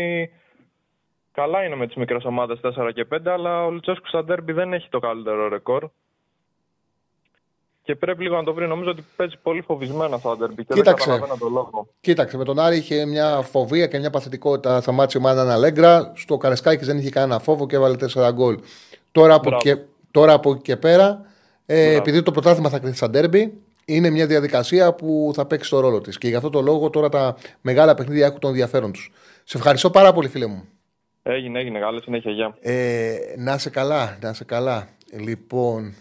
[1.33, 4.73] καλά είναι με τις μικρές ομάδες 4 και 5, αλλά ο Λουτσέσκου στα ντέρμπι δεν
[4.73, 5.89] έχει το καλύτερο ρεκόρ.
[7.83, 8.67] Και πρέπει λίγο να το βρει.
[8.67, 11.11] Νομίζω ότι παίζει πολύ φοβισμένα στα ντέρμπι και Κοίταξε.
[11.11, 11.89] δεν καταλαβαίνω τον λόγο.
[12.01, 16.13] Κοίταξε, με τον Άρη είχε μια φοβία και μια παθητικότητα στα μάτια ομάδα Αναλέγκρα.
[16.17, 18.59] Στο Καρεσκάκης δεν είχε κανένα φόβο και έβαλε 4 γκολ.
[19.13, 19.63] Τώρα από, Μπράβο.
[19.63, 19.77] και,
[20.11, 21.27] τώρα από εκεί και πέρα,
[21.67, 21.99] ε, Μπράβο.
[21.99, 23.53] επειδή το πρωτάθλημα θα κρυθεί στα ντέρμπι,
[23.85, 26.19] είναι μια διαδικασία που θα παίξει το ρόλο της.
[26.19, 29.13] Και γι' αυτό το λόγο τώρα τα μεγάλα παιχνίδια έχουν τον ενδιαφέρον τους.
[29.45, 30.65] Σε ευχαριστώ πάρα πολύ, φίλε μου.
[31.23, 31.79] Έγινε, έγινε.
[31.79, 32.33] Καλή συνέχεια.
[32.33, 32.57] Γεια.
[32.61, 34.89] Ε, να είσαι καλά, να είσαι καλά.
[35.13, 35.95] Λοιπόν,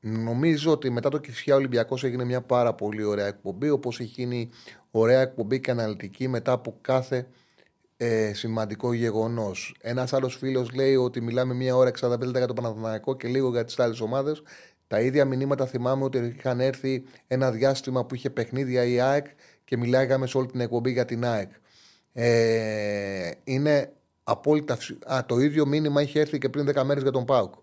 [0.00, 4.50] νομίζω ότι μετά το Κυσιά Ολυμπιακός έγινε μια πάρα πολύ ωραία εκπομπή, όπως έχει γίνει
[4.90, 7.26] ωραία εκπομπή και αναλυτική μετά από κάθε
[8.04, 9.74] ε, σημαντικό γεγονός.
[9.80, 13.50] Ένας άλλος φίλος λέει ότι μιλάμε μια ώρα 65 λεπτά για το Παναθηναϊκό και λίγο
[13.50, 14.42] για τις άλλες ομάδες.
[14.86, 19.26] Τα ίδια μηνύματα θυμάμαι ότι είχαν έρθει ένα διάστημα που είχε παιχνίδια η ΑΕΚ
[19.64, 21.50] και μιλάγαμε σε όλη την εκπομπή για την ΑΕΚ.
[22.12, 23.92] Ε, είναι
[24.24, 24.76] απόλυτα.
[24.76, 27.54] φυσι- Α, το ίδιο μήνυμα είχε έρθει και πριν 10 μέρες για τον Πάουκ.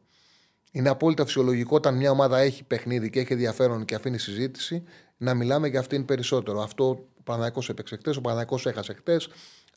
[0.71, 4.83] Είναι απόλυτα φυσιολογικό όταν μια ομάδα έχει παιχνίδι και έχει ενδιαφέρον και αφήνει συζήτηση
[5.17, 6.61] να μιλάμε για αυτήν περισσότερο.
[6.61, 6.89] Αυτό
[7.19, 9.29] ο Παναγιακό έπαιξε χτες, ο Παναγιακό έχασε χτες,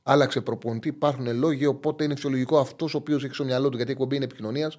[0.06, 1.66] άλλαξε προπονητή, υπάρχουν λόγοι.
[1.66, 4.78] Οπότε είναι φυσιολογικό αυτός ο οποίος έχει στο μυαλό του, γιατί η εκπομπή είναι επικοινωνίας,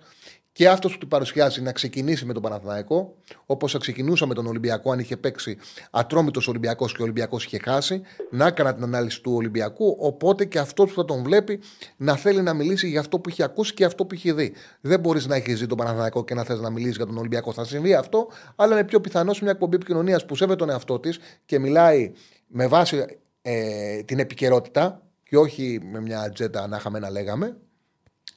[0.51, 3.15] και αυτός που του παρουσιάζει να ξεκινήσει με τον Παναθηναϊκό,
[3.45, 5.57] όπως θα ξεκινούσα με τον Ολυμπιακό, αν είχε παίξει
[5.91, 8.01] ατρόμητος Ολυμπιακός και ο Ολυμπιακός είχε χάσει,
[8.31, 9.97] να έκανα την ανάλυση του Ολυμπιακού.
[9.99, 11.59] Οπότε και αυτός που θα τον βλέπει
[11.97, 14.53] να θέλει να μιλήσει για αυτό που έχει ακούσει και αυτό που έχει δει.
[14.81, 17.53] Δεν μπορείς να έχεις δει τον Παναθηναϊκό και να θες να μιλήσεις για τον Ολυμπιακό.
[17.53, 20.99] Θα συμβεί αυτό, αλλά είναι πιο πιθανό σε μια εκπομπή επικοινωνίας που σέβεται τον εαυτό
[20.99, 22.11] της και μιλάει
[22.47, 23.05] με βάση
[23.41, 27.57] ε, την επικαιρότητα και όχι με μια ατζέτα να είχαμε να λέγαμε,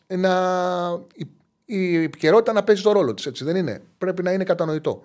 [0.06, 0.32] να,
[1.14, 1.26] η,
[1.64, 3.82] η επικαιρότητα να παίζει το ρόλο της, έτσι δεν είναι.
[3.98, 5.02] Πρέπει να είναι κατανοητό.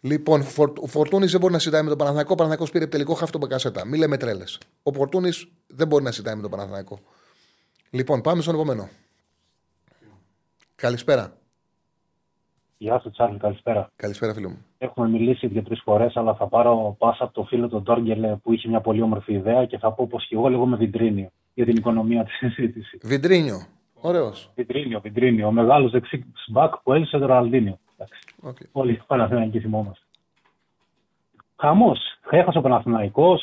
[0.00, 0.40] Λοιπόν,
[0.80, 2.32] ο Φορτούνης δεν μπορεί να συζητάει με τον Παναθηναϊκό.
[2.32, 3.86] Ο Παναθηναϊκός πήρε τελικό χάφτο μπακασέτα.
[3.86, 4.58] Μη λέμε τρέλες.
[4.82, 6.98] Ο Φορτούνης δεν μπορεί να συζητάει με τον Παναθηναϊκό.
[7.90, 8.88] Λοιπόν, πάμε στον επόμενο.
[10.74, 11.36] Καλησπέρα.
[12.76, 13.90] Γεια σου, Τσάρλι, καλησπέρα.
[13.96, 14.64] Καλησπέρα, φίλο μου.
[14.84, 18.68] Έχουμε μιλήσει δύο-τρει φορές, αλλά θα πάρω πάσα από το φίλο τον Τόργκελε που είχε
[18.68, 22.24] μια πολύ όμορφη ιδέα και θα πω πως και εγώ λέγομαι Βιντρίνιο για την οικονομία
[22.24, 23.00] της συζήτησης.
[23.02, 23.66] Βιντρίνιο.
[23.94, 24.50] Ωραίος.
[24.54, 25.46] Βιντρίνιο, Βιντρίνιο.
[25.46, 27.78] Ο μεγάλος δεξί μπακ που έλυσε τον Ραλντίνιο.
[28.42, 28.66] Okay.
[28.72, 30.04] Όλοι οι Παναθηναϊκοί θυμόμαστε.
[31.56, 31.98] Χαμός.
[32.30, 33.42] Έχασε ο Παναθηναϊκός.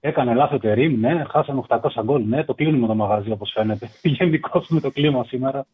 [0.00, 1.24] Έκανε λάθος τερίμ, ναι.
[1.28, 2.44] Χάσανε 800 γκολ, ναι.
[2.44, 3.90] Το κλείνουμε το μαγαζί όπως φαίνεται.
[4.18, 5.66] Γενικώς με το κλίμα σήμερα.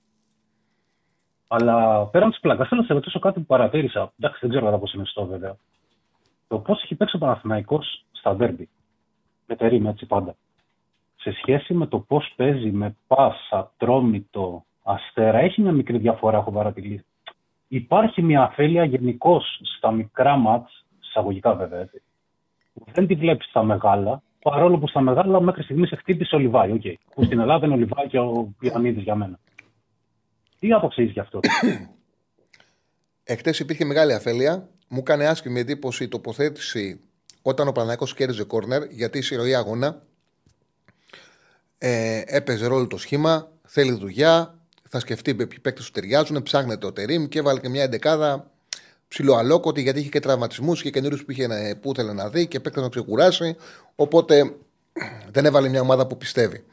[1.54, 4.12] Αλλά πέραν της πλάκα, θέλω να σε ρωτήσω κάτι που παρατήρησα.
[4.18, 5.56] Εντάξει, δεν ξέρω κατά πόσο είναι σωστό βέβαια.
[6.48, 8.68] Το πώς έχει παίξει ο Παναθηναϊκός στα ντέρμπι.
[9.46, 10.34] Με τερίμ, έτσι πάντα.
[11.16, 16.52] Σε σχέση με το πώς παίζει με πάσα, τρόμητο, αστέρα, έχει μια μικρή διαφορά, έχω
[16.52, 17.04] παρατηρήσει.
[17.68, 22.02] Υπάρχει μια αφέλεια γενικώς στα μικρά μάτς, εισαγωγικά βέβαια έτσι.
[22.92, 26.80] Δεν τη βλέπεις στα μεγάλα, παρόλο που στα μεγάλα μέχρι στιγμής χτύπησε ο Λιβάη.
[26.82, 26.94] Okay.
[27.14, 29.38] Που στην Ελλάδα είναι ο Λιβάη και ο Ιωαννίδης για μένα.
[30.62, 31.40] Τι άποψη έχεις γι' αυτό;
[33.24, 34.68] Εχθές υπήρχε μεγάλη αφέλεια.
[34.88, 37.00] Μου έκανε άσχημη εντύπωση η τοποθέτηση
[37.42, 40.02] όταν ο Παναγιώ κέρδιζε κόρνερ, γιατί η συρροή αγώνα
[41.78, 44.58] ε, έπαιζε ρόλο το σχήμα, θέλει δουλειά,
[44.88, 48.50] θα σκεφτεί ποιοι παίκτες του ταιριάζουν, ψάχνεται ο Τερήμ και έβαλε και μια εντεκάδα
[49.08, 52.80] ψιλοαλόκοτη γιατί είχε και τραυματισμούς και καινούριους που, είχε, που ήθελε να δει και παίκτε
[52.80, 53.56] να ξεκουράσει.
[53.94, 54.54] Οπότε
[55.34, 56.64] δεν έβαλε μια ομάδα που πιστεύει.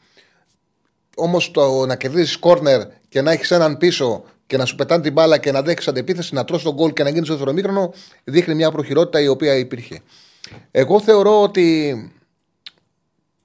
[1.16, 5.12] Όμως το να κερδίσεις κόρνερ και να έχεις έναν πίσω και να σου πετάνε την
[5.12, 7.92] μπάλα και να δέχεις αντεπίθεση, να τρώσει τον γκολ και να γίνεις στο δρομίκρονο,
[8.24, 10.00] δείχνει μια προχειρότητα η οποία υπήρχε.
[10.70, 11.94] Εγώ θεωρώ ότι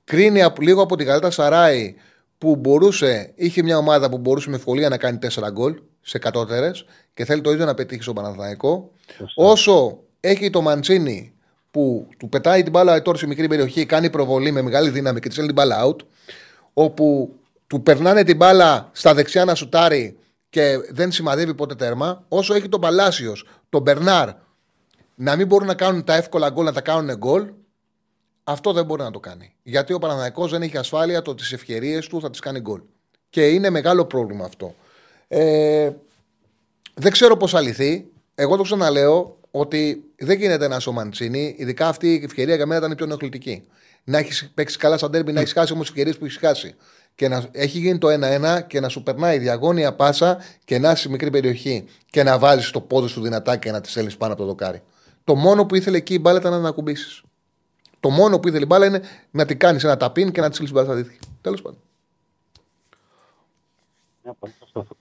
[0.04, 1.96] κρίνει λίγο από την Καλέτα Σαράι
[2.38, 6.86] που μπορούσε, είχε μια ομάδα που μπορούσε με ευκολία να κάνει 4 γκολ σε κατώτερες
[7.14, 8.92] και θέλει το ίδιο να πετύχει στο Παναθηναϊκό.
[9.36, 11.34] Όσο έχει το Μαντσίνη
[11.72, 15.28] που του πετάει την μπάλα τώρα σε μικρή περιοχή, κάνει προβολή με μεγάλη δύναμη και
[15.28, 15.96] της στέλνει την μπάλα out,
[16.74, 17.36] όπου
[17.68, 20.18] του περνάνε την μπάλα στα δεξιά να σουτάρει
[20.50, 24.30] και δεν σημαδεύει ποτέ τέρμα, όσο έχει τον Παλάσιος, τον Μπερνάρ
[25.16, 27.50] να μην μπορούν να κάνουν τα εύκολα γκολ, να τα κάνουν γκολ,
[28.44, 29.54] αυτό δεν μπορεί να το κάνει.
[29.64, 32.82] Γιατί ο Παναναναϊκό δεν έχει ασφάλεια το τις ευκαιρίες του θα τις κάνει γκολ.
[33.30, 34.76] Και είναι μεγάλο πρόβλημα αυτό.
[35.28, 35.92] Ε,
[36.94, 38.08] δεν ξέρω πώς αληθεί.
[38.36, 42.80] Εγώ το ξαναλέω ότι δεν γίνεται ένα ο Μαντσίνη, ειδικά αυτή η ευκαιρία για μένα
[42.80, 43.68] ήταν η πιο ενοχλητική.
[44.04, 46.76] Να έχεις παίξεις καλά σαν τέρμι, να έχεις χάσει όμως ευκαιρίες που έχεις χάσει.
[47.16, 51.10] Και να έχει γίνει το 1-1 και να σου περνάει διαγώνια πάσα και να είσαι
[51.10, 54.42] μικρή περιοχή και να βάζεις το πόδι σου δυνατά και να τη στέλνεις πάνω από
[54.42, 54.82] το δοκάρι.
[55.24, 57.24] Το μόνο που ήθελε εκεί η μπάλα ήταν να την ακουμπήσεις.
[58.00, 59.02] Το μόνο που ήθελε η μπάλα είναι
[59.32, 61.20] να την κάνεις ένα ταπίν και να της στείλεις μπάλα στα δίχτυα.
[61.42, 61.80] Τέλος πάντων.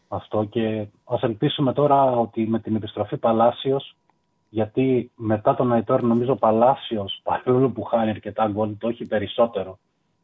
[0.08, 3.96] Αυτό και ας ελπίσουμε τώρα ότι με την επιστροφή Παλάσιος
[4.48, 9.78] γιατί μετά τον Αϊτόρ νομίζω ο Παλάσιος παρόλο που χάνει αρκετά γκολ το έχει περισσότερο.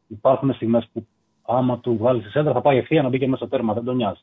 [0.06, 1.06] Υπάρχουν στιγμές που
[1.50, 3.84] άμα του βάλεις τη σέντρα θα πάει ευθεία να μπει και μέσα στο τέρμα, δεν
[3.84, 4.20] τον νοιάζει.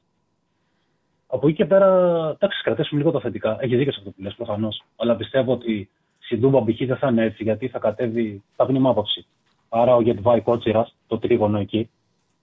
[1.28, 1.88] Από εκεί και πέρα,
[2.30, 3.58] εντάξει, κρατήσουμε λίγο τα θετικά.
[3.60, 4.84] Έχεις δίκιο σε αυτό που λες προφανώς.
[4.96, 5.90] Αλλά πιστεύω ότι
[6.20, 6.78] στην Τούμπα π.χ.
[6.86, 9.26] δεν θα είναι έτσι, γιατί θα κατέβει, θα πνίμα άποψη.
[9.70, 11.90] Άρα ο Γετβάη Κότσιρας, το τρίγωνο εκεί,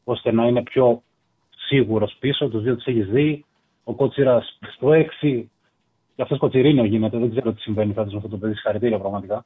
[0.05, 1.03] ώστε να είναι πιο
[1.57, 2.49] σίγουρος πίσω.
[2.49, 3.45] Τους δύο τους έχεις δει.
[3.85, 5.49] Ο Κότσιρας στο 6,
[6.15, 7.19] και αυτός κοτσιρίνιο γίνεται.
[7.19, 8.55] Δεν ξέρω τι συμβαίνει φέτος με αυτό το παιδί.
[8.55, 9.45] Συγχαρητήρια πραγματικά.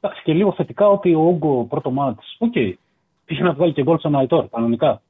[0.00, 2.22] Εντάξει, και λίγο θετικά ότι ο Όγκο πρώτο μάτι.
[2.38, 2.52] Οκ.
[2.54, 2.72] Okay.
[3.28, 5.02] Πήγε να βγάλει και γκολ στον Αϊτόρ, κανονικά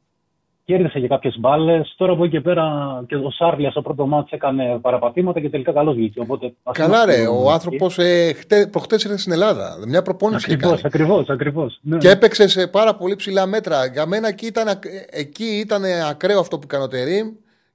[0.68, 1.94] κέρδισε για κάποιες μπάλες.
[1.96, 2.64] Τώρα από εκεί και πέρα
[3.08, 6.20] και ο Σάρλιας στο πρώτο μάτι έκανε παραπατήματα και τελικά καλός βγήκε.
[6.20, 7.26] Οπότε, Καλά, ρε.
[7.26, 8.34] Ο άνθρωπος ε,
[8.70, 9.78] προχτές ήρθε στην Ελλάδα.
[9.86, 10.52] Μια προπόνηση.
[10.52, 11.28] Ακριβώς, ακριβώς.
[11.28, 11.96] Ακριβώς, ναι.
[11.96, 13.86] Και έπαιξε σε πάρα πολύ ψηλά μέτρα.
[13.86, 14.68] Για μένα εκεί ήταν,
[15.10, 17.28] εκεί ήταν ακραίο αυτό που έκανε ο Τερήμ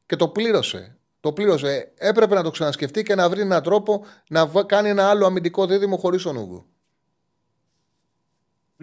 [0.06, 0.98] και το πλήρωσε.
[1.20, 1.92] Το πλήρωσε.
[1.98, 5.98] Έπρεπε να το ξανασκεφτεί και να βρει έναν τρόπο να κάνει ένα άλλο αμυντικό δίδυμο
[5.98, 6.66] χωρίς τον Ούγκο.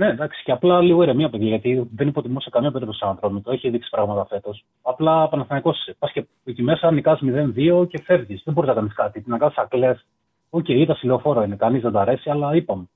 [0.01, 3.51] Ναι, εντάξει, και απλά λίγο ηρεμία, παιδιά, γιατί δεν υποτιμώ σε καμία περίπτωση τον Το
[3.51, 4.64] Έχει δείξει πράγματα φέτος.
[4.82, 8.43] Απλά Παναθανικό πας και εκεί μέσα, νικάς 0-2 και φεύγεις.
[8.44, 9.24] Δεν μπορείς να κάνεις κάτι.
[9.27, 9.98] Να κάνει ακλέ.
[10.51, 12.89] OK, okay, ήταν ψυχοφθόρο είναι, κανείς δεν τα αρέσει, αλλά είπαμε.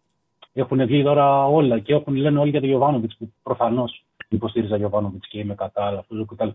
[0.53, 5.29] Έχουν βγει τώρα όλα και έχουν, λένε όλοι για τον Γιοβάνοβιτς που προφανώς υποστήριζα Γιοβάνοβιτς
[5.29, 6.49] και είμαι κατά, αλλά αυτό κτλ.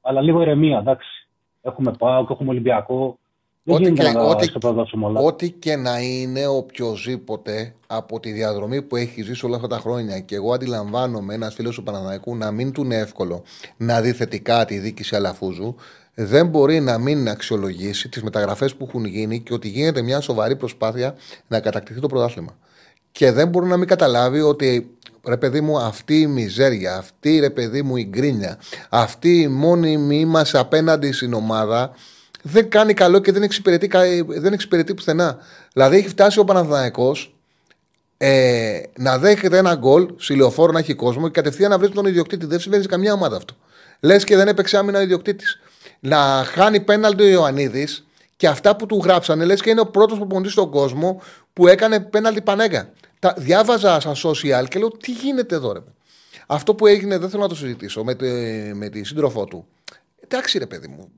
[0.00, 1.28] Αλλά λίγο ηρεμία, εντάξει.
[1.62, 3.18] Έχουμε Πάο, έχουμε Ολυμπιακό.
[3.68, 4.48] Ό,τι και, ό,τι,
[5.14, 10.20] ό,τι και να είναι οποιοδήποτε από τη διαδρομή που έχει ζήσει όλα αυτά τα χρόνια
[10.20, 13.42] και εγώ αντιλαμβάνομαι ένας φίλος του Παναθηναϊκού να μην του είναι εύκολο
[13.76, 15.74] να δει θετικά τη διοίκηση Αλαφούζου,
[16.14, 20.56] δεν μπορεί να μην αξιολογήσει τις μεταγραφές που έχουν γίνει και ότι γίνεται μια σοβαρή
[20.56, 21.14] προσπάθεια
[21.48, 22.56] να κατακτηθεί το πρωτάθλημα.
[23.12, 24.90] Και δεν μπορεί να μην καταλάβει ότι
[25.26, 30.18] ρε παιδί μου, αυτή η μιζέρια, αυτή ρε παιδί μου η γκρίνια, αυτή η μόνιμη
[30.18, 31.94] είμαστε απέναντι στην ομάδα
[32.48, 33.90] δεν κάνει καλό και δεν εξυπηρετεί,
[34.26, 35.38] δεν εξυπηρετεί πουθενά.
[35.72, 37.34] Δηλαδή έχει φτάσει ο Παναθηναϊκός
[38.16, 42.46] ε, να δέχεται ένα γκολ, συλλοφόρο να έχει κόσμο και κατευθείαν να βρει τον ιδιοκτήτη.
[42.46, 43.54] Δεν συμβαίνει σε καμιά ομάδα αυτό.
[44.00, 45.58] Λες και δεν έπαιξε άμυνα ο ιδιοκτήτης.
[46.00, 48.06] Να χάνει πέναλτι ο Ιωαννίδης
[48.36, 52.00] και αυτά που του γράψανε, λες και είναι ο πρώτος προπονητή στον κόσμο που έκανε
[52.00, 52.92] πέναλτι πανέγκα.
[53.18, 55.80] Τα διάβαζα στα social και λέω τι γίνεται εδώ, ρε.
[56.46, 58.16] Αυτό που έγινε δεν θέλω να το συζητήσω με,
[58.74, 59.66] με τη σύντροφό του.
[60.24, 61.10] Εντάξει, ρε παιδί μου.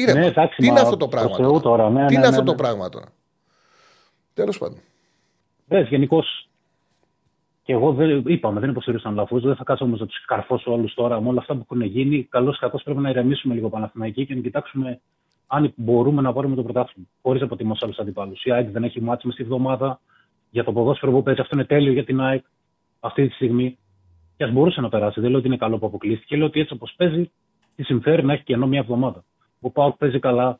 [0.00, 0.18] Ήρεμα.
[0.18, 1.36] Ναι, εντάξει, Τι είναι αυτό το πράγμα.
[1.36, 1.90] Τώρα; τώρα.
[1.90, 2.58] Ναι, Τι ναι, είναι αυτό ναι, το ναι.
[2.58, 3.06] πράγμα τώρα;
[4.34, 4.78] Τέλος πάντων.
[5.68, 6.48] Ναι, γενικώς.
[7.62, 9.40] Και εγώ δεν, είπαμε, δεν υποστηρίζω λαφού.
[9.40, 12.26] Δεν θα κάτσω όμως να τους καρφώσω όλους τώρα με όλα αυτά που έχουν γίνει.
[12.30, 15.00] Καλώς ή κακώς πρέπει να ηρεμήσουμε λίγο Παναθηναϊκή και να κοιτάξουμε
[15.46, 17.06] αν μπορούμε να πάρουμε το πρωτάθλημα.
[17.22, 18.44] Χωρίς αποτιμώ άλλους αντιπάλους.
[18.44, 20.00] Η ΑΕΚ δεν έχει μάτσει μες στη βδομάδα.
[20.50, 22.44] Για το ποδόσφαιρο που παίζει, αυτό είναι τέλειο για την ΑΕΚ
[23.00, 23.78] αυτή τη στιγμή.
[24.36, 25.20] Και ας μπορούσε να περάσει.
[25.20, 26.36] Δεν λέω ότι είναι καλό που αποκλείστηκε.
[26.36, 27.30] Λέω ότι έτσι όπως παίζει,
[27.76, 29.24] τη συμφέρει να έχει και ενώ μια εβδομάδα.
[29.66, 30.58] Ο Πάουκ παίζει καλά.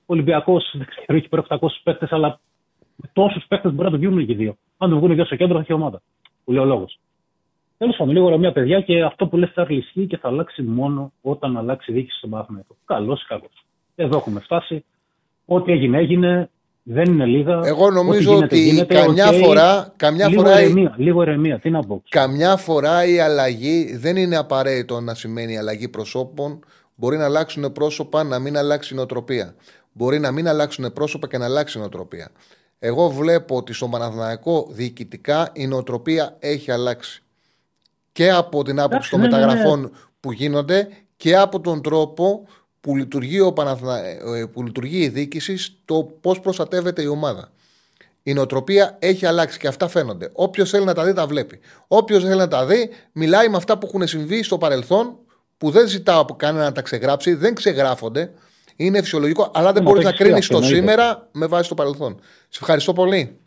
[0.00, 2.40] Ο Ολυμπιακός δεν ξέρω, έχει πέρα 800 παίχτες, αλλά
[2.96, 4.56] με τόσους παίχτες μπορεί να το βγουν και δύο.
[4.78, 6.02] Αν το βγουν δύο στο κέντρο, θα έχει ομάδα.
[6.44, 6.98] Που λέει ο λόγος.
[7.78, 11.12] Τέλος πάντων, λίγο μια παιδιά και αυτό που λες θα λυσθεί και θα αλλάξει μόνο
[11.22, 12.76] όταν αλλάξει η διοίκηση στον Παναθηναϊκό.
[12.84, 13.46] Καλό ή κακό.
[13.94, 14.84] Εδώ έχουμε φτάσει.
[15.44, 16.50] ό,τι έγινε, έγινε.
[16.88, 17.60] Δεν είναι λίγα.
[17.64, 19.34] Εγώ νομίζω Ό,τι γίνεται, ότι γίνεται, καμιά οκ.
[19.44, 21.58] φορά, καμιά λίγο φορά, Ηρεμία, λίγο ηρεμία.
[21.58, 22.02] Τι να πω.
[22.08, 26.60] καμιά φορά η αλλαγή δεν είναι απαραίτητο να σημαίνει αλλαγή προσώπων.
[26.98, 29.54] Μπορεί να αλλάξουν πρόσωπα, να μην αλλάξει η νοοτροπία.
[29.92, 32.30] Μπορεί να μην αλλάξουν πρόσωπα και να αλλάξει η νοοτροπία.
[32.78, 37.22] Εγώ βλέπω ότι στο Παναθηναϊκό διοικητικά η νοοτροπία έχει αλλάξει.
[38.12, 39.44] Και από την άποψη των ναι, ναι, ναι.
[39.44, 42.46] μεταγραφών που γίνονται και από τον τρόπο
[42.80, 44.04] που λειτουργεί, ο Παναθυνα...
[44.04, 47.52] ε, που λειτουργεί η διοίκηση στο πώς προστατεύεται η ομάδα.
[48.22, 50.30] Η νοοτροπία έχει αλλάξει και αυτά φαίνονται.
[50.32, 51.60] Όποιος θέλει να τα δει, τα βλέπει.
[51.88, 55.18] Όποιος θέλει να τα δει, μιλάει με αυτά που έχουν συμβεί στο παρελθόν,
[55.58, 58.32] που δεν ζητάω από κανένα να τα ξεγράψει, δεν ξεγράφονται.
[58.76, 60.92] Είναι φυσιολογικό, αλλά δεν Μα μπορείς το να έχεις κρίνεις πει το αυτό, εννοείται.
[60.92, 62.20] σήμερα με βάση το παρελθόν.
[62.48, 63.40] Σε ευχαριστώ πολύ.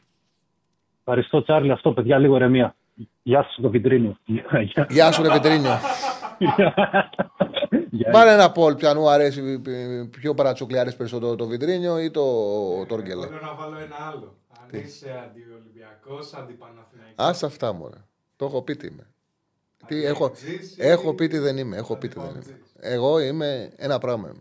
[1.00, 1.72] Ευχαριστώ, Τσάρλι.
[1.72, 2.76] Αυτό, παιδιά, λίγο ερεμία.
[3.24, 4.18] Γεια σα, το Βιτρίνιο.
[4.26, 4.88] Γεια.
[4.90, 5.80] Γεια σου, ρε Πετρίνιο.
[7.90, 8.10] Γεια.
[8.12, 9.62] Πάρε ένα πόλ, ποιανού αρέσει
[10.20, 12.24] πιο παρατσούκλι, αρέσει περισσότερο το Βιτρίνιο ή το
[12.88, 13.26] Τόργκελε.
[13.26, 14.36] Εγώ να βάλω ένα άλλο.
[14.62, 17.16] Αν είσαι αντιολυμπιακός, αντιπαναθηναϊκός.
[17.16, 17.98] Άσε αυτά μωρέ.
[18.36, 19.08] Το έχω πει τι είμαι.
[19.90, 21.78] Τι, έχω, Αντιετζής ή- έχω πει τι δεν είμαι.
[21.78, 22.38] Έχω πει τι δεν είμαι.
[22.38, 22.66] Αντιπαουτζής.
[22.80, 24.28] Εγώ είμαι ένα πράγμα.
[24.28, 24.40] Είμαι.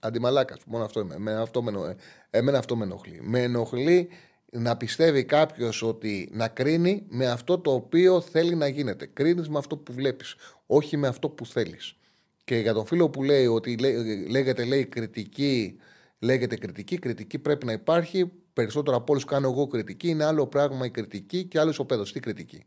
[0.00, 0.58] Αντιμαλάκας.
[0.66, 1.14] Μόνο αυτό είμαι.
[1.14, 1.94] Εμένα αυτό με, ενο-
[2.30, 3.18] εμένα αυτό με ενοχλεί.
[3.22, 4.08] Με ενοχλεί
[4.52, 9.06] να πιστεύει κάποιος ότι να κρίνει με αυτό το οποίο θέλει να γίνεται.
[9.12, 10.34] Κρίνεις με αυτό που βλέπεις,
[10.66, 11.96] όχι με αυτό που θέλεις.
[12.44, 15.76] Και για τον φίλο που λέει ότι λέ- λέγεται λέει κριτική,
[16.18, 18.32] λέγεται κριτική, κριτική πρέπει να υπάρχει.
[18.52, 20.08] Περισσότερο από όλους κάνω εγώ κριτική.
[20.08, 22.02] Είναι άλλο πράγμα η κριτική και άλλος ο παιδό.
[22.02, 22.64] Τι κριτική;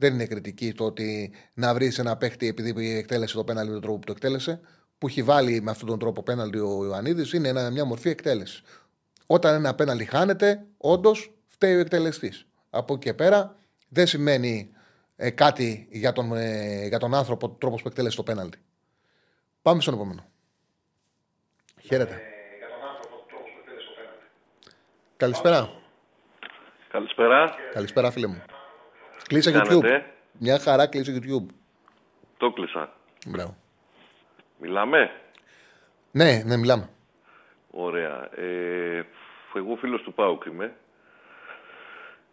[0.00, 3.82] Δεν είναι κριτική το ότι να βρεις ένα παίχτη επειδή εκτέλεσε το πέναλτι με τον
[3.82, 4.60] τρόπο που το εκτέλεσε,
[4.98, 8.62] που έχει βάλει με αυτόν τον τρόπο πέναλτι ο Ιωαννίδης, είναι ένα- μια μορφή εκτέλεσης.
[9.26, 12.46] Όταν ένα πέναλτι χάνεται, όντως φταίει ο εκτελεστής.
[12.70, 13.56] Από εκεί και πέρα
[13.88, 14.70] δεν σημαίνει
[15.16, 18.58] ε, κάτι για τον, ε, για τον άνθρωπο, τρόπος που εκτέλεσε το πέναλτι.
[19.62, 20.24] Πάμε στον επόμενο.
[21.82, 22.20] Χαίρετε.
[25.16, 25.70] Καλησπέρα.
[26.90, 27.54] Καλησπέρα.
[27.72, 28.42] Καλησπέρα, φίλε μου.
[29.28, 29.66] Κλείσε Τι YouTube.
[29.68, 31.46] κάνετε; Μια χαρά κλείσε YouTube.
[32.36, 32.92] Το κλείσα.
[33.26, 33.56] Μπράβο.
[34.58, 35.10] Μιλάμε;
[36.10, 36.88] Ναι, ναι, μιλάμε.
[37.70, 38.28] Ωραία.
[38.34, 39.06] Ε,
[39.54, 40.74] εγώ φίλος του ΠΑΟΚ είμαι.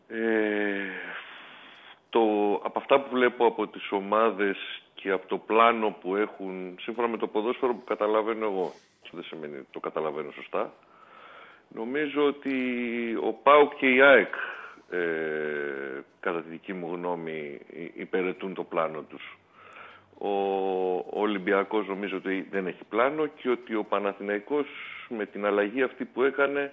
[0.07, 0.85] Ε,
[2.09, 2.19] το,
[2.63, 4.57] από αυτά που βλέπω από τις ομάδες
[4.93, 8.73] και από το πλάνο που έχουν, σύμφωνα με το ποδόσφαιρο που καταλαβαίνω εγώ,
[9.11, 10.73] δεν σημαίνει ότι το καταλαβαίνω σωστά,
[11.67, 12.55] νομίζω ότι
[13.23, 14.34] ο ΠΑΟΚ και η ΑΕΚ,
[14.90, 14.98] ε,
[16.20, 19.38] κατά τη δική μου γνώμη, υ- υπηρετούν το πλάνο τους.
[20.18, 20.30] Ο,
[20.95, 24.66] ο Ολυμπιακός νομίζω ότι δεν έχει πλάνο και ότι ο Παναθηναϊκός
[25.10, 26.72] με την αλλαγή αυτή που έκανε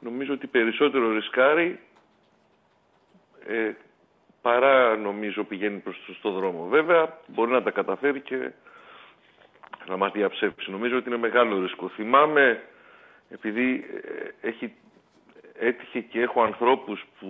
[0.00, 1.80] νομίζω ότι περισσότερο ρισκάρει
[3.46, 3.70] ε,
[4.42, 6.66] παρά νομίζω πηγαίνει προς το σωστό δρόμο.
[6.68, 8.50] Βέβαια μπορεί να τα καταφέρει και
[9.88, 10.70] να μας διαψεύσει.
[10.70, 11.88] Νομίζω ότι είναι μεγάλο ρίσκο.
[11.88, 12.62] Θυμάμαι
[13.30, 13.84] επειδή
[14.40, 14.74] ε, έχει,
[15.66, 17.28] έτυχε και έχω ανθρώπους που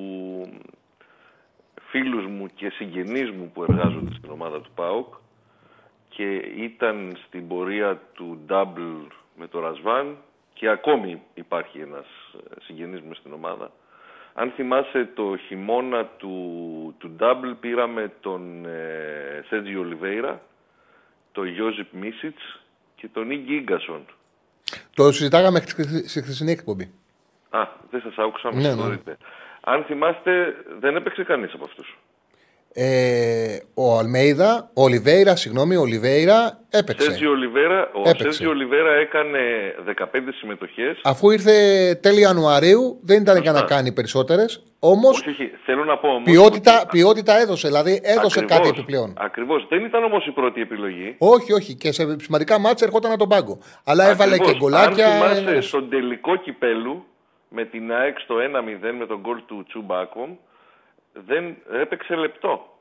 [1.91, 5.15] φίλους μου και συγγενείς μου που εργάζονται στην ομάδα του ΠΑΟΚ
[6.09, 9.07] και ήταν στην πορεία του double
[9.37, 10.17] με το Ρασβάν
[10.53, 13.73] και ακόμη υπάρχει ένας ε, συγγενής μου στην ομάδα.
[14.35, 16.35] Αν θυμάσαι το χειμώνα του,
[16.99, 20.43] του double πήραμε τον ε, Σέτζι Ολιβέιρα,
[21.33, 22.61] τον Γιώζιπ Μίσιτς
[22.95, 24.07] και τον Ίγκη Ίγκασον.
[24.95, 26.93] Το συζητάγαμε χθ- στη χθεσινή εκπομπή.
[27.61, 28.73] Α, δεν σας άκουσα, με Ναι, ναι.
[28.75, 29.17] συγχωρείτε.
[29.65, 30.31] Αν θυμάστε,
[30.81, 31.99] δεν έπαιξε κανείς από αυτούς.
[32.75, 37.11] Ε, ο Αλμέιδα, ο Ολιβέηρα, συγγνώμη, ο Ολιβέηρα έπαιξε.
[37.11, 38.23] Σέρζι Ολιβέρα, ο Έπαιξε.
[38.23, 39.39] Σέρζι Ολιβέρα έκανε
[39.85, 41.01] 15 συμμετοχές.
[41.05, 41.53] Αφού ήρθε
[42.03, 43.75] τέλη Ιανουαρίου, δεν ήταν για να Σωστά.
[43.75, 44.63] κάνει περισσότερες.
[44.79, 46.23] Όμως Όχι, όχι, θέλω να πω όμως...
[46.25, 47.67] ποιότητα, ότι- ποιότητα έδωσε.
[47.69, 49.15] Δηλαδή έδωσε Ακριβώς, κάτι επιπλέον.
[49.19, 49.67] Ακριβώς.
[49.69, 51.15] Δεν ήταν όμως η πρώτη επιλογή.
[51.19, 51.75] Όχι, όχι.
[51.75, 53.59] Και σε σημαντικά μάτια ερχόταν από τον πάγκο.
[53.85, 54.53] Αλλά έβαλε Ακριβώς.
[54.53, 55.07] και γκολάκια.
[55.07, 57.05] Αν θυμάσαι ε, στον τελικό κυπέλου
[57.53, 60.37] με την ΑΕΚ στο 1-0 με τον γκολ του Τσουμπάκομ
[61.13, 62.77] δεν έπαιξε λεπτό.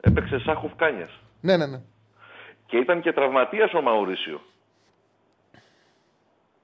[0.00, 1.20] Έπαιξε Σάχοφ Κάνιας.
[1.40, 1.80] Ναι, ναι, ναι.
[2.66, 4.40] Και ήταν και τραυματίας ο Μαουρίσιο.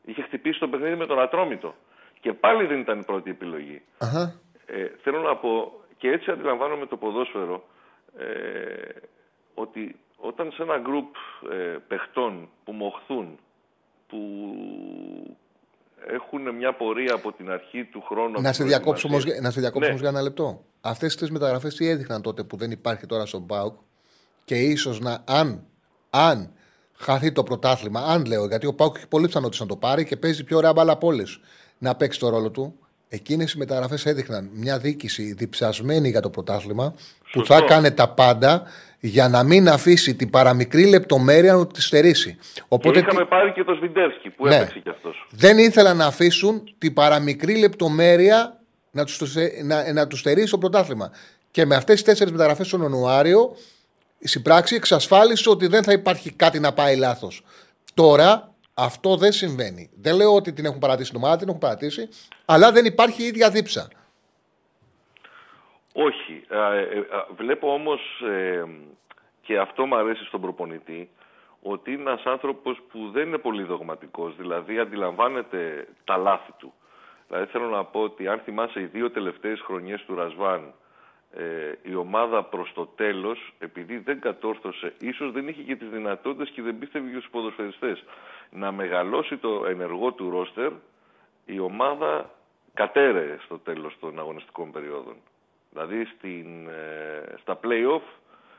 [0.05, 1.75] Είχε χτυπήσει το παιχνίδι με τον Ατρόμητο.
[2.21, 3.83] Και πάλι δεν ήταν η πρώτη επιλογή.
[3.99, 4.41] Αχα.
[4.67, 7.65] Ε, θέλω να πω, και έτσι αντιλαμβάνομαι το ποδόσφαιρο,
[8.19, 9.01] ε,
[9.55, 11.15] ότι όταν σε ένα γκρουπ
[11.51, 13.39] ε, παιχτών που μοχθούν,
[14.07, 14.19] που
[16.15, 18.31] έχουν μια πορεία από την αρχή του χρόνου...
[18.33, 19.43] Να από σε την διακόψω όμως προετοιμασία.
[19.43, 19.95] να σε διακόψω Ναι.
[19.95, 20.65] όμως για ένα λεπτό.
[20.81, 23.75] Αυτές τις μεταγραφές τι έδειχναν τότε που δεν υπάρχει τώρα στον Πάουκ
[24.45, 25.65] και ίσως να, αν,
[26.11, 26.51] αν
[26.99, 30.17] χαθεί το πρωτάθλημα, αν λέω, γιατί ο Πάουκ έχει πολύ πιθανότητα να το πάρει και
[30.17, 31.41] παίζει πιο ωραία μπάλα από όλες
[31.79, 32.79] να παίξει το ρόλο του.
[33.09, 36.99] Εκείνες οι μεταγραφές έδειχναν μια διοίκηση διψασμένη για το πρωτάθλημα που
[37.39, 37.55] Σωστό.
[37.55, 38.63] θα έκανε τα πάντα
[39.07, 42.39] για να μην αφήσει την παραμικρή λεπτομέρεια να τη στερήσει.
[42.69, 45.27] Οπότε, και είχαμε πάρει και τον Σβιντέρσκι που ναι, έπαιξε κι αυτός.
[45.31, 48.61] Δεν ήθελαν να αφήσουν την παραμικρή λεπτομέρεια
[48.91, 49.35] να τους
[49.65, 51.11] να, να τους στερήσει το πρωτάθλημα.
[51.51, 53.57] Και με αυτές τις τέσσερις μεταγραφές τον Ιανουάριο,
[54.19, 57.43] η συμπράξη εξασφάλισε ότι δεν θα υπάρχει κάτι να πάει λάθος.
[57.95, 59.91] Τώρα αυτό δεν συμβαίνει.
[60.01, 62.09] Δεν λέω ότι την έχουν παρατήσει την ομάδα, την έχουν παρατήσει,
[62.45, 63.89] αλλά δεν υπάρχει η ίδια δίψα.
[65.99, 66.45] Όχι.
[66.49, 67.05] Ε, ε,
[67.37, 68.65] βλέπω όμως ε,
[69.43, 71.09] και αυτό μου αρέσει στον προπονητή
[71.63, 76.73] ότι είναι ένας άνθρωπος που δεν είναι πολύ δογματικός, δηλαδή αντιλαμβάνεται τα λάθη του.
[77.29, 80.73] Δηλαδή θέλω να πω ότι αν θυμάσαι οι δύο τελευταίες χρονιές του Ρασβάν
[81.83, 86.63] η ομάδα προς το τέλος, επειδή δεν κατόρθωσε, ίσως δεν είχε και τις δυνατότητες και
[86.63, 88.05] δεν πίστευε για τους ποδοσφαιριστές,
[88.51, 90.73] να μεγαλώσει το ενεργό του ρόστερ,
[91.45, 92.31] η ομάδα
[92.75, 95.17] κατέρεε στο τέλος των αγωνιστικών περιόδων.
[95.77, 98.07] Δηλαδή στην, ε, στα play-off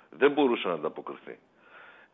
[0.10, 1.38] δεν μπορούσε να ανταποκριθεί.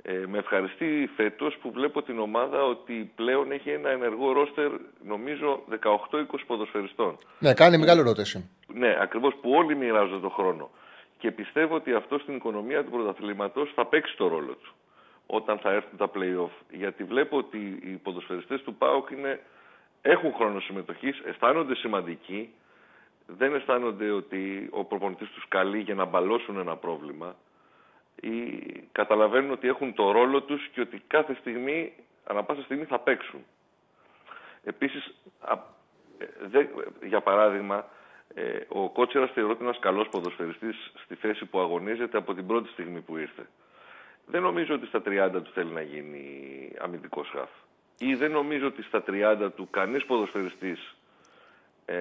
[0.01, 4.71] Ε, με ευχαριστεί φέτος που βλέπω την ομάδα ότι πλέον έχει ένα ενεργό ρόστερ,
[5.03, 7.17] νομίζω 18-20 ποδοσφαιριστών.
[7.39, 8.49] Ναι, κάνει μεγάλη ερώτηση.
[8.73, 10.69] Ναι, ακριβώς που όλοι μοιράζονται τον χρόνο.
[11.17, 14.73] Και πιστεύω ότι αυτό στην οικονομία του πρωταθλήματος θα παίξει το ρόλο του
[15.25, 16.55] όταν θα έρθουν τα play-off.
[16.71, 19.39] Γιατί βλέπω ότι οι ποδοσφαιριστές του ΠΑΟΚ είναι,
[20.01, 22.53] έχουν χρόνο συμμετοχής, αισθάνονται σημαντικοί,
[23.28, 27.36] δεν αισθάνονται ότι ο προπονητής τους καλεί για να μπαλώσουν ένα πρόβλημα
[28.22, 31.94] ή καταλαβαίνουν ότι έχουν το ρόλο τους και ότι κάθε στιγμή,
[32.24, 33.45] ανά πάσα στιγμή θα παίξουν.
[34.64, 35.16] Επίσης,
[36.52, 36.68] ε,
[37.06, 37.88] για παράδειγμα,
[38.34, 42.48] ε, ο Κότσερας θεωρώ ότι είναι ένας καλός ποδοσφαιριστής στη θέση που αγωνίζεται από την
[42.48, 43.48] πρώτη στιγμή που ήρθε.
[44.26, 47.50] Δεν νομίζω ότι στα 30 του θέλει να γίνει αμυντικός χαφ.
[47.98, 50.95] Ή δεν νομίζω ότι στα 30 του κανείς ποδοσφαιριστής
[51.85, 51.95] ε,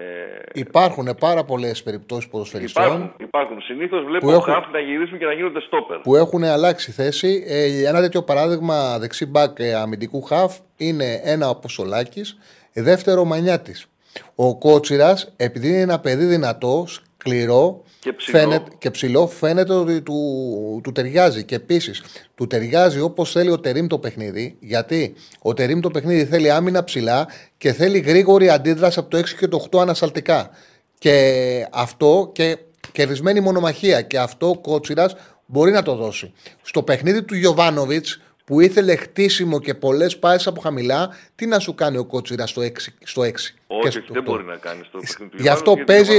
[0.52, 2.84] υπάρχουν πάρα πολλές περιπτώσεις ποδοσφαιριστών.
[2.84, 3.12] Υπάρχουν.
[3.18, 3.60] υπάρχουν.
[3.60, 5.98] Συνήθως βλέπω έχουν, χαφ να γυρίσουν και να γίνονται στόπερ.
[5.98, 7.44] Που έχουν αλλάξει θέση.
[7.46, 12.38] Ε, ένα τέτοιο παράδειγμα δεξί μπακ ε, αμυντικού χαφ είναι ένα ο Ποσολάκης,
[12.72, 13.86] δεύτερο ο Μανιάτης.
[14.34, 18.38] Ο Κότσιρας, επειδή είναι ένα παιδί δυνατό, σκληρό, και ψηλό.
[18.38, 21.44] Φαίνεται, και ψηλό φαίνεται ότι του, του ταιριάζει.
[21.44, 22.02] Και επίσης
[22.34, 24.56] του ταιριάζει όπως θέλει ο Τερήμ το παιχνίδι.
[24.60, 29.28] Γιατί ο Τερήμ το παιχνίδι θέλει άμυνα ψηλά και θέλει γρήγορη αντίδραση από το 6
[29.38, 30.50] και το 8 ανασαλτικά.
[30.98, 32.58] Και αυτό και
[32.92, 34.02] κερδισμένη μονομαχία.
[34.02, 35.14] Και αυτό ο Κότσιρας
[35.46, 36.32] μπορεί να το δώσει.
[36.62, 41.74] Στο παιχνίδι του Γιωβάνοβιτς που ήθελε χτίσιμο και πολλές πάσει από χαμηλά, τι να σου
[41.74, 42.66] κάνει ο Κότσιρας στο 6.
[43.04, 43.28] Στο 6
[43.66, 46.18] Όχι, δεν μπορεί να κάνει στο παιχνίδι Γι' αυτό παίζει.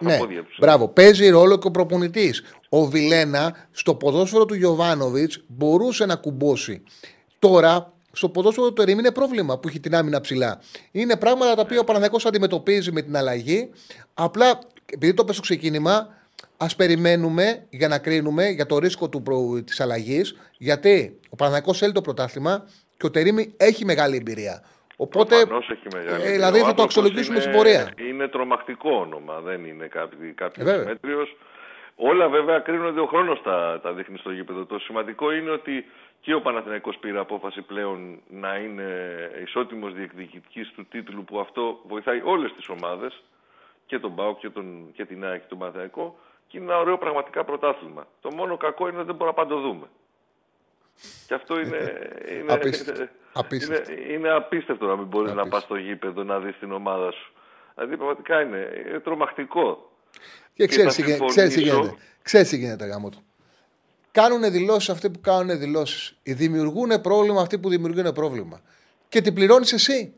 [0.00, 0.18] Ναι,
[0.58, 2.42] μπράβο, παίζει ρόλο και ο προπονητής.
[2.68, 6.82] Ο Βιλένα στο ποδόσφαιρο του Γιωβάνοβιτς μπορούσε να κουμπώσει.
[7.38, 10.60] Τώρα στο ποδόσφαιρο του Ερήμ είναι πρόβλημα που έχει την άμυνα ψηλά.
[10.90, 13.70] Είναι πράγματα τα οποία ο Παναγιακός αντιμετωπίζει με την αλλαγή.
[14.14, 14.58] Απλά
[14.92, 16.08] επειδή το πες στο ξεκίνημα,
[16.64, 19.08] Α περιμένουμε για να κρίνουμε για το ρίσκο
[19.64, 20.50] της αλλαγής.
[20.58, 22.64] Γιατί ο Παναγικό θέλει το πρωτάθλημα
[22.96, 24.64] και ο Τερήμι έχει μεγάλη εμπειρία.
[24.96, 27.92] Οπότε, έχει μεγάλη ε, δηλαδή θα το αξιολογήσουμε στην πορεία.
[28.08, 29.88] Είναι τρομακτικό όνομα, δεν είναι
[30.34, 31.28] κάποιος ε, μέτριο.
[31.96, 34.64] Όλα βέβαια κρίνονται, ο χρόνος τα, τα δείχνει στο γήπεδο.
[34.64, 35.84] Το σημαντικό είναι ότι
[36.20, 38.86] και ο Παναθηναϊκός πήρε απόφαση πλέον να είναι
[39.44, 43.22] ισότιμος διεκδικητής του τίτλου που αυτό βοηθάει όλες τις ομάδες
[43.86, 46.18] και τον ΠΑΟΚ και, τον, και την ΑΕΚ και τον Παναθηναϊκό
[46.52, 48.06] και είναι ένα ωραίο πραγματικά πρωτάθλημα.
[48.20, 49.86] Το μόνο κακό είναι ότι δεν μπορούμε να παντοδούμε.
[51.26, 53.08] Και αυτό είναι, είναι, απίστευτο.
[53.32, 53.92] απίστευτο.
[53.92, 57.32] είναι, είναι απίστευτο να μην μπορείς να πας στο γήπεδο να δεις την ομάδα σου.
[57.74, 59.92] Δηλαδή πραγματικά είναι, είναι τρομακτικό.
[60.54, 61.94] Και ξέρεις τι γίνεται.
[62.22, 63.22] Ξέρεις τι γίνεται, γάμο του.
[64.10, 66.18] Κάνουν δηλώσεις αυτοί που κάνουν δηλώσεις.
[66.22, 68.60] Δημιουργούν πρόβλημα αυτοί που δημιουργούν πρόβλημα.
[69.08, 70.14] Και την πληρώνεις εσύ.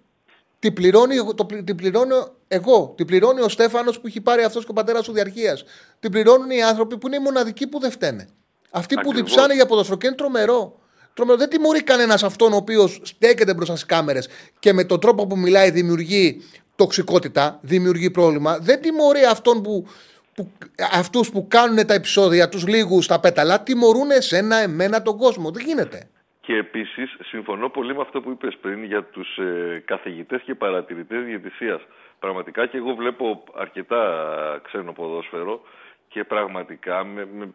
[0.65, 2.95] Την πληρώνει, το, την πληρώνω εγώ.
[2.97, 5.65] Την πληρώνει ο Στέφανος που έχει πάρει αυτός και ο πατέρας του διαρκείας.
[6.01, 8.29] Την πληρώνουν οι άνθρωποι που είναι οι μοναδικοί που δεν φταίνε.
[8.71, 10.79] Αυτοί που διψάνε για ποδοσφαιρό και είναι τρομερό.
[11.15, 11.39] τρομερό.
[11.39, 14.29] Δεν τιμωρεί κανένας αυτόν ο οποίος στέκεται μπροστά στις κάμερες
[14.59, 16.43] και με τον τρόπο που μιλάει δημιουργεί
[16.77, 18.59] τοξικότητα, δημιουργεί πρόβλημα.
[18.59, 19.87] Δεν τιμωρεί αυτόν που,
[20.35, 20.51] που,
[20.93, 25.51] αυτούς που κάνουν τα επεισόδια, τους λίγους στα πέταλα, τιμωρούν εσένα, εμένα, τον κόσμο.
[25.51, 26.09] Δεν γίνεται.
[26.47, 31.25] Και επίσης, συμφωνώ πολύ με αυτό που είπες πριν για τους ε, καθηγητές και παρατηρητές
[31.25, 31.81] διαιτησίας.
[32.19, 35.61] Πραγματικά και εγώ βλέπω αρκετά ξένο ποδόσφαιρο
[36.09, 37.51] και πραγματικά με, με,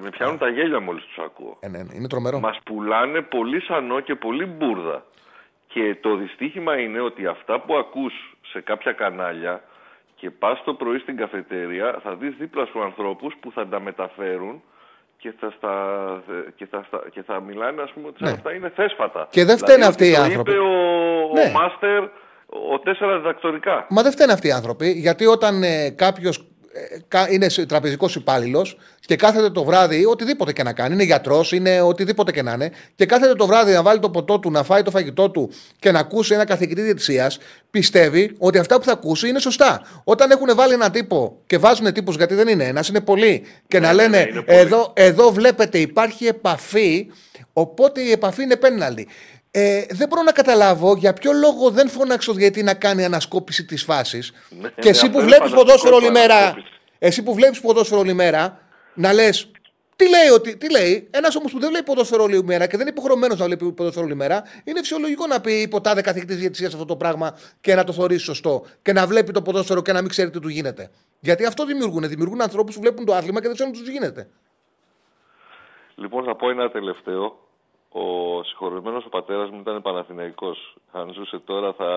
[0.00, 1.56] με πιάνουν τα γέλια μόλις τους ακούω.
[1.60, 2.40] Ε, ναι, ναι, είναι τρομερό.
[2.40, 5.04] Μας πουλάνε πολύ σανό και πολύ μπουρδα.
[5.66, 9.62] Και το δυστύχημα είναι ότι αυτά που ακούς σε κάποια κανάλια
[10.14, 14.62] και πας το πρωί στην καφετέρια θα δεις δίπλα σου ανθρώπους που θα τα μεταφέρουν
[15.24, 15.74] και θα, στα,
[16.56, 18.30] και θα, και θα μιλάνε ας πούμε ότι ναι.
[18.30, 19.28] αυτά είναι θέσφατα.
[19.30, 20.50] Και δεν φταίνε δηλαδή, αυτοί οι άνθρωποι.
[20.50, 20.72] είπε ο,
[21.34, 21.40] ναι.
[21.40, 22.02] ο Μάστερ
[22.72, 23.86] ο τέσσερα διδακτορικά.
[23.90, 26.46] Μα δεν φταίνε αυτοί οι άνθρωποι γιατί όταν ε, κάποιος
[27.30, 32.32] είναι τραπεζικός υπάλληλος και κάθεται το βράδυ, οτιδήποτε και να κάνει, είναι γιατρός, είναι οτιδήποτε
[32.32, 34.90] και να είναι, και κάθεται το βράδυ να βάλει το ποτό του, να φάει το
[34.90, 37.32] φαγητό του και να ακούσει ένα καθηγητή διετησία,
[37.70, 39.82] πιστεύει ότι αυτά που θα ακούσει είναι σωστά.
[40.04, 43.80] Όταν έχουν βάλει έναν τύπο και βάζουν τύπους, γιατί δεν είναι ένας, είναι πολλοί, και
[43.80, 44.58] να Ναι, λένε ναι, είναι πολλοί.
[44.58, 47.06] εδώ, εδώ βλέπετε υπάρχει επαφή,
[47.52, 49.08] οπότε η επαφή είναι πέναλτη.
[49.56, 53.64] Ε, δεν μπορώ να καταλάβω για ποιο λόγο δεν φώναξε ο διαιτή να κάνει ανασκόπηση
[53.64, 54.32] της φάσης.
[54.50, 56.72] Ναι, και ναι, εσύ αυτό που είναι βλέπεις φανταστικό ποδόσφαιρο όλη το μέρα, ανασκόπηση.
[56.98, 58.60] εσύ που βλέπεις ποδόσφαιρο όλη μέρα,
[58.94, 59.50] να λες.
[59.96, 62.80] Τι λέει, ότι, τι λέει; Ένας όμως που δεν βλέπει ποδόσφαιρο όλη μέρα και δεν
[62.80, 66.84] είναι υποχρεωμένος να βλέπει ποδόσφαιρο όλη μέρα, είναι φυσιολογικό να πει υποτάδε καθηγητής διαιτησίας αυτό
[66.84, 68.66] το πράγμα και να το θεωρήσει σωστό.
[68.82, 70.90] Και να βλέπει το ποδόσφαιρο και να μην ξέρει τι του γίνεται.
[71.20, 72.08] Γιατί αυτό δημιουργούν.
[72.08, 74.28] Δημιουργούν ανθρώπους που βλέπουν το άθλημα και δεν ξέρουν τι τους γίνεται.
[75.94, 77.38] Λοιπόν, θα πω ένα τελευταίο.
[77.96, 80.76] Ο συγχωρεμένο ο πατέρας μου ήταν Παναθηναϊκός.
[80.92, 81.90] Αν ζούσε τώρα θα,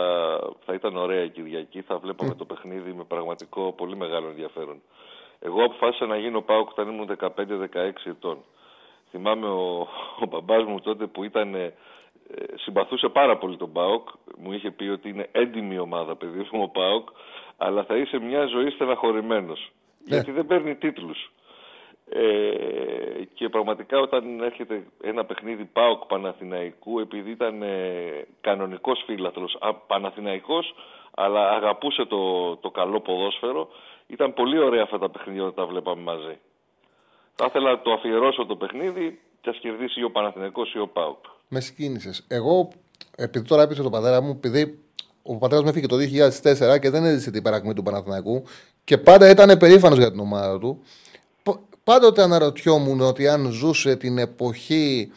[0.66, 1.82] θα ήταν ωραία η Κυριακή.
[1.82, 4.82] Θα βλέπαμε το παιχνίδι με πραγματικό πολύ μεγάλο ενδιαφέρον.
[5.40, 7.30] Εγώ αποφάσισα να γίνω ΠΑΟΚ όταν ήμουν 15-16
[8.04, 8.38] ετών.
[9.10, 9.88] Θυμάμαι ο,
[10.20, 11.74] ο μπαμπάς μου τότε που ήταν, ε,
[12.56, 14.10] συμπαθούσε πάρα πολύ τον ΠΑΟΚ.
[14.38, 17.08] Μου είχε πει ότι είναι έντιμη ομάδα, παιδί μου, ο ΠΑΟΚ,
[17.58, 19.72] αλλά θα είσαι μια ζωή στεναχωρημένος.
[20.06, 21.32] Γιατί δεν παίρνει τίτλους.
[22.10, 29.74] Ε, και πραγματικά όταν έρχεται ένα παιχνίδι ΠΑΟΚ Παναθηναϊκού επειδή ήταν ε, κανονικός φίλαθλος α,
[29.74, 30.76] Παναθηναϊκός
[31.16, 33.68] αλλά αγαπούσε το, το καλό ποδόσφαιρο
[34.08, 36.38] ήταν πολύ ωραία αυτά τα παιχνίδια όταν τα βλέπαμε μαζί
[37.36, 40.88] θα ήθελα να το αφιερώσω το παιχνίδι και ας κερδίσει ή ο Παναθηναϊκός ή ο
[40.88, 42.26] ΠΑΟΚ Με συγκίνησε.
[42.28, 42.72] Εγώ,
[43.16, 44.80] επειδή τώρα έπεισε το πατέρα μου, επειδή
[45.24, 45.96] ο πατέρας μου έφυγε το
[46.76, 48.44] 2004 και δεν έζησε την παρακμή του Παναθηναϊκού
[48.84, 50.84] και πάντα ήταν περήφανος για την ομάδα του.
[51.88, 55.12] Π- Πάντοτε αναρωτιόμουν ότι αν ζούσε την εποχή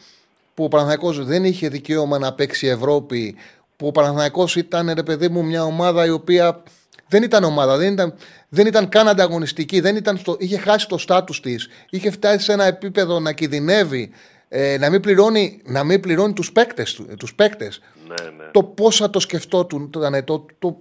[0.53, 3.35] που ο Παναθηναϊκός δεν είχε δικαίωμα να παίξει Ευρώπη,
[3.77, 6.63] που ο Παναθηναϊκός ήταν, ρε παιδί μου, μια ομάδα η οποία
[7.07, 8.13] δεν ήταν ομάδα, δεν ήταν,
[8.49, 12.51] δεν ήταν καν ανταγωνιστική, δεν ήταν στο, είχε χάσει το στάτους της, είχε φτάσει σε
[12.53, 14.09] ένα επίπεδο να κινδυνεύει,
[14.49, 17.81] ε, να μην πληρώνει, να μην πληρώνει τους παίκτες, του- τους παίκτες.
[18.07, 18.51] ναι, ναι.
[18.51, 19.89] Το πώς θα το σκεφτόταν,
[20.25, 20.77] το, το,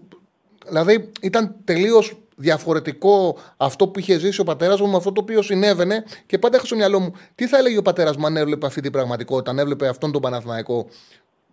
[0.68, 5.42] δηλαδή ήταν τελείως διαφορετικό αυτό που είχε ζήσει ο πατέρας μου με αυτό το οποίο
[5.42, 8.66] συνέβαινε και πάντα έχω στο μυαλό μου τι θα έλεγε ο πατέρας μου αν έβλεπε
[8.66, 10.86] αυτή την πραγματικότητα, αν έβλεπε αυτόν τον Παναθηναϊκό;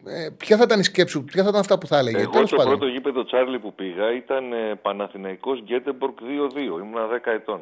[0.06, 2.32] Ε, ποια θα ήταν η σκέψη του, ποια θα ήταν αυτά που θα έλεγε; Εγώ
[2.32, 2.78] Τέλος το πάντων.
[2.78, 6.24] πρώτο γήπεδο Τσάρλι που πήγα ήταν ε, Παναθηναϊκός Γκέτεμπορκ 2-2.
[6.58, 7.62] Ήμουνα 10 ετών.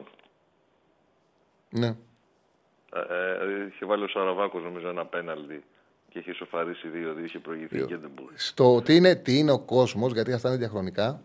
[1.70, 1.88] Ναι.
[1.88, 5.64] Ε, ε, είχε βάλει ο Σαραβάκος νομίζω ένα πέναλτι
[6.10, 6.88] και είχε σοφαρίσει
[7.22, 7.24] 2-2.
[7.26, 8.30] Είχε προηγηθεί η Γκέτεμπορκ.
[8.36, 11.22] Στο τι είναι, τι είναι ο κόσμος, γιατί αυτά είναι διαχρονικά.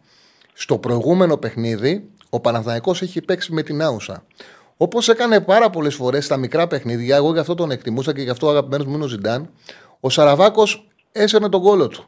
[0.63, 4.25] Στο προηγούμενο παιχνίδι, ο Παναθηναϊκός έχει παίξει με την Άουσα.
[4.77, 8.31] Όπως έκανε πάρα πολλές φορές στα μικρά παιχνίδια, εγώ γι' αυτό τον εκτιμούσα και γι'
[8.31, 9.51] αυτό ο αγαπημένος μου είναι ο Ζιντάν,
[10.01, 12.05] ο Σαραβάκος έσαιρνε τον κόλο του.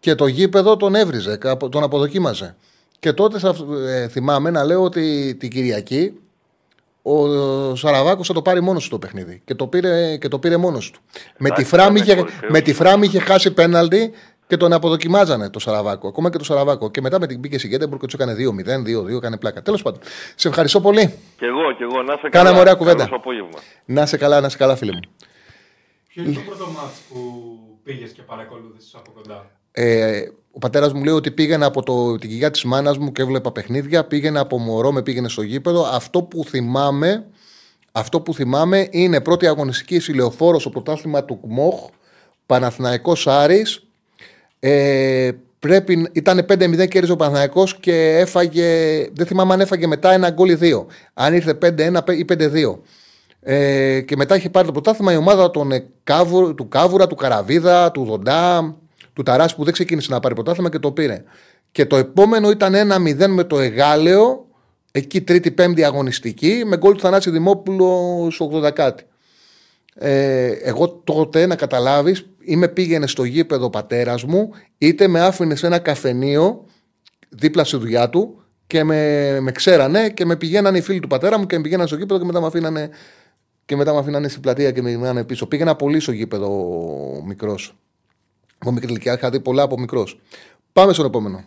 [0.00, 2.56] Και το γήπεδο τον έβριζε, κάπου- τον αποδοκίμαζε.
[2.98, 3.54] Και τότε θα,
[3.88, 6.12] ε, θυμάμαι να λέω ότι την Κυριακή
[7.02, 9.42] ο Σαραβάκος θα το πάρει μόνος του το παιχνίδι.
[9.44, 11.00] Και το πήρε, και το πήρε μόνος του.
[11.38, 12.50] Με τη, Εντάξει, Φράμ ήταν είχε, κορυφαίος.
[12.52, 14.10] με τη Φράμ είχε χάσει πέναλτι
[14.48, 16.08] και τον αποδοκιμάζανε το Σαραβάκο.
[16.08, 16.90] Ακόμα και το Σαραβάκο.
[16.90, 19.62] Και μετά με την μπήκε η Γκέντεμπουργκ και τους έκανε 2-0, 2-2, έκανε πλάκα.
[19.62, 20.00] Τέλος πάντων.
[20.34, 21.14] Σε ευχαριστώ πολύ.
[21.38, 22.02] Κι εγώ, κι εγώ.
[22.02, 22.60] Να σε Κάναμε καλά.
[22.60, 23.04] ωραία κουβέντα.
[23.04, 23.58] Καλώς απόγευμα.
[23.84, 25.00] Να σε καλά, να σε καλά, φίλε μου.
[26.08, 27.18] Ποιο είναι το πρώτο μάτς που
[27.84, 30.20] πήγες και παρακολούθησες από κοντά; Ε,
[30.52, 33.52] ο πατέρας μου λέει ότι πήγαινε από το, την κοιλιά της μάνας μου και έβλεπα
[33.52, 34.04] παιχνίδια.
[34.04, 35.86] Πήγαινε από μωρό, με πήγαινε στο γήπεδο.
[35.92, 37.26] Αυτό που θυμάμαι,
[37.92, 41.74] αυτό που θυμάμαι είναι πρώτη αγωνιστική ηλεοφόρο στο πρωτάθλημα του ΚΜΟΧ,
[42.46, 43.82] Παναθηναϊκός Άρης.
[44.60, 48.66] Ε, πρέπει, ήταν 5-0 κέρδιζε ο Παναθηναϊκός και έφαγε,
[49.12, 50.86] δεν θυμάμαι αν έφαγε μετά ένα γκολ ή δύο.
[51.14, 52.80] Αν ήρθε 5-1 ή 5-2.
[53.40, 57.14] Ε, και μετά είχε πάρει το πρωτάθλημα η ομάδα των, ε, Κάβου- του Κάβουρα, του
[57.14, 58.76] Καραβίδα, του Δοντά,
[59.12, 61.22] του Ταράση που δεν ξεκίνησε να πάρει πρωτάθλημα και το πήρε.
[61.72, 64.46] Και το επόμενο ήταν 1-0 με το Εγάλεο,
[64.92, 69.04] εκεί τρίτη-πέμπτη αγωνιστική, με γκολ του Θανάση Δημόπουλος στο 80 κάτι.
[69.94, 75.54] Ε, εγώ τότε να καταλάβεις, είμαι πήγαινε στο γήπεδο ο πατέρας μου, είτε με άφηνε
[75.54, 76.64] σε ένα καφενείο
[77.28, 81.38] δίπλα στη δουλειά του και με, με ξέρανε και με πηγαίνανε οι φίλοι του πατέρα
[81.38, 82.90] μου και με πηγαίνανε στο γήπεδο και μετά με αφήνανε,
[83.64, 85.46] και μετά με αφήνανε στην πλατεία και με γυρνάνε πίσω.
[85.46, 86.50] Πήγαινα πολύ στο γήπεδο
[87.26, 87.74] μικρός.
[88.58, 90.20] Από μικρής ηλικίας είχα δει πολλά από μικρός.
[90.72, 91.44] Πάμε στον επόμενο.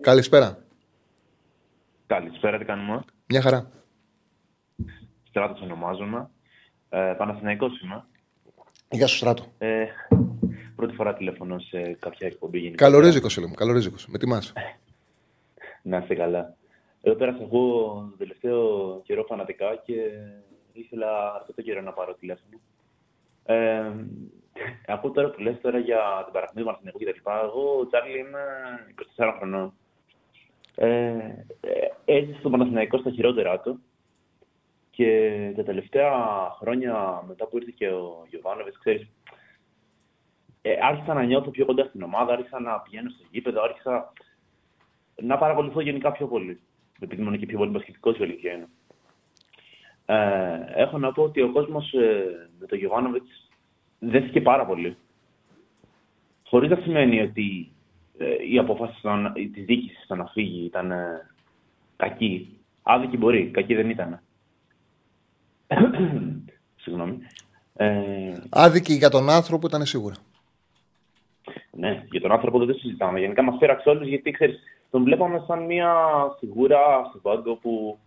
[0.00, 0.58] Καλησπέρα.
[2.06, 3.70] Καλησπέρα, τι κάνουμε; Μια χαρά.
[5.28, 6.28] Στράτος ονομάζομαι.
[6.88, 8.04] Ε, Παναθηναϊκός είμαι.
[8.90, 9.44] Γεια σου, Στράτο.
[9.58, 9.86] Ε,
[10.76, 12.84] πρώτη φορά τηλεφωνώ σε κάποια εκπομπή γενικά.
[12.84, 13.54] Καλορίζικο, φίλε μου.
[13.54, 13.96] Καλορίζικο.
[14.06, 14.52] Με τιμάς.
[15.82, 16.56] Να είστε καλά.
[17.02, 19.94] Εδώ πέρα σε ακούω το τελευταίο καιρό φανατικά και
[20.72, 22.60] ήθελα αρκετό καιρό να πάρω τηλέφωνο.
[23.44, 23.90] Ε,
[24.86, 27.40] ακούω τώρα που λες τώρα για την παραχνή του Παναθηναϊκού και τα λοιπά.
[27.42, 28.40] Εγώ, Τσάρλι, είμαι
[29.16, 29.72] 24 χρονών.
[30.74, 30.88] Ε,
[31.60, 33.80] ε, έζησε τον Παναθηναϊκό στα χειρότερά του
[34.94, 36.12] και τα τελευταία
[36.58, 39.08] χρόνια μετά που ήρθε και ο Γιωβάνοβιτς, ξέρεις,
[40.62, 44.12] ε, άρχισα να νιώθω πιο κοντά στην ομάδα, άρχισα να πηγαίνω στο γήπεδο, άρχισα
[45.22, 46.60] να παρακολουθώ γενικά πιο πολύ.
[47.00, 48.68] Επειδή ήμουν και πιο πολύ μπασκετικός η αλήθεια είναι.
[50.06, 53.50] Ε, έχω να πω ότι ο κόσμος ε, με τον Γιωβάνοβιτς
[53.98, 54.96] δέθηκε πάρα πολύ.
[56.44, 57.72] Χωρίς να σημαίνει ότι
[58.18, 59.00] ε, η απόφαση
[59.52, 61.30] της διοίκησης στο να φύγει ήταν ε,
[61.96, 62.58] κακή.
[62.82, 64.20] Άδικη μπορεί, κακή δεν ήταν.
[66.82, 67.18] Συγγνώμη.
[67.76, 70.14] Ε, Άδικη για τον άνθρωπο ήταν σίγουρα.
[71.70, 73.20] Ναι, για τον άνθρωπο δεν το συζητάμε.
[73.20, 74.58] Γενικά μας πέραξε όλους γιατί ξέρεις,
[74.90, 75.94] τον βλέπαμε σαν μια
[76.38, 77.98] φιγούρα στον πάγκο που,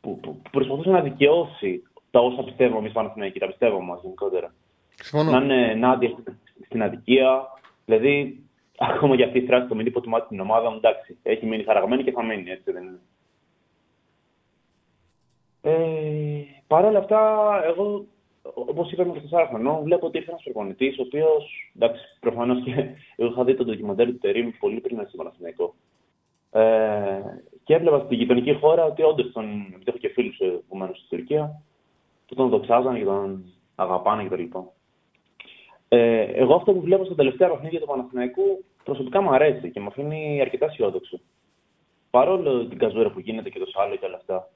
[0.00, 4.00] που, που, που προσπαθούσε να δικαιώσει τα όσα πιστεύουμε εμείς πάνω στην τα πιστεύω μας
[4.02, 4.54] γενικότερα.
[4.94, 5.30] Συμφωνώ.
[5.30, 6.16] Να είναι ενάντια
[6.64, 7.46] στην αδικία.
[7.84, 8.42] Δηλαδή,
[8.78, 12.04] ακόμα και αυτή η φράση το μην υποτιμάτε την ομάδα μου, εντάξει, έχει μείνει χαραγμένη
[12.04, 13.00] και θα μείνει, έτσι δεν είναι.
[15.62, 15.72] Ε,
[16.72, 17.20] Παρ' όλα αυτά,
[17.64, 18.04] εγώ,
[18.42, 22.72] όπως είπαμε και 4 χρονών, βλέπω ότι ήρθε ένας προπονητής, ο οποίος, εντάξει, προφανώς και
[23.16, 25.74] εγώ είχα δει το ντοκιμαντέρ του Τερήμ πολύ πριν να Παναθηναϊκό.
[26.50, 27.20] Ε,
[27.64, 29.44] και έβλεπα στην γειτονική χώρα ότι όντως τον.
[29.44, 30.36] επειδή έχω και φίλους
[30.68, 31.62] που μένουν στην Τουρκία,
[32.26, 33.44] που τον δοξάζαν και τον
[33.74, 34.58] αγαπάνε κτλ.
[35.88, 39.86] Ε, εγώ αυτό που βλέπω στα τελευταία παιχνίδια του Παναθηναϊκού προσωπικά μου αρέσει και με
[39.86, 41.20] αφήνει αρκετά αισιόδοξο.
[42.10, 44.48] Παρόλο την καζούρα που γίνεται και το σάλο και όλα αυτά.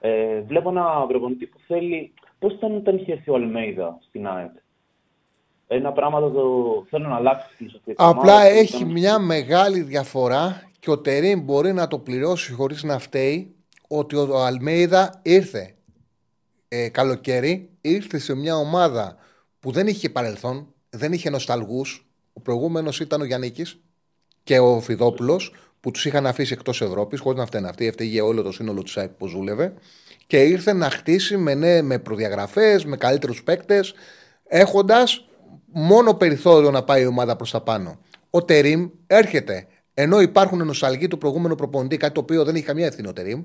[0.00, 2.12] Ε, βλέπω ένα προπονητή που θέλει.
[2.38, 4.56] Πώς ήταν όταν είχε έρθει ο Αλμέιδα στην ΑΕΤ.
[5.66, 7.94] Ένα πράγμα το θέλω να αλλάξει τη φιλοσοφία.
[7.96, 13.54] Απλά έχει μια μεγάλη διαφορά και ο Τερήμ μπορεί να το πληρώσει χωρίς να φταίει
[13.88, 15.74] ότι ο Αλμέιδα ήρθε
[16.68, 19.16] ε, καλοκαίρι, ήρθε σε μια ομάδα
[19.60, 22.06] που δεν είχε παρελθόν, δεν είχε νοσταλγούς.
[22.32, 23.52] Ο προηγούμενος ήταν ο Γιάννη
[24.42, 27.86] και ο Φιδόπουλος που τους είχαν αφήσει εκτός Ευρώπης, χωρίς να φταίνουν αυτοί.
[27.86, 29.72] Έφταιγε όλο το σύνολο του ΣΑΕΚ που ζούλευε.
[30.26, 33.94] Και ήρθε να χτίσει με, ναι, με προδιαγραφές, με καλύτερους παίκτες,
[34.46, 35.28] έχοντας
[35.72, 37.98] μόνο περιθώριο να πάει η ομάδα προς τα πάνω.
[38.30, 39.66] Ο Τερήμ έρχεται
[40.00, 43.44] ενώ υπάρχουν νοσταλγοί του προηγούμενου προπονητή, κάτι το οποίο δεν έχει καμία ευθύνη ο Τερήμ,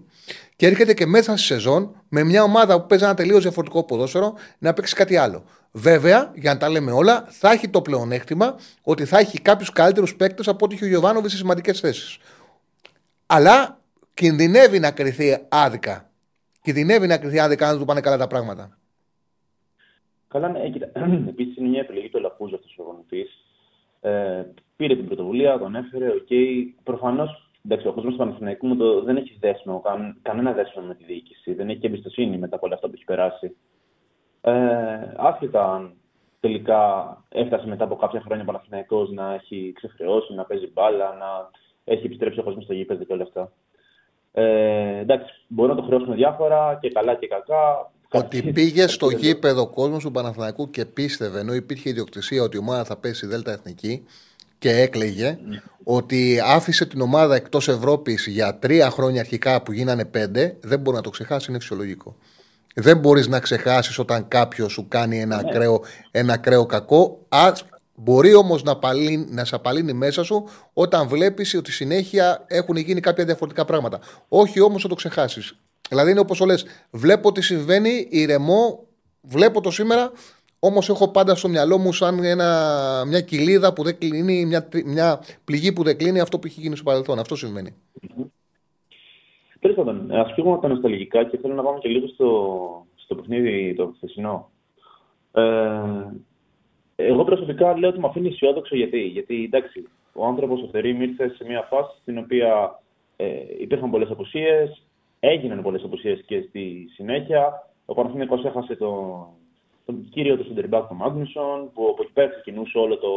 [0.56, 4.34] και έρχεται και μέσα στη σεζόν με μια ομάδα που παίζει ένα τελείως διαφορετικό ποδόσφαιρο
[4.58, 5.44] να παίξει κάτι άλλο.
[5.76, 10.16] Βέβαια, για να τα λέμε όλα, θα έχει το πλεονέκτημα ότι θα έχει κάποιους καλύτερους
[10.16, 12.18] παίκτες από ό,τι είχε ο Γιωβάνοβι σε σημαντικές θέσεις.
[13.26, 13.80] Αλλά
[14.14, 16.10] κινδυνεύει να κρυθεί άδικα.
[16.62, 18.78] Κινδυνεύει να κρυθεί άδικα αν του πάνε καλά τα πράγματα.
[20.28, 20.92] Καλά, ναι, κοίτα.
[21.30, 23.30] Επίσης είναι μια επιλογή του Αλαφούζου αυτός ο προπονητής.
[24.02, 24.44] Ε,
[24.76, 26.28] πήρε την πρωτοβουλία, τον έφερε, OK.
[26.30, 26.66] Okay.
[26.84, 27.24] Προφανώς
[27.86, 31.54] ο κόσμος του Παναθηναϊκού το, δεν έχει δεσμό, καν, κανένα δεσμό με τη διοίκηση.
[31.54, 33.56] Δεν έχει και εμπιστοσύνη μετά από όλα αυτά που έχει περάσει.
[34.46, 35.94] Ε, άσχετα αν
[36.40, 36.82] τελικά
[37.30, 41.50] έφτασε μετά από κάποια χρόνια ο Παναθηναϊκός να έχει ξεχρεώσει, να παίζει μπάλα, να
[41.84, 43.52] έχει επιστρέψει ο κόσμος στο γήπεδο και όλα αυτά.
[44.32, 47.92] Ε, εντάξει, μπορεί να το χρεώσουμε διάφορα και καλά και κακά.
[48.12, 52.84] Ότι πήγε στο γήπεδο κόσμος του Παναθηναϊκού και πίστευε, ενώ υπήρχε ιδιοκτησία ότι η ομάδα
[52.84, 54.06] θα πέσει Δέλτα Εθνική
[54.60, 55.62] και έκλαιγε ναι.
[55.84, 60.96] ότι άφησε την ομάδα εκτός Ευρώπης για τρία χρόνια αρχικά που γίνανε πέντε, δεν μπορεί
[60.96, 62.16] να το ξεχάσει, είναι φυσιολογικό.
[62.74, 65.50] Δεν μπορείς να ξεχάσεις όταν κάποιος σου κάνει ένα, ναι.
[65.50, 67.26] ακραίο, ένα ακραίο κακό.
[67.30, 68.80] Ας, μπορεί όμως να,
[69.30, 74.00] να σε απαλύνει μέσα σου όταν βλέπεις ότι συνέχεια έχουν γίνει κάποια διαφορετικά πράγματα.
[74.28, 75.58] Όχι όμως να το ξεχάσεις.
[75.90, 76.66] Δηλαδή είναι όπως το λες.
[76.92, 78.88] Βλέπω τι συμβαίνει, ηρεμό,
[79.22, 80.12] βλέπω το σήμερα,
[80.66, 85.24] Όμως έχω πάντα στο μυαλό μου σαν ένα, μια κοιλίδα που δεν κλείνει, μια, μια
[85.44, 87.20] πληγή που δεν κλείνει αυτό που έχει γίνει στο παρελθόν.
[87.20, 87.76] Αυτό συμβαίνει.
[89.64, 93.16] Τέλος πάντων, ας φύγουμε από τα νοσταλγικά και θέλω να πάμε και λίγο στο, στο
[93.16, 94.50] παιχνίδι το χθεσινό.
[95.32, 95.42] Ε,
[96.96, 99.00] εγώ προσωπικά λέω ότι με αφήνει αισιόδοξο γιατί.
[99.00, 102.80] Γιατί εντάξει, ο άνθρωπος ο Θερήμ ήρθε σε μια φάση στην οποία
[103.16, 103.26] ε,
[103.60, 104.84] υπήρχαν πολλές απουσίες,
[105.20, 107.68] έγιναν πολλές απουσίες και στη συνέχεια.
[107.86, 109.26] Ο Παναθηναϊκός έχασε τον,
[109.86, 113.10] τον κύριο του Σεντερμπάκ τον Μάγνουσον, που από εκεί πέρα ξεκινούσε όλο το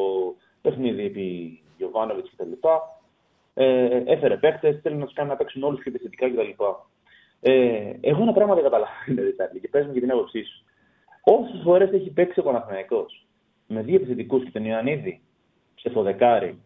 [0.62, 2.52] παιχνίδι επί Γιωβάνοβιτς κτλ.
[3.58, 6.62] Ε, έφερε παίχτε, θέλει να τους κάνει να παίξουν όλους και επιθετικά κτλ.
[7.40, 10.64] Ε, εγώ ένα πράγμα δεν καταλαβαίνω, δηλαδή, και παίζουμε και την άποψή σου.
[11.22, 13.06] Όσες φορές έχει παίξει ο Παναθυναϊκό
[13.66, 15.20] με δύο επιθετικούς και τον Ιωαννίδη
[15.74, 16.58] σε φοδεκάρι,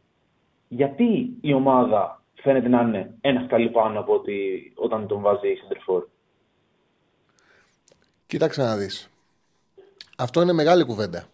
[0.68, 5.56] γιατί η ομάδα φαίνεται να είναι ένας καλή πάνω από ότι όταν τον βάζει η
[5.56, 6.04] Σεντερφόρ.
[8.26, 9.10] Κοίταξε να δεις.
[10.18, 11.24] Αυτό είναι μεγάλη κουβέντα.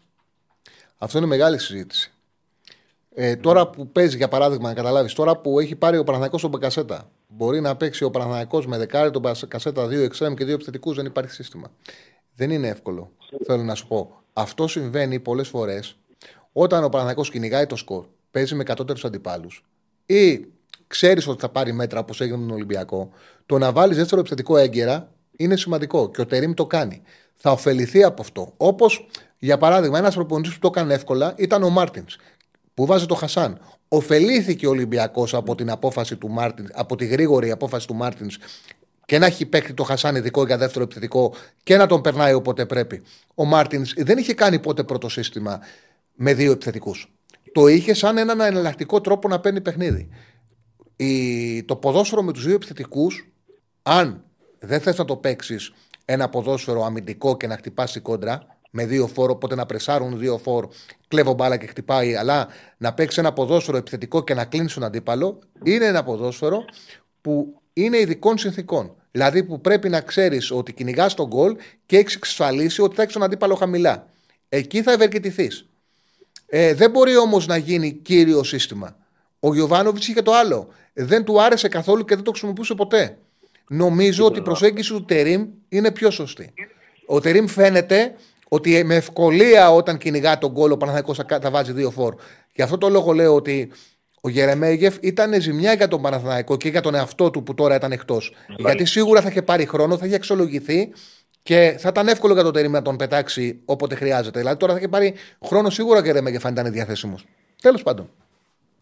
[0.99, 2.16] Αυτό είναι μεγάλη συζήτηση.
[3.19, 6.51] Ε, τώρα που παίζει, για παράδειγμα, να καταλάβεις, τώρα που έχει πάρει ο Παναθανικό τον
[6.51, 10.97] Μπακασέτα, μπορεί να παίξει ο Παναθανικό με δεκάρι τον Μπακασέτα, δύο εξτρέμ και δύο επιθετικούς,
[10.97, 11.71] δεν υπάρχει σύστημα.
[12.35, 13.13] Δεν είναι εύκολο.
[13.45, 14.23] Θέλω να σου πω.
[14.33, 15.97] Αυτό συμβαίνει πολλές φορές
[16.53, 19.65] όταν ο Παναθηναϊκό κυνηγάει το σκορ, παίζει με κατώτερου αντιπάλους
[20.07, 20.47] ή
[20.87, 23.11] ξέρεις ότι θα πάρει μέτρα όπως έγινε με τον Ολυμπιακό,
[23.47, 27.03] το να βάλεις δεύτερο επιθετικό έγκαιρα είναι σημαντικό και ο Τερίμ το κάνει.
[27.35, 28.53] Θα ωφεληθεί από αυτό.
[28.57, 32.17] Όπως για παράδειγμα, ένας προπονητής που το έκανε εύκολα ήταν ο Μάρτινς,
[32.77, 33.59] που βάζει το Χασάν.
[33.89, 38.39] Ωφελήθηκε ο Ολυμπιακός από την απόφαση του Μάρτιν, από τη γρήγορη απόφαση του Μάρτινς
[39.07, 42.67] και να έχει παίκτη το Χασάν ειδικό για δεύτερο επιθετικό και να τον περνάει όποτε
[42.67, 43.03] πρέπει.
[43.35, 45.61] Ο Μάρτινς δεν είχε κάνει ποτέ πρώτο σύστημα
[46.15, 47.13] με δύο επιθετικούς.
[47.53, 50.09] Το είχε σαν έναν εναλλακτικό τρόπο να παίρνει παιχνίδι.
[50.97, 53.29] Η, το ποδόσφαιρο με τους δύο επιθετικούς,
[53.83, 54.25] αν
[54.59, 55.73] δεν θες να το παίξεις
[56.05, 60.39] ένα ποδόσφαιρο αμυντικό και να χτυπάς την κόντρα, με δύο φόρ, οπότε να πρεσάρουν δύο
[60.39, 60.69] φόρ,
[61.09, 65.39] κλέβω μπάλα και χτυπάει, αλλά να παίξει ένα ποδόσφαιρο επιθετικό και να κλείνει τον αντίπαλο,
[65.63, 66.65] είναι ένα ποδόσφαιρο
[67.21, 68.95] που είναι ειδικών συνθήκων.
[69.11, 73.15] Δηλαδή που πρέπει να ξέρεις ότι κυνηγάς τον γκολ και έχεις εξασφαλίσει ότι θα έχεις
[73.15, 74.07] τον αντίπαλο χαμηλά.
[74.49, 75.69] Εκεί θα ευεργετηθείς.
[76.47, 78.97] Ε, δεν μπορεί όμως να γίνει κύριο σύστημα.
[79.41, 80.69] Ο Γιωβάνοβιτς είχε το άλλο.
[80.93, 83.19] Δεν του άρεσε καθόλου και δεν το χρησιμοποιούσε ποτέ.
[83.69, 86.53] Νομίζω ότι η προσέγγιση του Τερήμ είναι πιο σωστή.
[87.07, 88.15] Ο Τερήμ φαίνεται
[88.49, 92.15] ότι με ευκολία όταν κυνηγά τον γκολ ο Παναθηναϊκός θα βάζει δύο φόρ.
[92.55, 93.71] Γι' αυτό το λόγο λέω ότι
[94.21, 97.93] ο Γερεμέγεφ ήταν ζημιά για τον Παναθηναϊκό και για τον εαυτό του που τώρα ήταν
[97.93, 98.35] εκτός.
[98.57, 100.93] Γιατί σίγουρα θα είχε πάρει χρόνο, θα είχε αξιολογηθεί
[101.43, 104.39] και θα ήταν εύκολο για τον Τερήμ να τον πετάξει όποτε χρειάζεται.
[104.39, 105.15] Δηλαδή τώρα θα είχε πάρει
[105.45, 107.25] χρόνο σίγουρα ο Γερεμέγεφ αν ήταν διαθέσιμος.
[107.63, 108.09] Τέλος πάντων.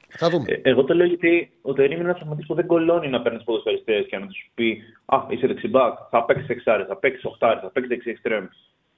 [0.08, 0.44] Θα δούμε.
[0.48, 3.42] Ε, εγώ το λέω γιατί ο Τερήμ είναι ένας αθλητή που δεν κολώνει να παίρνει
[3.44, 7.70] ποδοσφαιριστές και να τους πει Α, είσαι δεξιμπάκ, θα παίξεις εξάρι, θα παίξεις οχτάρι, θα
[7.70, 8.46] παίξεις δεξί εξτρέμ.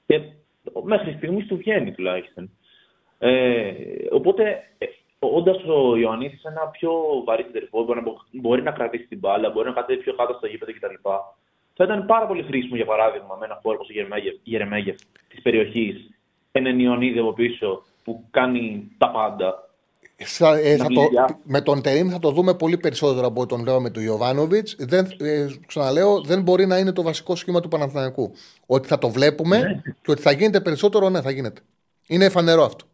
[0.06, 0.20] Και
[0.82, 2.50] μέχρι στιγμής του βγαίνει τουλάχιστον.
[3.18, 3.72] Ε,
[4.10, 4.42] οπότε,
[4.78, 4.86] ε,
[5.18, 6.92] όντας ο Ιωαννίδη ένα πιο
[7.24, 10.72] βαρύ συντερφό, μπορεί, μπορεί να κρατήσει την μπάλα, μπορεί να κατέβει πιο κάτω στο γήπεδο
[10.72, 10.94] κτλ.
[11.74, 14.96] Θα ήταν πάρα πολύ χρήσιμο, για παράδειγμα, με ένα χώρο όπω ο Γερεμέγεφ
[15.28, 16.10] της περιοχής,
[16.52, 19.65] έναν Ιωαννίδη από πίσω που κάνει τα πάντα.
[20.16, 21.02] Ε, θα το,
[21.42, 24.68] με τον Τερήμ θα το δούμε πολύ περισσότερο από τον λέω με τον Ιωβάνοβιτ.
[24.90, 28.32] Ε, ξαναλέω, δεν μπορεί να είναι το βασικό σχήμα του Παναθηναϊκού.
[28.66, 29.82] Ότι θα το βλέπουμε ναι.
[30.02, 31.60] και ότι θα γίνεται περισσότερο, ναι, θα γίνεται.
[32.06, 32.84] Είναι φανερό αυτό.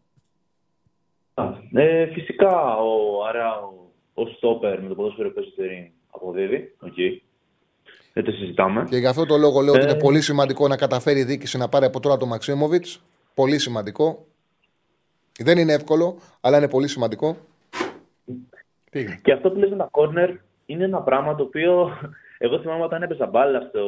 [1.73, 3.59] Ε, φυσικά, ο, άρα
[4.13, 6.75] ο, ο Στόπερ με το ποδόσφαιρο που Τερήμ αποδίδει.
[6.85, 7.21] Okay.
[8.13, 8.85] Δεν το συζητάμε.
[8.89, 9.77] Και γι' αυτό το λόγο λέω ε...
[9.77, 13.01] ότι είναι πολύ σημαντικό να καταφέρει η διοίκηση να πάρει από τώρα τον Μαξίμοβιτς.
[13.33, 14.25] Πολύ σημαντικό.
[15.39, 17.37] Δεν είναι εύκολο, αλλά είναι πολύ σημαντικό.
[19.21, 20.29] Και αυτό που λες με τα κόρνερ
[20.65, 21.97] είναι ένα πράγμα το οποίο
[22.37, 23.85] εγώ θυμάμαι όταν έπαιζα μπάλα στο,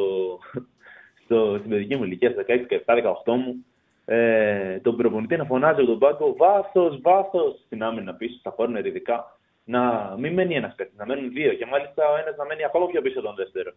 [1.23, 2.51] στο, στην παιδική μου ηλικία, στα 16,
[2.85, 3.65] 17, 18 μου,
[4.05, 8.85] ε, τον προπονητή να φωνάζει από τον πάγκο βάθος, βάθος στην άμυνα πίσω, στα κόρνερ
[8.85, 9.37] ειδικά.
[9.63, 12.85] Να μην μένει ένας παίκτης, να μένουν δύο και μάλιστα ο ένας να μένει ακόμα
[12.85, 13.71] πιο πίσω τον δεύτερο.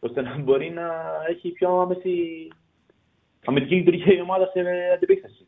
[0.00, 0.90] ώστε να μπορεί να
[1.28, 2.48] έχει πιο άμεση
[3.44, 4.60] αμυντική λειτουργία η ομάδα σε
[4.94, 5.46] αντιπίθεση.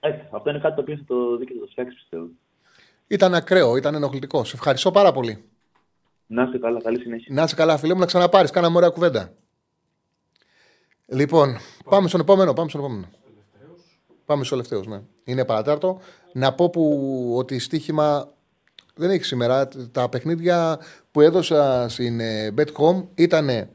[0.00, 2.28] Έτσι, αυτό είναι κάτι το οποίο θα το δει και θα το φτιάξει, πιστεύω.
[3.06, 4.44] Ήταν ακραίο, ήταν ενοχλητικό.
[4.44, 5.44] Σε ευχαριστώ πάρα πολύ.
[6.26, 7.34] Να είσαι καλά, καλή συνέχεια.
[7.34, 8.50] Να είσαι καλά, φίλε μου, να ξαναπάρεις.
[8.50, 9.32] Κάναμε ωραία κουβέντα.
[11.06, 11.56] Λοιπόν,
[11.90, 12.52] πάμε στον επόμενο.
[12.52, 13.08] Πάμε στον επόμενο.
[14.24, 15.02] Πάμε στους τελευταίους, ναι.
[15.24, 16.00] Είναι παρατάρτο.
[16.32, 18.32] Να πω που ότι στοίχημα
[18.94, 19.68] δεν έχει σήμερα.
[19.92, 20.78] Τα παιχνίδια
[21.10, 23.68] που έδωσα στην ε, Bet.com ήταν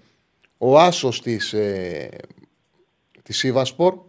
[0.57, 2.09] ο άσος της ε,
[3.23, 3.99] της Σίβασπορ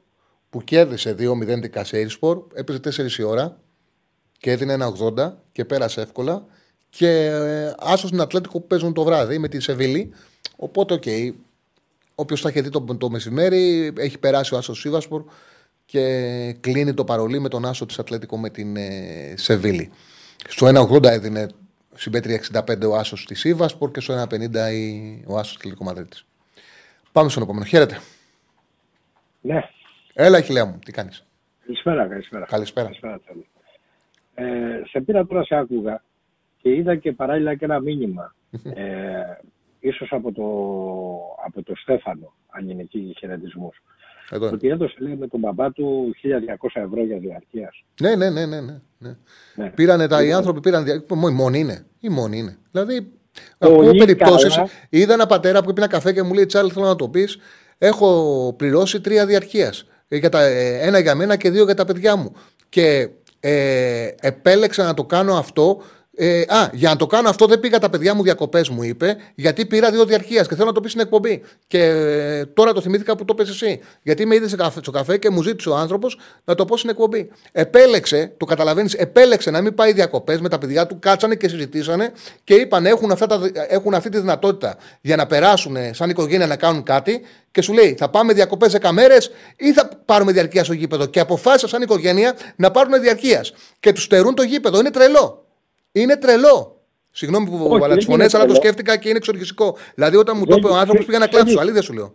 [0.53, 2.43] που κέρδισε 2-0 την Καϊσέρισπορ.
[2.55, 3.59] Έπαιζε 4 η ώρα
[4.39, 6.45] και έδινε ένα 80 και πέρασε εύκολα.
[6.89, 10.13] Και ε, άσο στην Ατλέτικο που παίζουν το βράδυ με τη Σεβίλη.
[10.57, 11.03] Οπότε, OK.
[11.07, 11.31] Okay,
[12.15, 15.25] Όποιος τα έχει δει το, το μεσημέρι, έχει περάσει ο Άσος Σίβασπορ
[15.85, 19.91] και κλείνει το παρολί με τον Άσο της Ατλέτικο με την ε, Σεβίλη.
[20.49, 21.47] Στο 1,80 έδινε
[21.95, 24.47] συμπέτρια 65 ο Άσος της Σίβασπορ και στο 1,50
[25.27, 26.25] ο Άσος της Ατλέτικο Μαδρίτης.
[27.13, 27.65] Πάμε στον επόμενο.
[27.65, 28.01] Χαίρετε.
[29.41, 29.71] Ναι.
[30.15, 31.27] Έλα, χιλιά μου, τι κάνεις;
[31.65, 32.47] Καλησπέρα, καλησπέρα.
[32.47, 32.87] Καλησπέρα.
[32.87, 33.21] καλησπέρα
[34.35, 36.03] ε, σε πήρα τώρα, σε άκουγα
[36.63, 38.35] και είδα και παράλληλα και ένα μήνυμα.
[38.75, 39.39] ε,
[39.81, 40.45] ίσως από το,
[41.45, 43.83] από το Στέφανο, αν είναι εκεί χαιρετισμούς.
[44.31, 44.51] Εδώ.
[44.53, 47.85] Ότι έδωσε λέει, με τον μπαμπά του 1200 ευρώ για διαρκείας.
[48.01, 48.61] Ναι, ναι, ναι, ναι.
[48.99, 49.17] ναι.
[49.55, 49.71] ναι.
[49.71, 50.39] Πήρανε τα, οι λοιπόν.
[50.39, 51.17] άνθρωποι πήραν διαρκεία.
[51.17, 51.87] Μόνοι είναι.
[52.01, 52.57] Ή μόνοι είναι.
[52.71, 53.13] Δηλαδή,
[53.59, 54.61] ακούω περιπτώσεις.
[54.89, 57.39] Είδα ένα πατέρα που είπε ένα καφέ και μου λέει: Τσάρλ, θέλω να το πεις.
[57.79, 59.87] Έχω πληρώσει τρία διαρκείας.
[60.13, 62.33] Ε, ε, ένα για μένα και δύο για τα παιδιά μου.
[62.69, 63.09] Και
[63.41, 65.83] ε, επέλεξα να το κάνω αυτό
[66.25, 69.17] ε, α, για να το κάνω αυτό δεν πήγα τα παιδιά μου διακοπές, μου είπε,
[69.35, 71.43] γιατί πήρα δύο διαρκείας και θέλω να το πει στην εκπομπή.
[71.67, 73.81] Και ε, τώρα το θυμήθηκα που το πες εσύ.
[74.03, 77.31] Γιατί με είδες στο καφέ και μου ζήτησε ο άνθρωπος να το πω στην εκπομπή.
[77.53, 82.13] Επέλεξε, το καταλαβαίνεις, επέλεξε να μην πάει διακοπές με τα παιδιά του, κάτσανε και συζητήσανε
[82.45, 86.57] και είπαν έχουν, αυτά τα, έχουν αυτή τη δυνατότητα για να περάσουν σαν οικογένεια να
[86.57, 87.21] κάνουν κάτι
[87.51, 91.07] και σου λέει θα πάμε διακοπές 10 μέρες ή θα πάρουμε διαρκεία στο γήπεδο.
[91.07, 93.53] Και αποφάσισαν σαν οικογένεια να πάρουν διαρκείας.
[93.81, 94.79] Και τους στερούν το γήπεδο.
[94.79, 95.42] Είναι τρελό.
[95.93, 96.77] Είναι τρελό.
[97.11, 98.55] Συγγνώμη που Όχι, βάλα τι δεν φωνές, είναι αλλά το τρελό.
[98.55, 99.77] σκέφτηκα και είναι εξοργιστικό.
[99.95, 101.45] Δηλαδή, όταν μου το Δεν- είπε ο άνθρωπος, ξέρεις- πήγα να κλάψω.
[101.47, 102.13] ξέρεις- Αλήθεια σου λέω.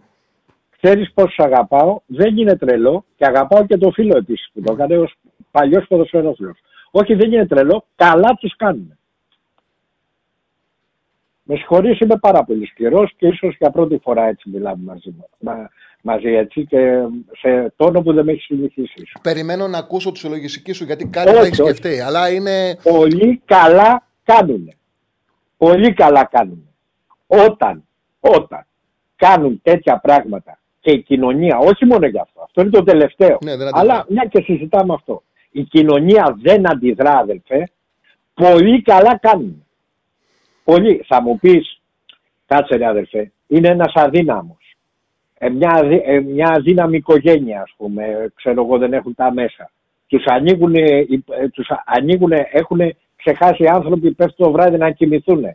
[0.82, 4.74] Ξέρεις πώς σ' αγαπάω, δεν είναι τρελό και αγαπάω και το φίλο επίσης που το
[4.74, 5.14] έκανε ως
[5.52, 6.58] παλιός ποδοσφαιρόφιλος.
[6.92, 8.97] Όχι, δεν είναι τρελό, καλά τους κάνουν.
[11.50, 15.28] Με συγχωρείς, είμαι πάρα πολύ σκληρός και ίσως για πρώτη φορά έτσι μιλάμε μαζί, μου.
[15.40, 15.70] μα,
[16.02, 16.94] μαζί έτσι και
[17.40, 19.12] σε τόνο που δεν με έχεις συνηθίσει.
[19.22, 21.74] Περιμένω να ακούσω τη συλλογιστική σου γιατί κάτι Όχι, θα έχει όχι.
[21.76, 22.00] σκεφτεί.
[22.00, 22.78] Αλλά είναι.
[22.84, 24.74] Πολύ καλά κάνουν.
[25.58, 26.68] Πολύ καλά κάνουν.
[27.28, 27.84] Όταν,
[28.20, 28.66] όταν
[29.16, 33.56] κάνουν τέτοια πράγματα και η κοινωνία, όχι μόνο για αυτό, αυτό είναι το τελευταίο, Ναι,
[33.58, 33.80] δεν αντιδρά.
[33.94, 37.70] αλλά μια και συζητάμε αυτό, η κοινωνία δεν αντιδρά αδελφέ,
[38.34, 39.66] πολύ καλά κάνουν.
[40.68, 41.04] Πολύ.
[41.08, 41.82] Θα μου πεις,
[42.46, 44.76] κάτσε ρε αδελφέ, είναι ένας αδύναμος.
[45.38, 49.34] Ε, μια, αδύ- ε, μια αδύναμη οικογένεια, ας πούμε, ε, ξέρω εγώ, δεν έχουν τα
[49.34, 49.72] μέσα.
[50.08, 51.06] Τους ανοίγουν, ε,
[51.40, 55.46] ε, τους ανοίγουν έχουν ξεχάσει οι άνθρωποι, πέφτουν το βράδυ να κοιμηθούν.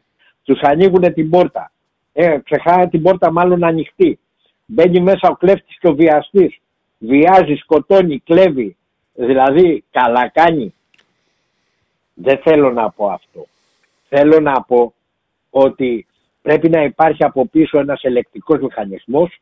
[0.44, 1.72] Τους ανοίγουν την πόρτα.
[2.12, 4.18] Ε, ξεχάει την πόρτα μάλλον ανοιχτή.
[4.66, 6.59] Μπαίνει μέσα ο κλέφτης και ο βιαστής.
[6.98, 8.76] Βιάζει, σκοτώνει, κλέβει.
[9.14, 10.74] Δηλαδή, καλά κάνει.
[12.14, 13.47] Δεν θέλω να πω αυτό.
[14.09, 14.94] Θέλω να πω
[15.52, 16.06] ότι
[16.42, 19.40] πρέπει να υπάρχει από πίσω ένας ελεκτικός μηχανισμός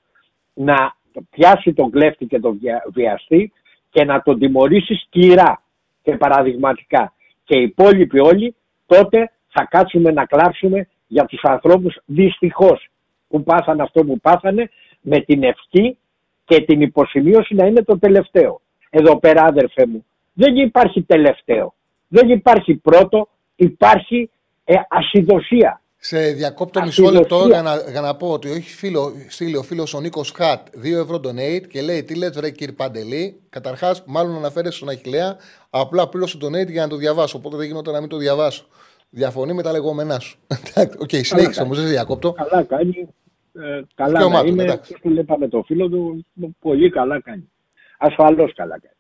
[0.54, 0.96] να
[1.30, 3.52] πιάσει τον κλέφτη και τον βια- βιαστή
[3.90, 5.62] και να τον τιμωρήσει σκληρά
[6.02, 7.12] και παραδειγματικά.
[7.44, 8.54] Και οι υπόλοιποι όλοι
[8.86, 12.88] τότε θα κάτσουμε να κλάψουμε για τους ανθρώπους δυστυχώς
[13.28, 14.70] που πάθανε αυτό που πάθανε
[15.00, 15.96] με την ευχή
[16.44, 18.60] και την υποσημείωση να είναι το τελευταίο.
[18.90, 21.74] Εδώ πέρα αδερφέ μου δεν υπάρχει τελευταίο.
[22.08, 24.30] Δεν υπάρχει πρώτο, υπάρχει
[24.64, 25.80] ε, ασυδοσία.
[26.02, 27.05] Σε διακόπτω Ασυδοσία.
[27.10, 30.31] μισό λεπτό για να, για να πω ότι έχει φίλο, στείλει ο φίλος ο Νίκος
[30.36, 33.40] Χατ 2 ευρώ donate και λέει: Τι λες, ρε κύριε Παντελή.
[33.51, 35.36] Καταρχάς, μάλλον αναφέρεσαι στον Αχηλέα.
[35.70, 37.39] Απλά πλήρωσε το donate για να το διαβάσω.
[37.39, 38.66] Οπότε δεν γινόταν να μην το διαβάσω.
[39.10, 40.39] Διαφωνεί με τα λεγόμενά σου.
[40.74, 41.55] Εντάξει, Οκ, συνέχισε κάνει.
[41.64, 42.32] όμως, δεν σε διακόπτω.
[42.32, 43.09] Καλά κάνει.
[43.55, 44.62] Ε, καλά να Δικαίωμά του, είναι.
[44.62, 44.93] εντάξει.
[44.94, 46.27] Αυτό που είπαμε το φίλο του,
[46.60, 47.51] πολύ καλά κάνει.
[47.98, 48.94] Ασφαλώς καλά κάνει.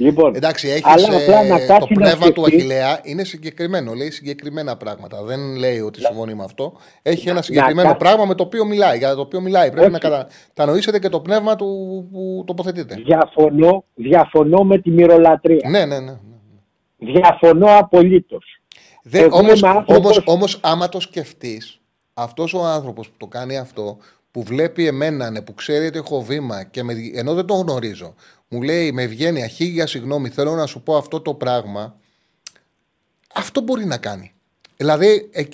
[0.00, 3.92] Λοιπόν, Εντάξει, έχεις αλλά απλά να το κάτσεις να πνεύμα του σκεφτεί- Αχιλλέα είναι συγκεκριμένο.
[3.94, 5.22] Λέει συγκεκριμένα πράγματα.
[5.22, 6.72] Δεν λέει ότι συμφωνεί με αυτό.
[7.02, 8.98] Έχει ένα συγκεκριμένο κάτσει- πράγμα με το οποίο μιλάει.
[8.98, 9.66] Για το οποίο μιλάει.
[9.68, 9.90] Πρέπει Όχι.
[9.92, 10.26] να κατα...
[10.54, 11.66] κατανοήσετε και το πνεύμα του
[12.12, 12.94] που τοποθετείτε.
[13.04, 15.68] Διαφωνώ, διαφωνώ με τη μοιρολατρία.
[15.68, 16.16] Ναι, ναι, ναι.
[16.98, 18.60] Διαφωνώ απολύτως.
[19.02, 21.80] Δεν, Εγώ όμως, είμαι άνθρωπος- όμως, όμως, άμα το σκεφτείς,
[22.14, 23.96] αυτός ο άνθρωπος που το κάνει αυτό,
[24.30, 28.14] που βλέπει εμένα, ναι, που ξέρει ότι έχω βήμα και με, ενώ δεν τον γνωρίζω,
[28.48, 31.96] μου λέει με ευγένεια, χίλια συγγνώμη, θέλω να σου πω αυτό το πράγμα,
[33.34, 34.32] αυτό μπορεί να κάνει.
[34.76, 35.52] Δηλαδή, εκ-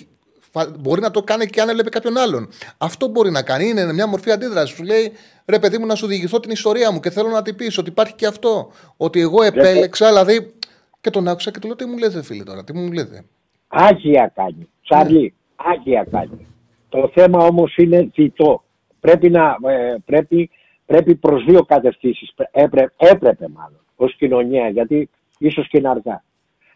[0.50, 2.48] φα- μπορεί να το κάνει και αν έβλεπε κάποιον άλλον.
[2.78, 3.68] Αυτό μπορεί να κάνει.
[3.68, 4.76] Είναι μια μορφή αντίδρασης.
[4.76, 5.12] Σου λέει,
[5.46, 7.88] ρε παιδί μου, να σου διηγηθώ την ιστορία μου και θέλω να την πει ότι
[7.90, 8.70] υπάρχει και αυτό.
[8.96, 10.54] Ότι εγώ επέλεξα, δηλαδή.
[11.00, 13.24] Και τον άκουσα και του λέω, τι μου λέτε, φίλε τώρα, τι μου λέτε;
[13.68, 14.68] Άγια κάνει.
[14.82, 16.46] Τσάρλι, άγια κάνει.
[16.88, 18.64] Το θέμα όμως είναι διτό.
[19.06, 20.50] Πρέπει, να, ε, πρέπει,
[20.86, 22.34] πρέπει προς δύο κατευθύνσεις.
[22.50, 25.08] Έπρε, έπρεπε μάλλον ως κοινωνία, γιατί
[25.38, 26.22] ίσως και είναι αργά.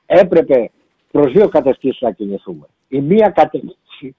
[0.07, 0.71] Έπρεπε
[1.11, 2.67] προς δύο κατευθύνσεις να κινηθούμε.
[2.89, 4.17] Η μία κατεύθυνση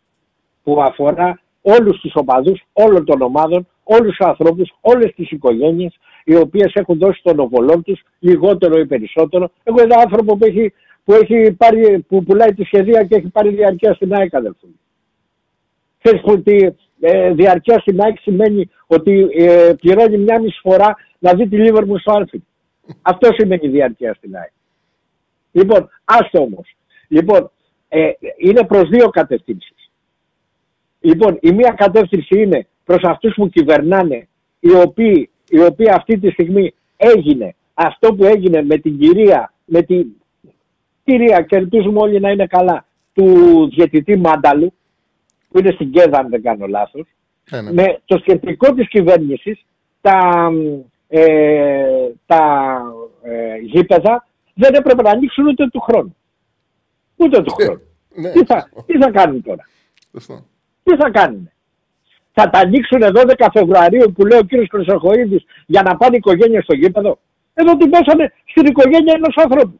[0.64, 6.36] που αφορά όλους τους οπαδούς όλων των ομάδων, όλους τους ανθρώπους, όλες τις οικογένειες οι
[6.36, 9.52] οποίες έχουν δώσει τον οβολό τους λιγότερο ή περισσότερο.
[9.64, 10.74] Εγώ ένα άνθρωπο που, έχει,
[11.04, 14.68] που, έχει πάρει, που πουλάει τη σχεδία και έχει πάρει διαρκεία στην ΑΕΚ αδελφού.
[14.68, 14.80] μου.
[16.04, 21.34] Ξέρεις που ότι ε, διαρκεία στην ΑΕΚ σημαίνει ότι ε, πληρώνει μια μισή φορά να
[21.34, 22.42] δει τη λίβερ μου στο Άνφιλ.
[23.02, 24.52] Αυτό σημαίνει διαρκεία στην ΑΕΚ.
[25.52, 26.76] Λοιπόν, άστο όμως.
[27.08, 27.52] Λοιπόν,
[27.88, 29.90] ε, είναι προς δύο κατευθύνσεις.
[31.00, 34.28] Λοιπόν, η μία κατεύθυνση είναι προς αυτούς που κυβερνάνε,
[34.60, 39.82] οι οποίοι, οι οποίοι αυτή τη στιγμή έγινε αυτό που έγινε με την κυρία, με
[39.82, 40.08] την
[41.04, 44.74] κυρία και ελπίζουμε όλοι να είναι καλά, του διαιτητή Μάνταλου,
[45.52, 47.08] που είναι στην Κέδα αν δεν κάνω λάθος,
[47.50, 47.72] Ναι, ναι.
[47.72, 49.66] με το σκεπτικό της κυβέρνησης,
[50.02, 50.50] τα,
[51.08, 52.44] ε, τα
[53.22, 56.16] ε, γήπεδα δεν έπρεπε να ανοίξουν ούτε του χρόνου.
[57.16, 57.82] Ούτε του χρόνου.
[58.16, 59.68] Ναι, τι, θα, τι θα κάνουν τώρα;
[60.12, 60.46] σωστό.
[60.84, 61.50] Τι θα κάνουν.
[62.34, 66.64] Θα τα ανοίξουν 12 Φεβρουαρίου που λέει ο κύριος Χρυσοχοίδης για να πάνε οι οικογένειες
[66.64, 67.20] στο γήπεδο;
[67.54, 69.80] Εδώ την πέσανε στην οικογένεια ενός ανθρώπου.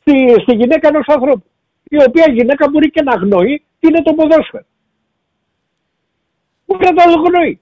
[0.00, 1.44] Στη, στη γυναίκα ενός ανθρώπου.
[1.88, 4.64] Η οποία γυναίκα μπορεί και να αγνοεί τι είναι το ποδόσφαιρο.
[6.66, 7.60] Μπορεί να το αγνοεί.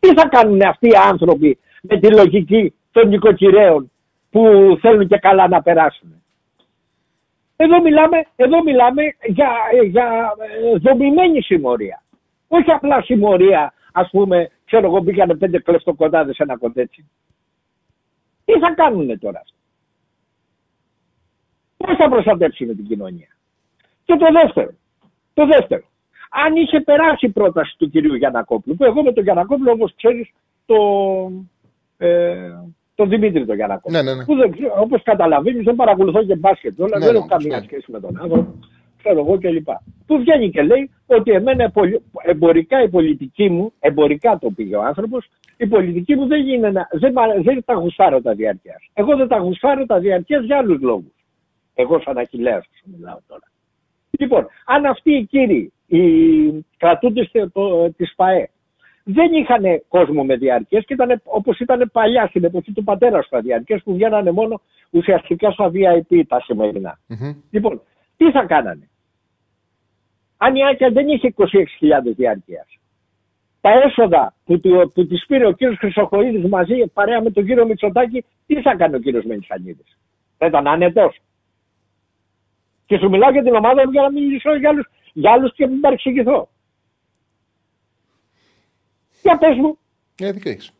[0.00, 3.90] Τι θα κάνουν αυτοί οι άνθρωποι με τη λογική των νοικοκυρέων
[4.30, 4.42] που
[4.80, 6.22] θέλουν και καλά να περάσουν;
[7.56, 9.50] Εδώ μιλάμε, εδώ μιλάμε για,
[9.84, 12.02] για ε, δομημένη συμμορία.
[12.48, 17.10] Όχι απλά συμμορία, ας πούμε, ξέρω εγώ μπήκανε πέντε κλεφτοκοντάδες σε ένα κοντέτσι.
[18.44, 19.56] Τι θα κάνουν τώρα αυτό.
[21.76, 23.28] Πώς θα προστατεύσουν την κοινωνία;
[24.04, 24.70] Και το δεύτερο.
[25.34, 25.82] Το δεύτερο.
[26.46, 30.30] Αν είχε περάσει η πρόταση του κυρίου Γιανακόπουλου, που εγώ με τον Γιανακόπουλο, όπως ξέρεις,
[30.66, 30.76] το,
[31.98, 32.50] ε,
[32.94, 34.02] τον Δημήτρη τον Γιανακόπουλο.
[34.02, 34.24] Ναι, ναι, ναι.
[34.24, 36.80] Που δεν ξέρω, όπως καταλαβαίνεις, δεν παρακολουθώ και μπάσκετ.
[36.80, 37.64] Όλα Ναι, δεν ναι, έχω καμία σωστό.
[37.66, 38.54] σχέση με τον άνθρωπο.
[38.98, 39.68] Ξέρω εγώ κλπ.
[40.06, 44.82] Που βγαίνει και λέει ότι εμένα πολι- εμπορικά η πολιτική μου, εμπορικά το πήγε ο
[44.82, 48.88] άνθρωπος, η πολιτική μου δεν, είναι, να- δεν, μ' δεν τα γουστάρω τα διαρκείας.
[48.94, 51.12] Εγώ δεν τα γουστάρω τα διαρκείας για άλλους λόγους.
[51.74, 53.42] Εγώ σαν Αχιλέας σου μιλάω τώρα.
[54.10, 57.30] Λοιπόν, αν αυτοί οι κύριοι, οι κρατούντες
[57.96, 58.48] της ΠαΕ,
[59.04, 63.28] δεν είχαν κόσμο με διαρκές και ήταν όπως ήταν παλιά στην εποχή του πατέρα του
[63.30, 64.60] τα διαρκές που βγαίνανε μόνο
[64.90, 66.98] ουσιαστικά στα VIP τα σημερινά.
[67.06, 67.34] Μμμ.
[67.50, 67.80] Λοιπόν,
[68.16, 68.88] τι θα κάνανε;
[70.36, 71.46] Αν η Άκια δεν είχε 26.000
[72.16, 72.66] διάρκειας,
[73.60, 77.66] τα έσοδα που, του, που της πήρε ο κύριος Χρυσοχοίδης μαζί παρέα με τον κύριο
[77.66, 79.98] Μητσοτάκη, τι θα κάνει ο κύριος Μενισανίδης;
[80.38, 81.18] Θα ήταν άνετος;
[82.86, 85.54] Και σου μιλάω για την ομάδα μου για να μην μιλήσω για άλλους, για άλλους
[85.54, 86.48] και μην παρεξηγηθώ.
[89.22, 89.78] Για πες μου,
[90.20, 90.70] Ε, δίκιο έχεις.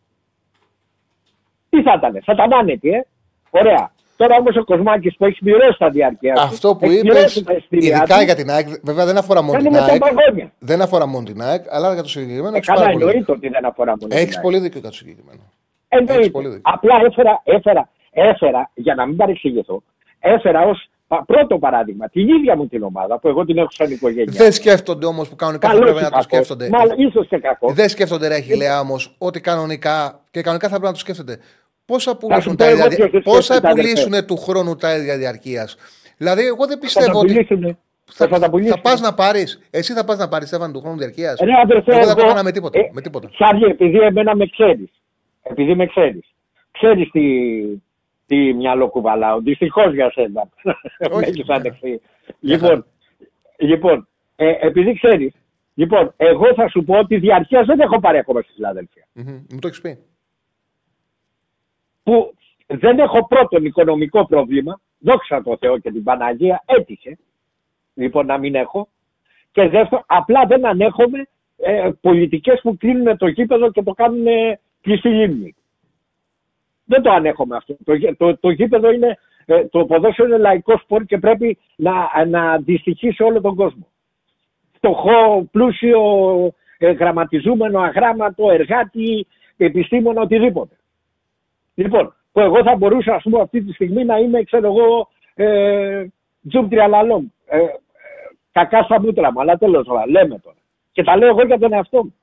[1.71, 2.23] τι θα ήταν.
[2.25, 3.07] Θα ήταν άνετοι, ε.
[3.51, 3.93] Ωραία.
[4.17, 7.45] Τώρα όμως ο Κοσμάκης που έχει πληρώσει τα διάρκεια του, Αυτό που έχει είπες, πληρώσει
[7.45, 9.93] τα εισιτήριά ειδικά του, για την ΑΕΚ, βέβαια δεν αφορά μόνο κάνει την ΑΕΚ.
[9.93, 10.53] μεταπαγόνια.
[10.59, 13.19] Δεν αφορά μόνο την ΑΕΚ, αλλά για το συγκεκριμένο Ε, έχεις πάρα καλά, πολύ δίκιο.
[13.19, 14.09] εννοείται ότι δεν αφορά μόνο.
[14.09, 14.45] την Έχεις ΑΕΚ.
[14.45, 15.41] πολύ δίκιο για το συγκεκριμένο.
[15.89, 16.15] Εννοείται.
[16.15, 16.63] Έχεις πολύ δίκιο.
[16.65, 19.83] Απλά έφερα, έφερα, έφερα, για να μην παρεξηγηθώ,
[20.21, 20.89] έφερα ως
[21.27, 24.33] πρώτο παράδειγμα την ίδια μου την ομάδα που εγώ την έχω σαν οικογένεια.
[24.33, 26.25] Δεν σκέφτονται όμως που κανονικά θα Καλό πρέπει ή να το κακός.
[26.33, 26.69] σκέφτονται.
[26.69, 27.73] Μάλλον ίσως και κακός.
[27.73, 31.39] Δεν σκέφτονται ρε Αχιλέα όμως ότι κανονικά και κανονικά θα πρέπει να το σκέφτονται.
[31.85, 34.03] Πώς θα πουλήσουν, σου τα πω ίδια, εγώ ποιος δεν πώς θα σκέφτεται, αδερφέ.
[34.03, 35.77] πουλήσουν του χρόνου τα ίδια διαρκείας.
[36.17, 37.33] Δηλαδή, εγώ δεν Θα τα πιστεύω ότι.
[37.33, 37.79] πουλήσουνε.
[38.15, 38.75] Θα, Θα τα πουλήσουν.
[38.75, 39.61] θα πας να πάρεις.
[39.71, 41.39] Εσύ θα πας να πάρεις Στέφαν του χρόνου διαρκείας.
[41.41, 42.79] Ρε αδερφέ, Εγώ δεν το εγώ- έκανα με τίποτα.
[42.79, 43.31] ε, με τίποτα.
[43.33, 44.91] Σάβγε, επειδή εμένα με ξέρεις.
[45.43, 46.25] Επειδή με ξέρεις.
[46.71, 47.21] Ξέρεις τι,
[48.27, 49.41] τι μυαλό κουβαλάω.
[49.41, 50.49] Δυστυχώς για σένα.
[50.99, 52.01] με έχεις ανεχθεί.
[52.41, 52.87] Λοιπόν,
[53.59, 55.35] λοιπόν ε, επειδή ξέρεις.
[55.75, 59.07] Λοιπόν, εγώ θα σου πω ότι διαρκείας δεν έχω πάρει ακόμα στη Φιλαδέλφια.
[59.13, 59.45] Μμμ.
[59.53, 59.99] Μου το έχεις πει.
[62.03, 62.35] που
[62.67, 67.19] δεν έχω πρώτον οικονομικό πρόβλημα, δόξα τω Θεώ και την Παναγία, έτυχε
[67.95, 68.89] λοιπόν να μην έχω.
[69.53, 71.27] Και δεύτερον, απλά δεν ανέχομαι
[71.57, 75.55] ε, πολιτικές που κλείνουν το γήπεδο και το κάνουν ε, κλειστή λίμνη.
[76.93, 77.77] Δεν το ανέχομαι αυτό.
[77.85, 82.25] Το, γε- το, το γήπεδο είναι, ε, το ποδόσφαιρο είναι λαϊκό σπορ και πρέπει να,
[82.27, 83.87] να αντιστοιχεί σε όλο τον κόσμο.
[84.73, 86.01] Φτωχό, πλούσιο,
[86.79, 90.77] ε, γραμματιζούμενο, αγράμματο, εργάτη, επιστήμονα, οτιδήποτε.
[91.75, 96.05] Λοιπόν, που εγώ θα μπορούσα, ας πούμε, αυτή τη στιγμή να είμαι, ξέρω εγώ, ε,
[96.49, 97.27] τζουμ τριαλαλόμ.
[97.47, 97.67] Ε, ε,
[98.53, 100.57] κακά στα μούτρα μου, αλλά τέλος πάντων, λέμε τώρα.
[100.93, 102.15] Και τα λέω εγώ για τον εαυτό μου.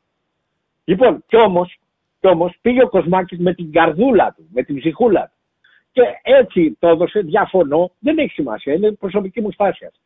[0.83, 1.79] Λοιπόν, κι όμως,
[2.19, 5.37] κι όμως πήγε ο Κοσμάκης με την καρδούλα του, με την ψυχούλα του.
[5.91, 9.99] Και έτσι το έδωσε, διαφωνώ, δεν έχει σημασία, είναι προσωπική μου στάση αυτή.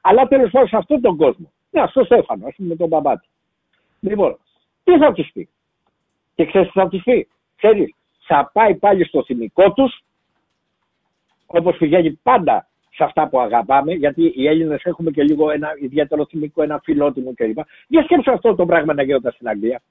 [0.00, 3.18] Αλλά τέλος πάντων σε αυτόν τον κόσμο, ναι, στο Στέφανο, ας πούμε, με τον μπαμπά
[3.18, 3.28] του.
[4.00, 4.38] Λοιπόν,
[4.84, 5.48] τι θα τους πει;
[6.34, 7.94] Και ξέρεις τι θα τους πει; Ξέρεις,
[8.26, 10.04] θα πάει πάλι στο θυμικό τους,
[11.46, 16.26] όπως πηγαίνει πάντα σε αυτά που αγαπάμε, γιατί οι Έλληνες έχουμε και λίγο ένα ιδιαίτερο
[16.26, 17.58] θυμικό, ένα φιλότιμο κλπ.
[17.86, 19.82] Για σκέψου αυτό το πράγμα να γίνονταν στην Αγγλία.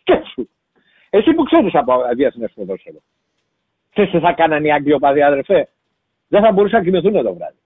[0.00, 0.48] Σκέψου.
[1.16, 3.02] Εσύ που ξέρεις από διεθνές ποδόσφαιρο.
[3.90, 5.68] Ξέρεις τι θα κάνανε οι Άγγλοι οπαδοί, αδερφέ;
[6.28, 7.56] Δεν θα μπορούσαν να κοιμηθούν το βράδυ.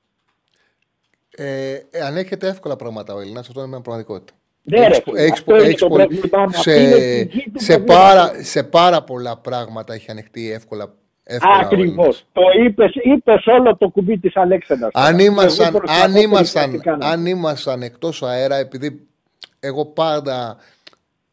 [1.31, 4.33] Ε, ε, ανέχεται εύκολα πράγματα ο Έλληνας, αυτό είναι μια πραγματικότητα.
[4.63, 6.51] Ναι, ρε, Έχεις- φίλε, έχεις- αυτό είναι έχεις το πολύ- πρόβλημά μου.
[6.53, 8.15] σε, Αυτή είναι η πηγή του σε, προβλήματος.
[8.15, 10.93] πάρα, σε πάρα πολλά πράγματα έχει ανοιχτεί εύκολα.
[11.25, 11.87] εύκολα ο Ακριβώς.
[12.07, 12.25] Έλληνας.
[12.33, 14.91] Το είπε είπες όλο το κουμπί της Αλέξανδρας.
[14.95, 17.13] Αν ήμασταν, Εγώ προσπαθώ αν ήμασταν, τελικά τι κάναμε.
[17.13, 19.07] αν ήμασταν εκτός αέρα, επειδή
[19.61, 20.57] εγώ πάντα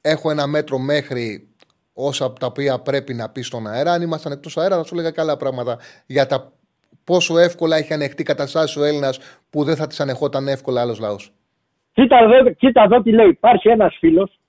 [0.01, 1.47] έχω ένα μέτρο μέχρι
[1.95, 4.93] όσα από τα οποία πρέπει να πεις στον αέρα, αν ήμασταν εκτός αέρα θα σου
[4.93, 6.51] έλεγα καλά πράγματα για τα
[7.03, 9.19] πόσο εύκολα έχει ανεχτεί καταστάσει ο Έλληνας
[9.49, 11.31] που δεν θα τις ανεχόταν εύκολα άλλος λαός.
[11.93, 13.29] Κοίτα εδώ, κοίτα εδώ τι λέει.
[13.29, 14.39] Υπάρχει ένας φίλος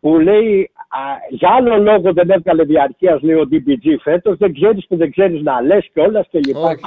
[0.00, 0.98] που λέει α,
[1.30, 4.36] για άλλο λόγο δεν έβγαλε διαρκείας, λέει ο DPG φέτος.
[4.36, 6.78] Δεν ξέρεις που δεν ξέρεις να λες και όλας και λοιπά.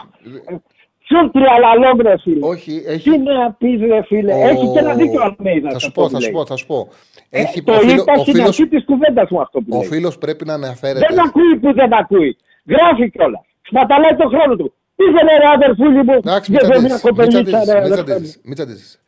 [1.09, 2.45] Ποιο τριαλαλόμ, ρε φίλε.
[2.53, 3.09] Όχι, έχει.
[3.09, 4.33] Τι να πεις, ρε φίλε.
[4.33, 5.69] Ο- Έχει και ένα δίκιο Αλμέιδα.
[5.71, 6.87] Θα σου πω, θα σου πω, θα σου πω.
[7.29, 9.65] Ε, Έχει, το ο φίλο- είπα ο στην φίλος- αρχή της κουβέντας μου αυτό που
[9.77, 9.87] ο λέει.
[9.87, 11.05] φίλος πρέπει να αναφέρεται.
[11.09, 12.37] Δεν ακούει που δεν ακούει.
[12.73, 13.41] Γράφει κιόλας.
[13.69, 14.73] Σπαταλάει το χρόνο του.
[14.95, 16.13] Πήγαινε ρε αδερφούλη μου.
[16.23, 18.05] Εντάξει, μην Για μια τσαντίζεις, μην κοπελίτσα, τσαντίζεις, ρε μην αδερφέ μου.
[18.07, 19.01] τσαντίζεις, μην τσαντίζεις.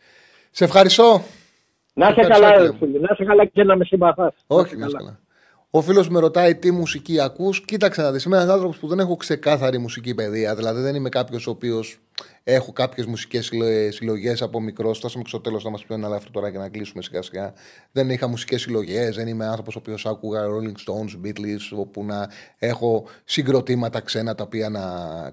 [0.51, 1.21] Σε ευχαριστώ.
[1.93, 2.75] Να σε Ευχαριστώ, καλά, κύριε μου.
[2.75, 2.99] αδερφούλη.
[3.07, 4.33] Να σε καλά και να με συμπαθάς.
[4.47, 5.19] Όχι, να είσαι καλά.
[5.73, 7.65] Ο φίλος με ρωτάει τι μουσική ακούς.
[7.65, 8.23] Κοίταξε να δεις.
[8.23, 10.55] Είμαι ένας άνθρωπος που δεν έχω ξεκάθαρη μουσική παιδεία.
[10.55, 11.99] Δηλαδή δεν είμαι κάποιος ο οποίος
[12.43, 13.51] έχω κάποιες μουσικές
[13.89, 14.97] συλλογές από μικρός.
[14.97, 17.53] Φτάσαμε και στο τέλος να μας πει ένα λάθο τώρα και να κλείσουμε σιγά σιγά.
[17.91, 19.15] Δεν είχα μουσικές συλλογές.
[19.15, 24.43] Δεν είμαι άνθρωπος ο οποίος άκουγα Rolling Stones, Beatles, όπου να έχω συγκροτήματα ξένα τα
[24.43, 24.81] οποία να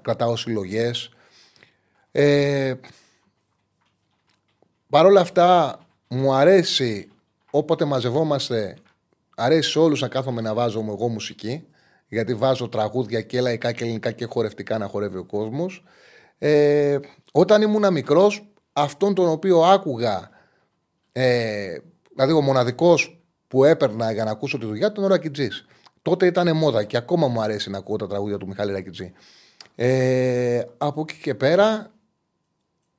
[0.02, 1.10] κρατάω συλλογές.
[2.12, 2.74] Ε,
[4.90, 5.78] Παρ' όλα αυτά,
[6.08, 7.08] μου αρέσει
[7.50, 8.76] όποτε μαζευόμαστε,
[9.38, 11.66] αρέσει σε όλους να κάθομαι να βάζω εγώ μουσική,
[12.08, 15.84] γιατί βάζω τραγούδια και λαϊκά και ελληνικά και χορευτικά να χορεύει ο κόσμος.
[16.38, 16.98] Ε,
[17.32, 20.30] όταν ήμουν μικρός, αυτόν τον οποίο άκουγα,
[21.12, 21.78] ε,
[22.14, 25.66] δηλαδή ο μοναδικός που έπαιρνα για να ακούσω τη δουλειά ήταν ο Ρακιτζής.
[26.02, 29.12] Τότε ήταν μόδα και ακόμα μου αρέσει να ακούω τα τραγούδια του Μιχάλη Ρακιτζή.
[29.74, 31.90] Ε, από εκεί και πέρα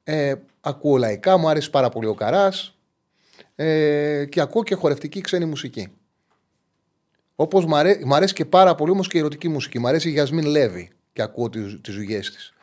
[0.03, 2.78] ε, ακούω λαϊκά, μου αρέσει πάρα πολύ ο Καράς
[3.56, 5.98] ε, και ακούω και χορευτική ξένη μουσική.
[7.41, 7.99] Όπως μου, αρέ...
[8.06, 9.80] μου αρέσει και πάρα πολύ όμως και η ερωτική μουσική.
[9.80, 12.53] Μου αρέσει η Γιασμίν Λέβη και ακούω τις δουλειέ της.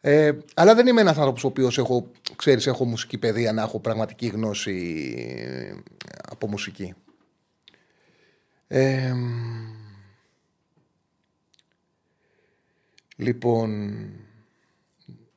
[0.00, 3.80] Ε, αλλά δεν είμαι ένας άνθρωπος ο οποίος έχω, ξέρεις, έχω μουσική παιδεία να έχω
[3.80, 5.74] πραγματική γνώση ε,
[6.28, 6.94] από μουσική.
[8.66, 9.12] Ε,
[13.16, 13.96] λοιπόν,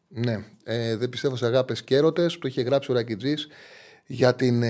[0.08, 3.48] ναι, ε, δεν πιστεύω σε αγάπες και έρωτες, το είχε γράψει ο Ρακιτζής
[4.06, 4.64] για την...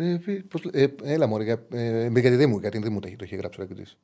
[0.00, 3.08] Ε, ε, πώς, ε, έλα μωρέ, για, ε, για τη Δήμου, για την Δήμου το,
[3.16, 3.96] το είχε γράψει ο Ρακιτζής.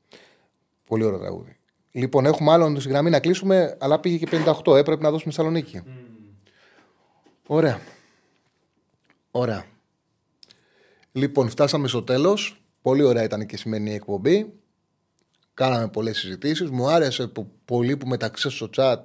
[0.84, 1.56] Πολύ ωραίο τραγούδι.
[1.90, 4.76] Λοιπόν, έχουμε άλλον στη γραμμή να κλείσουμε, αλλά πήγε και 58.
[4.76, 5.82] Έπρεπε να δώσουμε Θεσσαλονίκη.
[5.84, 5.90] Mm.
[7.46, 7.80] Ωραία.
[9.30, 9.64] Ωραία.
[11.12, 12.62] Λοιπόν, φτάσαμε στο τέλος.
[12.82, 14.52] Πολύ ωραία ήταν και η σημερινή εκπομπή.
[15.54, 16.70] Κάναμε πολλές συζητήσεις.
[16.70, 19.02] Μου άρεσε που, πολύ που μεταξύ στο chat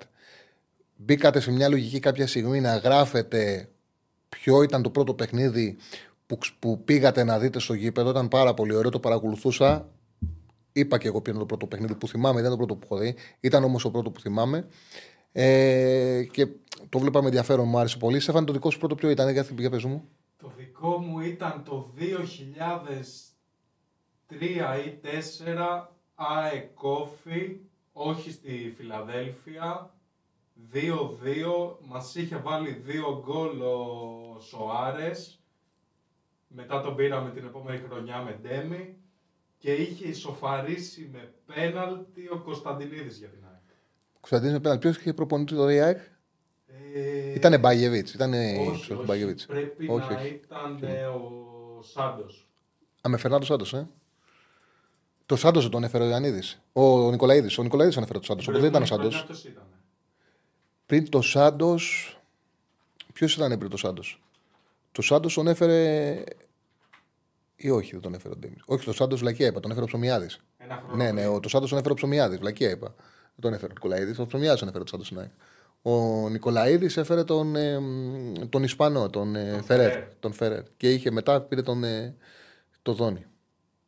[0.96, 3.70] μπήκατε σε μια λογική κάποια στιγμή να γράφετε
[4.30, 5.78] ποιο ήταν το πρώτο παιχνίδι
[6.32, 8.10] που, που πήγατε να δείτε στο γήπεδο.
[8.10, 9.90] Ήταν πάρα πολύ ωραίο, το παρακολουθούσα.
[10.72, 12.88] Είπα και εγώ ποιο είναι το πρώτο παιχνίδι που θυμάμαι, δεν ήταν το πρώτο που
[12.94, 13.16] έχω δει.
[13.40, 14.68] Ήταν όμως το πρώτο που θυμάμαι.
[15.32, 16.48] Ε, και
[16.90, 18.20] το βλέπαμε ενδιαφέρον, μου άρεσε πολύ.
[18.20, 20.04] Στέφαν, το δικό σου πρώτο ποιο ήταν, για την πηγή μου.
[20.38, 22.04] Το δικό μου ήταν το 2003
[24.86, 25.00] ή
[25.46, 29.94] 2004 ΑΕΚΟΦΗ, όχι στη Φιλαδέλφια.
[30.74, 30.80] 2-2,
[31.88, 35.41] μας είχε βάλει δύο γκολ ο Σοάρες.
[36.56, 38.98] Μετά τον πήραμε την επόμενη χρονιά με Ντέμι
[39.58, 43.76] και είχε ισοφαρίσει με πέναλτι ο Κωνσταντινίδης για την ΑΕΚ.
[44.20, 44.82] Κωνσταντινίδης με πέναλτι.
[44.88, 46.00] Ποιος είχε προπονητή το ΑΕΚ;
[46.94, 47.34] Ε...
[47.34, 48.14] Ήτανε Μπάγεβιτς.
[48.14, 49.46] Ήτανε όχι, όχι, Μπάγεβιτς.
[49.46, 50.28] πρέπει όχι, να όχι.
[50.28, 52.48] ήταν ε, ο Σάντος.
[53.02, 53.88] Α, με Φερνάντο Σάντος, ε.
[55.26, 56.62] Το Σάντος τον έφερε ο Ιωαννίδης.
[56.74, 57.58] Ο Νικολαίδης.
[57.58, 58.46] Ο Νικολαίδης τον έφερε το Σάντος.
[58.46, 59.28] Δεν ήταν ο Σάντος.
[60.86, 62.16] Πριν το Σάντος.
[63.14, 64.22] Ποιος ήταν πριν το Σάντος;
[64.92, 66.24] Το Σάντος τον έφερε.
[67.56, 68.62] ή όχι, δεν τον έφερε ο Ντέμις.
[68.66, 70.40] Όχι, το Σάντος Βλακία είπα, τον έφερε ο Ψωμιάδης.
[70.96, 72.40] Ναι, ναι, το Σάντος τον έφερε ο Ψωμιάδης.
[72.40, 72.96] Βλακία είπα.
[73.36, 74.20] Δεν τον έφερε ο Νικολαίδης.
[74.20, 75.14] Ο Ψωμιάδης τον έφερε το Σάντος
[75.82, 77.80] Ο Νικολαίδης έφερε τον, ε,
[78.50, 80.64] τον Ισπανό, τον, ε, Φερέρ, τον Φερέρ.
[80.78, 82.16] Και είχε μετά πήρε τον, ε,
[82.82, 83.26] το Δόνι.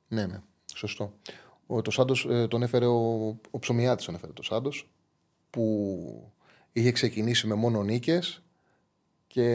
[0.08, 0.42] Ναι, ναι.
[0.76, 1.14] Σωστό.
[1.68, 4.90] Ο, το Σάντος ε, τον έφερε ο, ο Ψωμιάτη, τον έφερε το Σάντος,
[5.50, 6.32] που
[6.72, 8.43] είχε ξεκινήσει με μόνο νίκες
[9.34, 9.48] και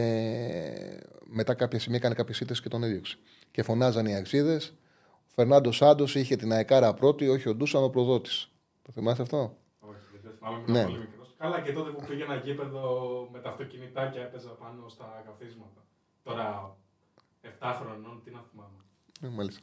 [1.24, 3.18] μετά κάποια στιγμή έκανε κάποιες ήττες και τον έδιωξε.
[3.50, 4.74] Και φωνάζαν οι αξίδες.
[5.10, 8.50] Ο Φερνάντος Σάντος είχε την αεκάρα πρώτη, όχι ο Ντούσαν ο προδότης.
[8.82, 10.64] Το θυμάσαι αυτό; Όχι, δεν το θυμάμαι.
[10.66, 10.84] Ναι.
[10.84, 11.34] Πολύ μικρός.
[11.38, 12.82] Καλά και τότε που πήγε ένα γήπεδο
[13.32, 15.84] με τα αυτοκινητάκια έπαιζα πάνω στα καθίσματα.
[16.22, 16.76] Τώρα
[17.42, 18.78] 7 χρονών, τι να θυμάμαι.
[19.22, 19.60] Ε, μάλιστα.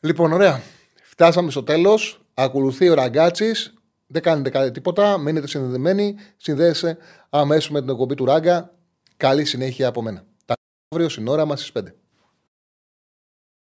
[0.00, 0.60] Λοιπόν, ωραία.
[1.02, 2.20] Φτάσαμε στο τέλος.
[2.34, 3.74] Ακολουθεί ο Ραγκάτσης.
[4.06, 5.18] Δεν κάνετε κάτι τίποτα.
[5.18, 6.14] Μείνετε συνδεδεμένοι.
[6.36, 6.98] Συνδέεσαι
[7.30, 8.72] αμέσως με την εκπομπή του Ράγκα.
[9.18, 10.24] Καλή συνέχεια από μένα.
[10.44, 10.54] Τα
[10.88, 11.94] αύριο στην ώρα μας στις 5.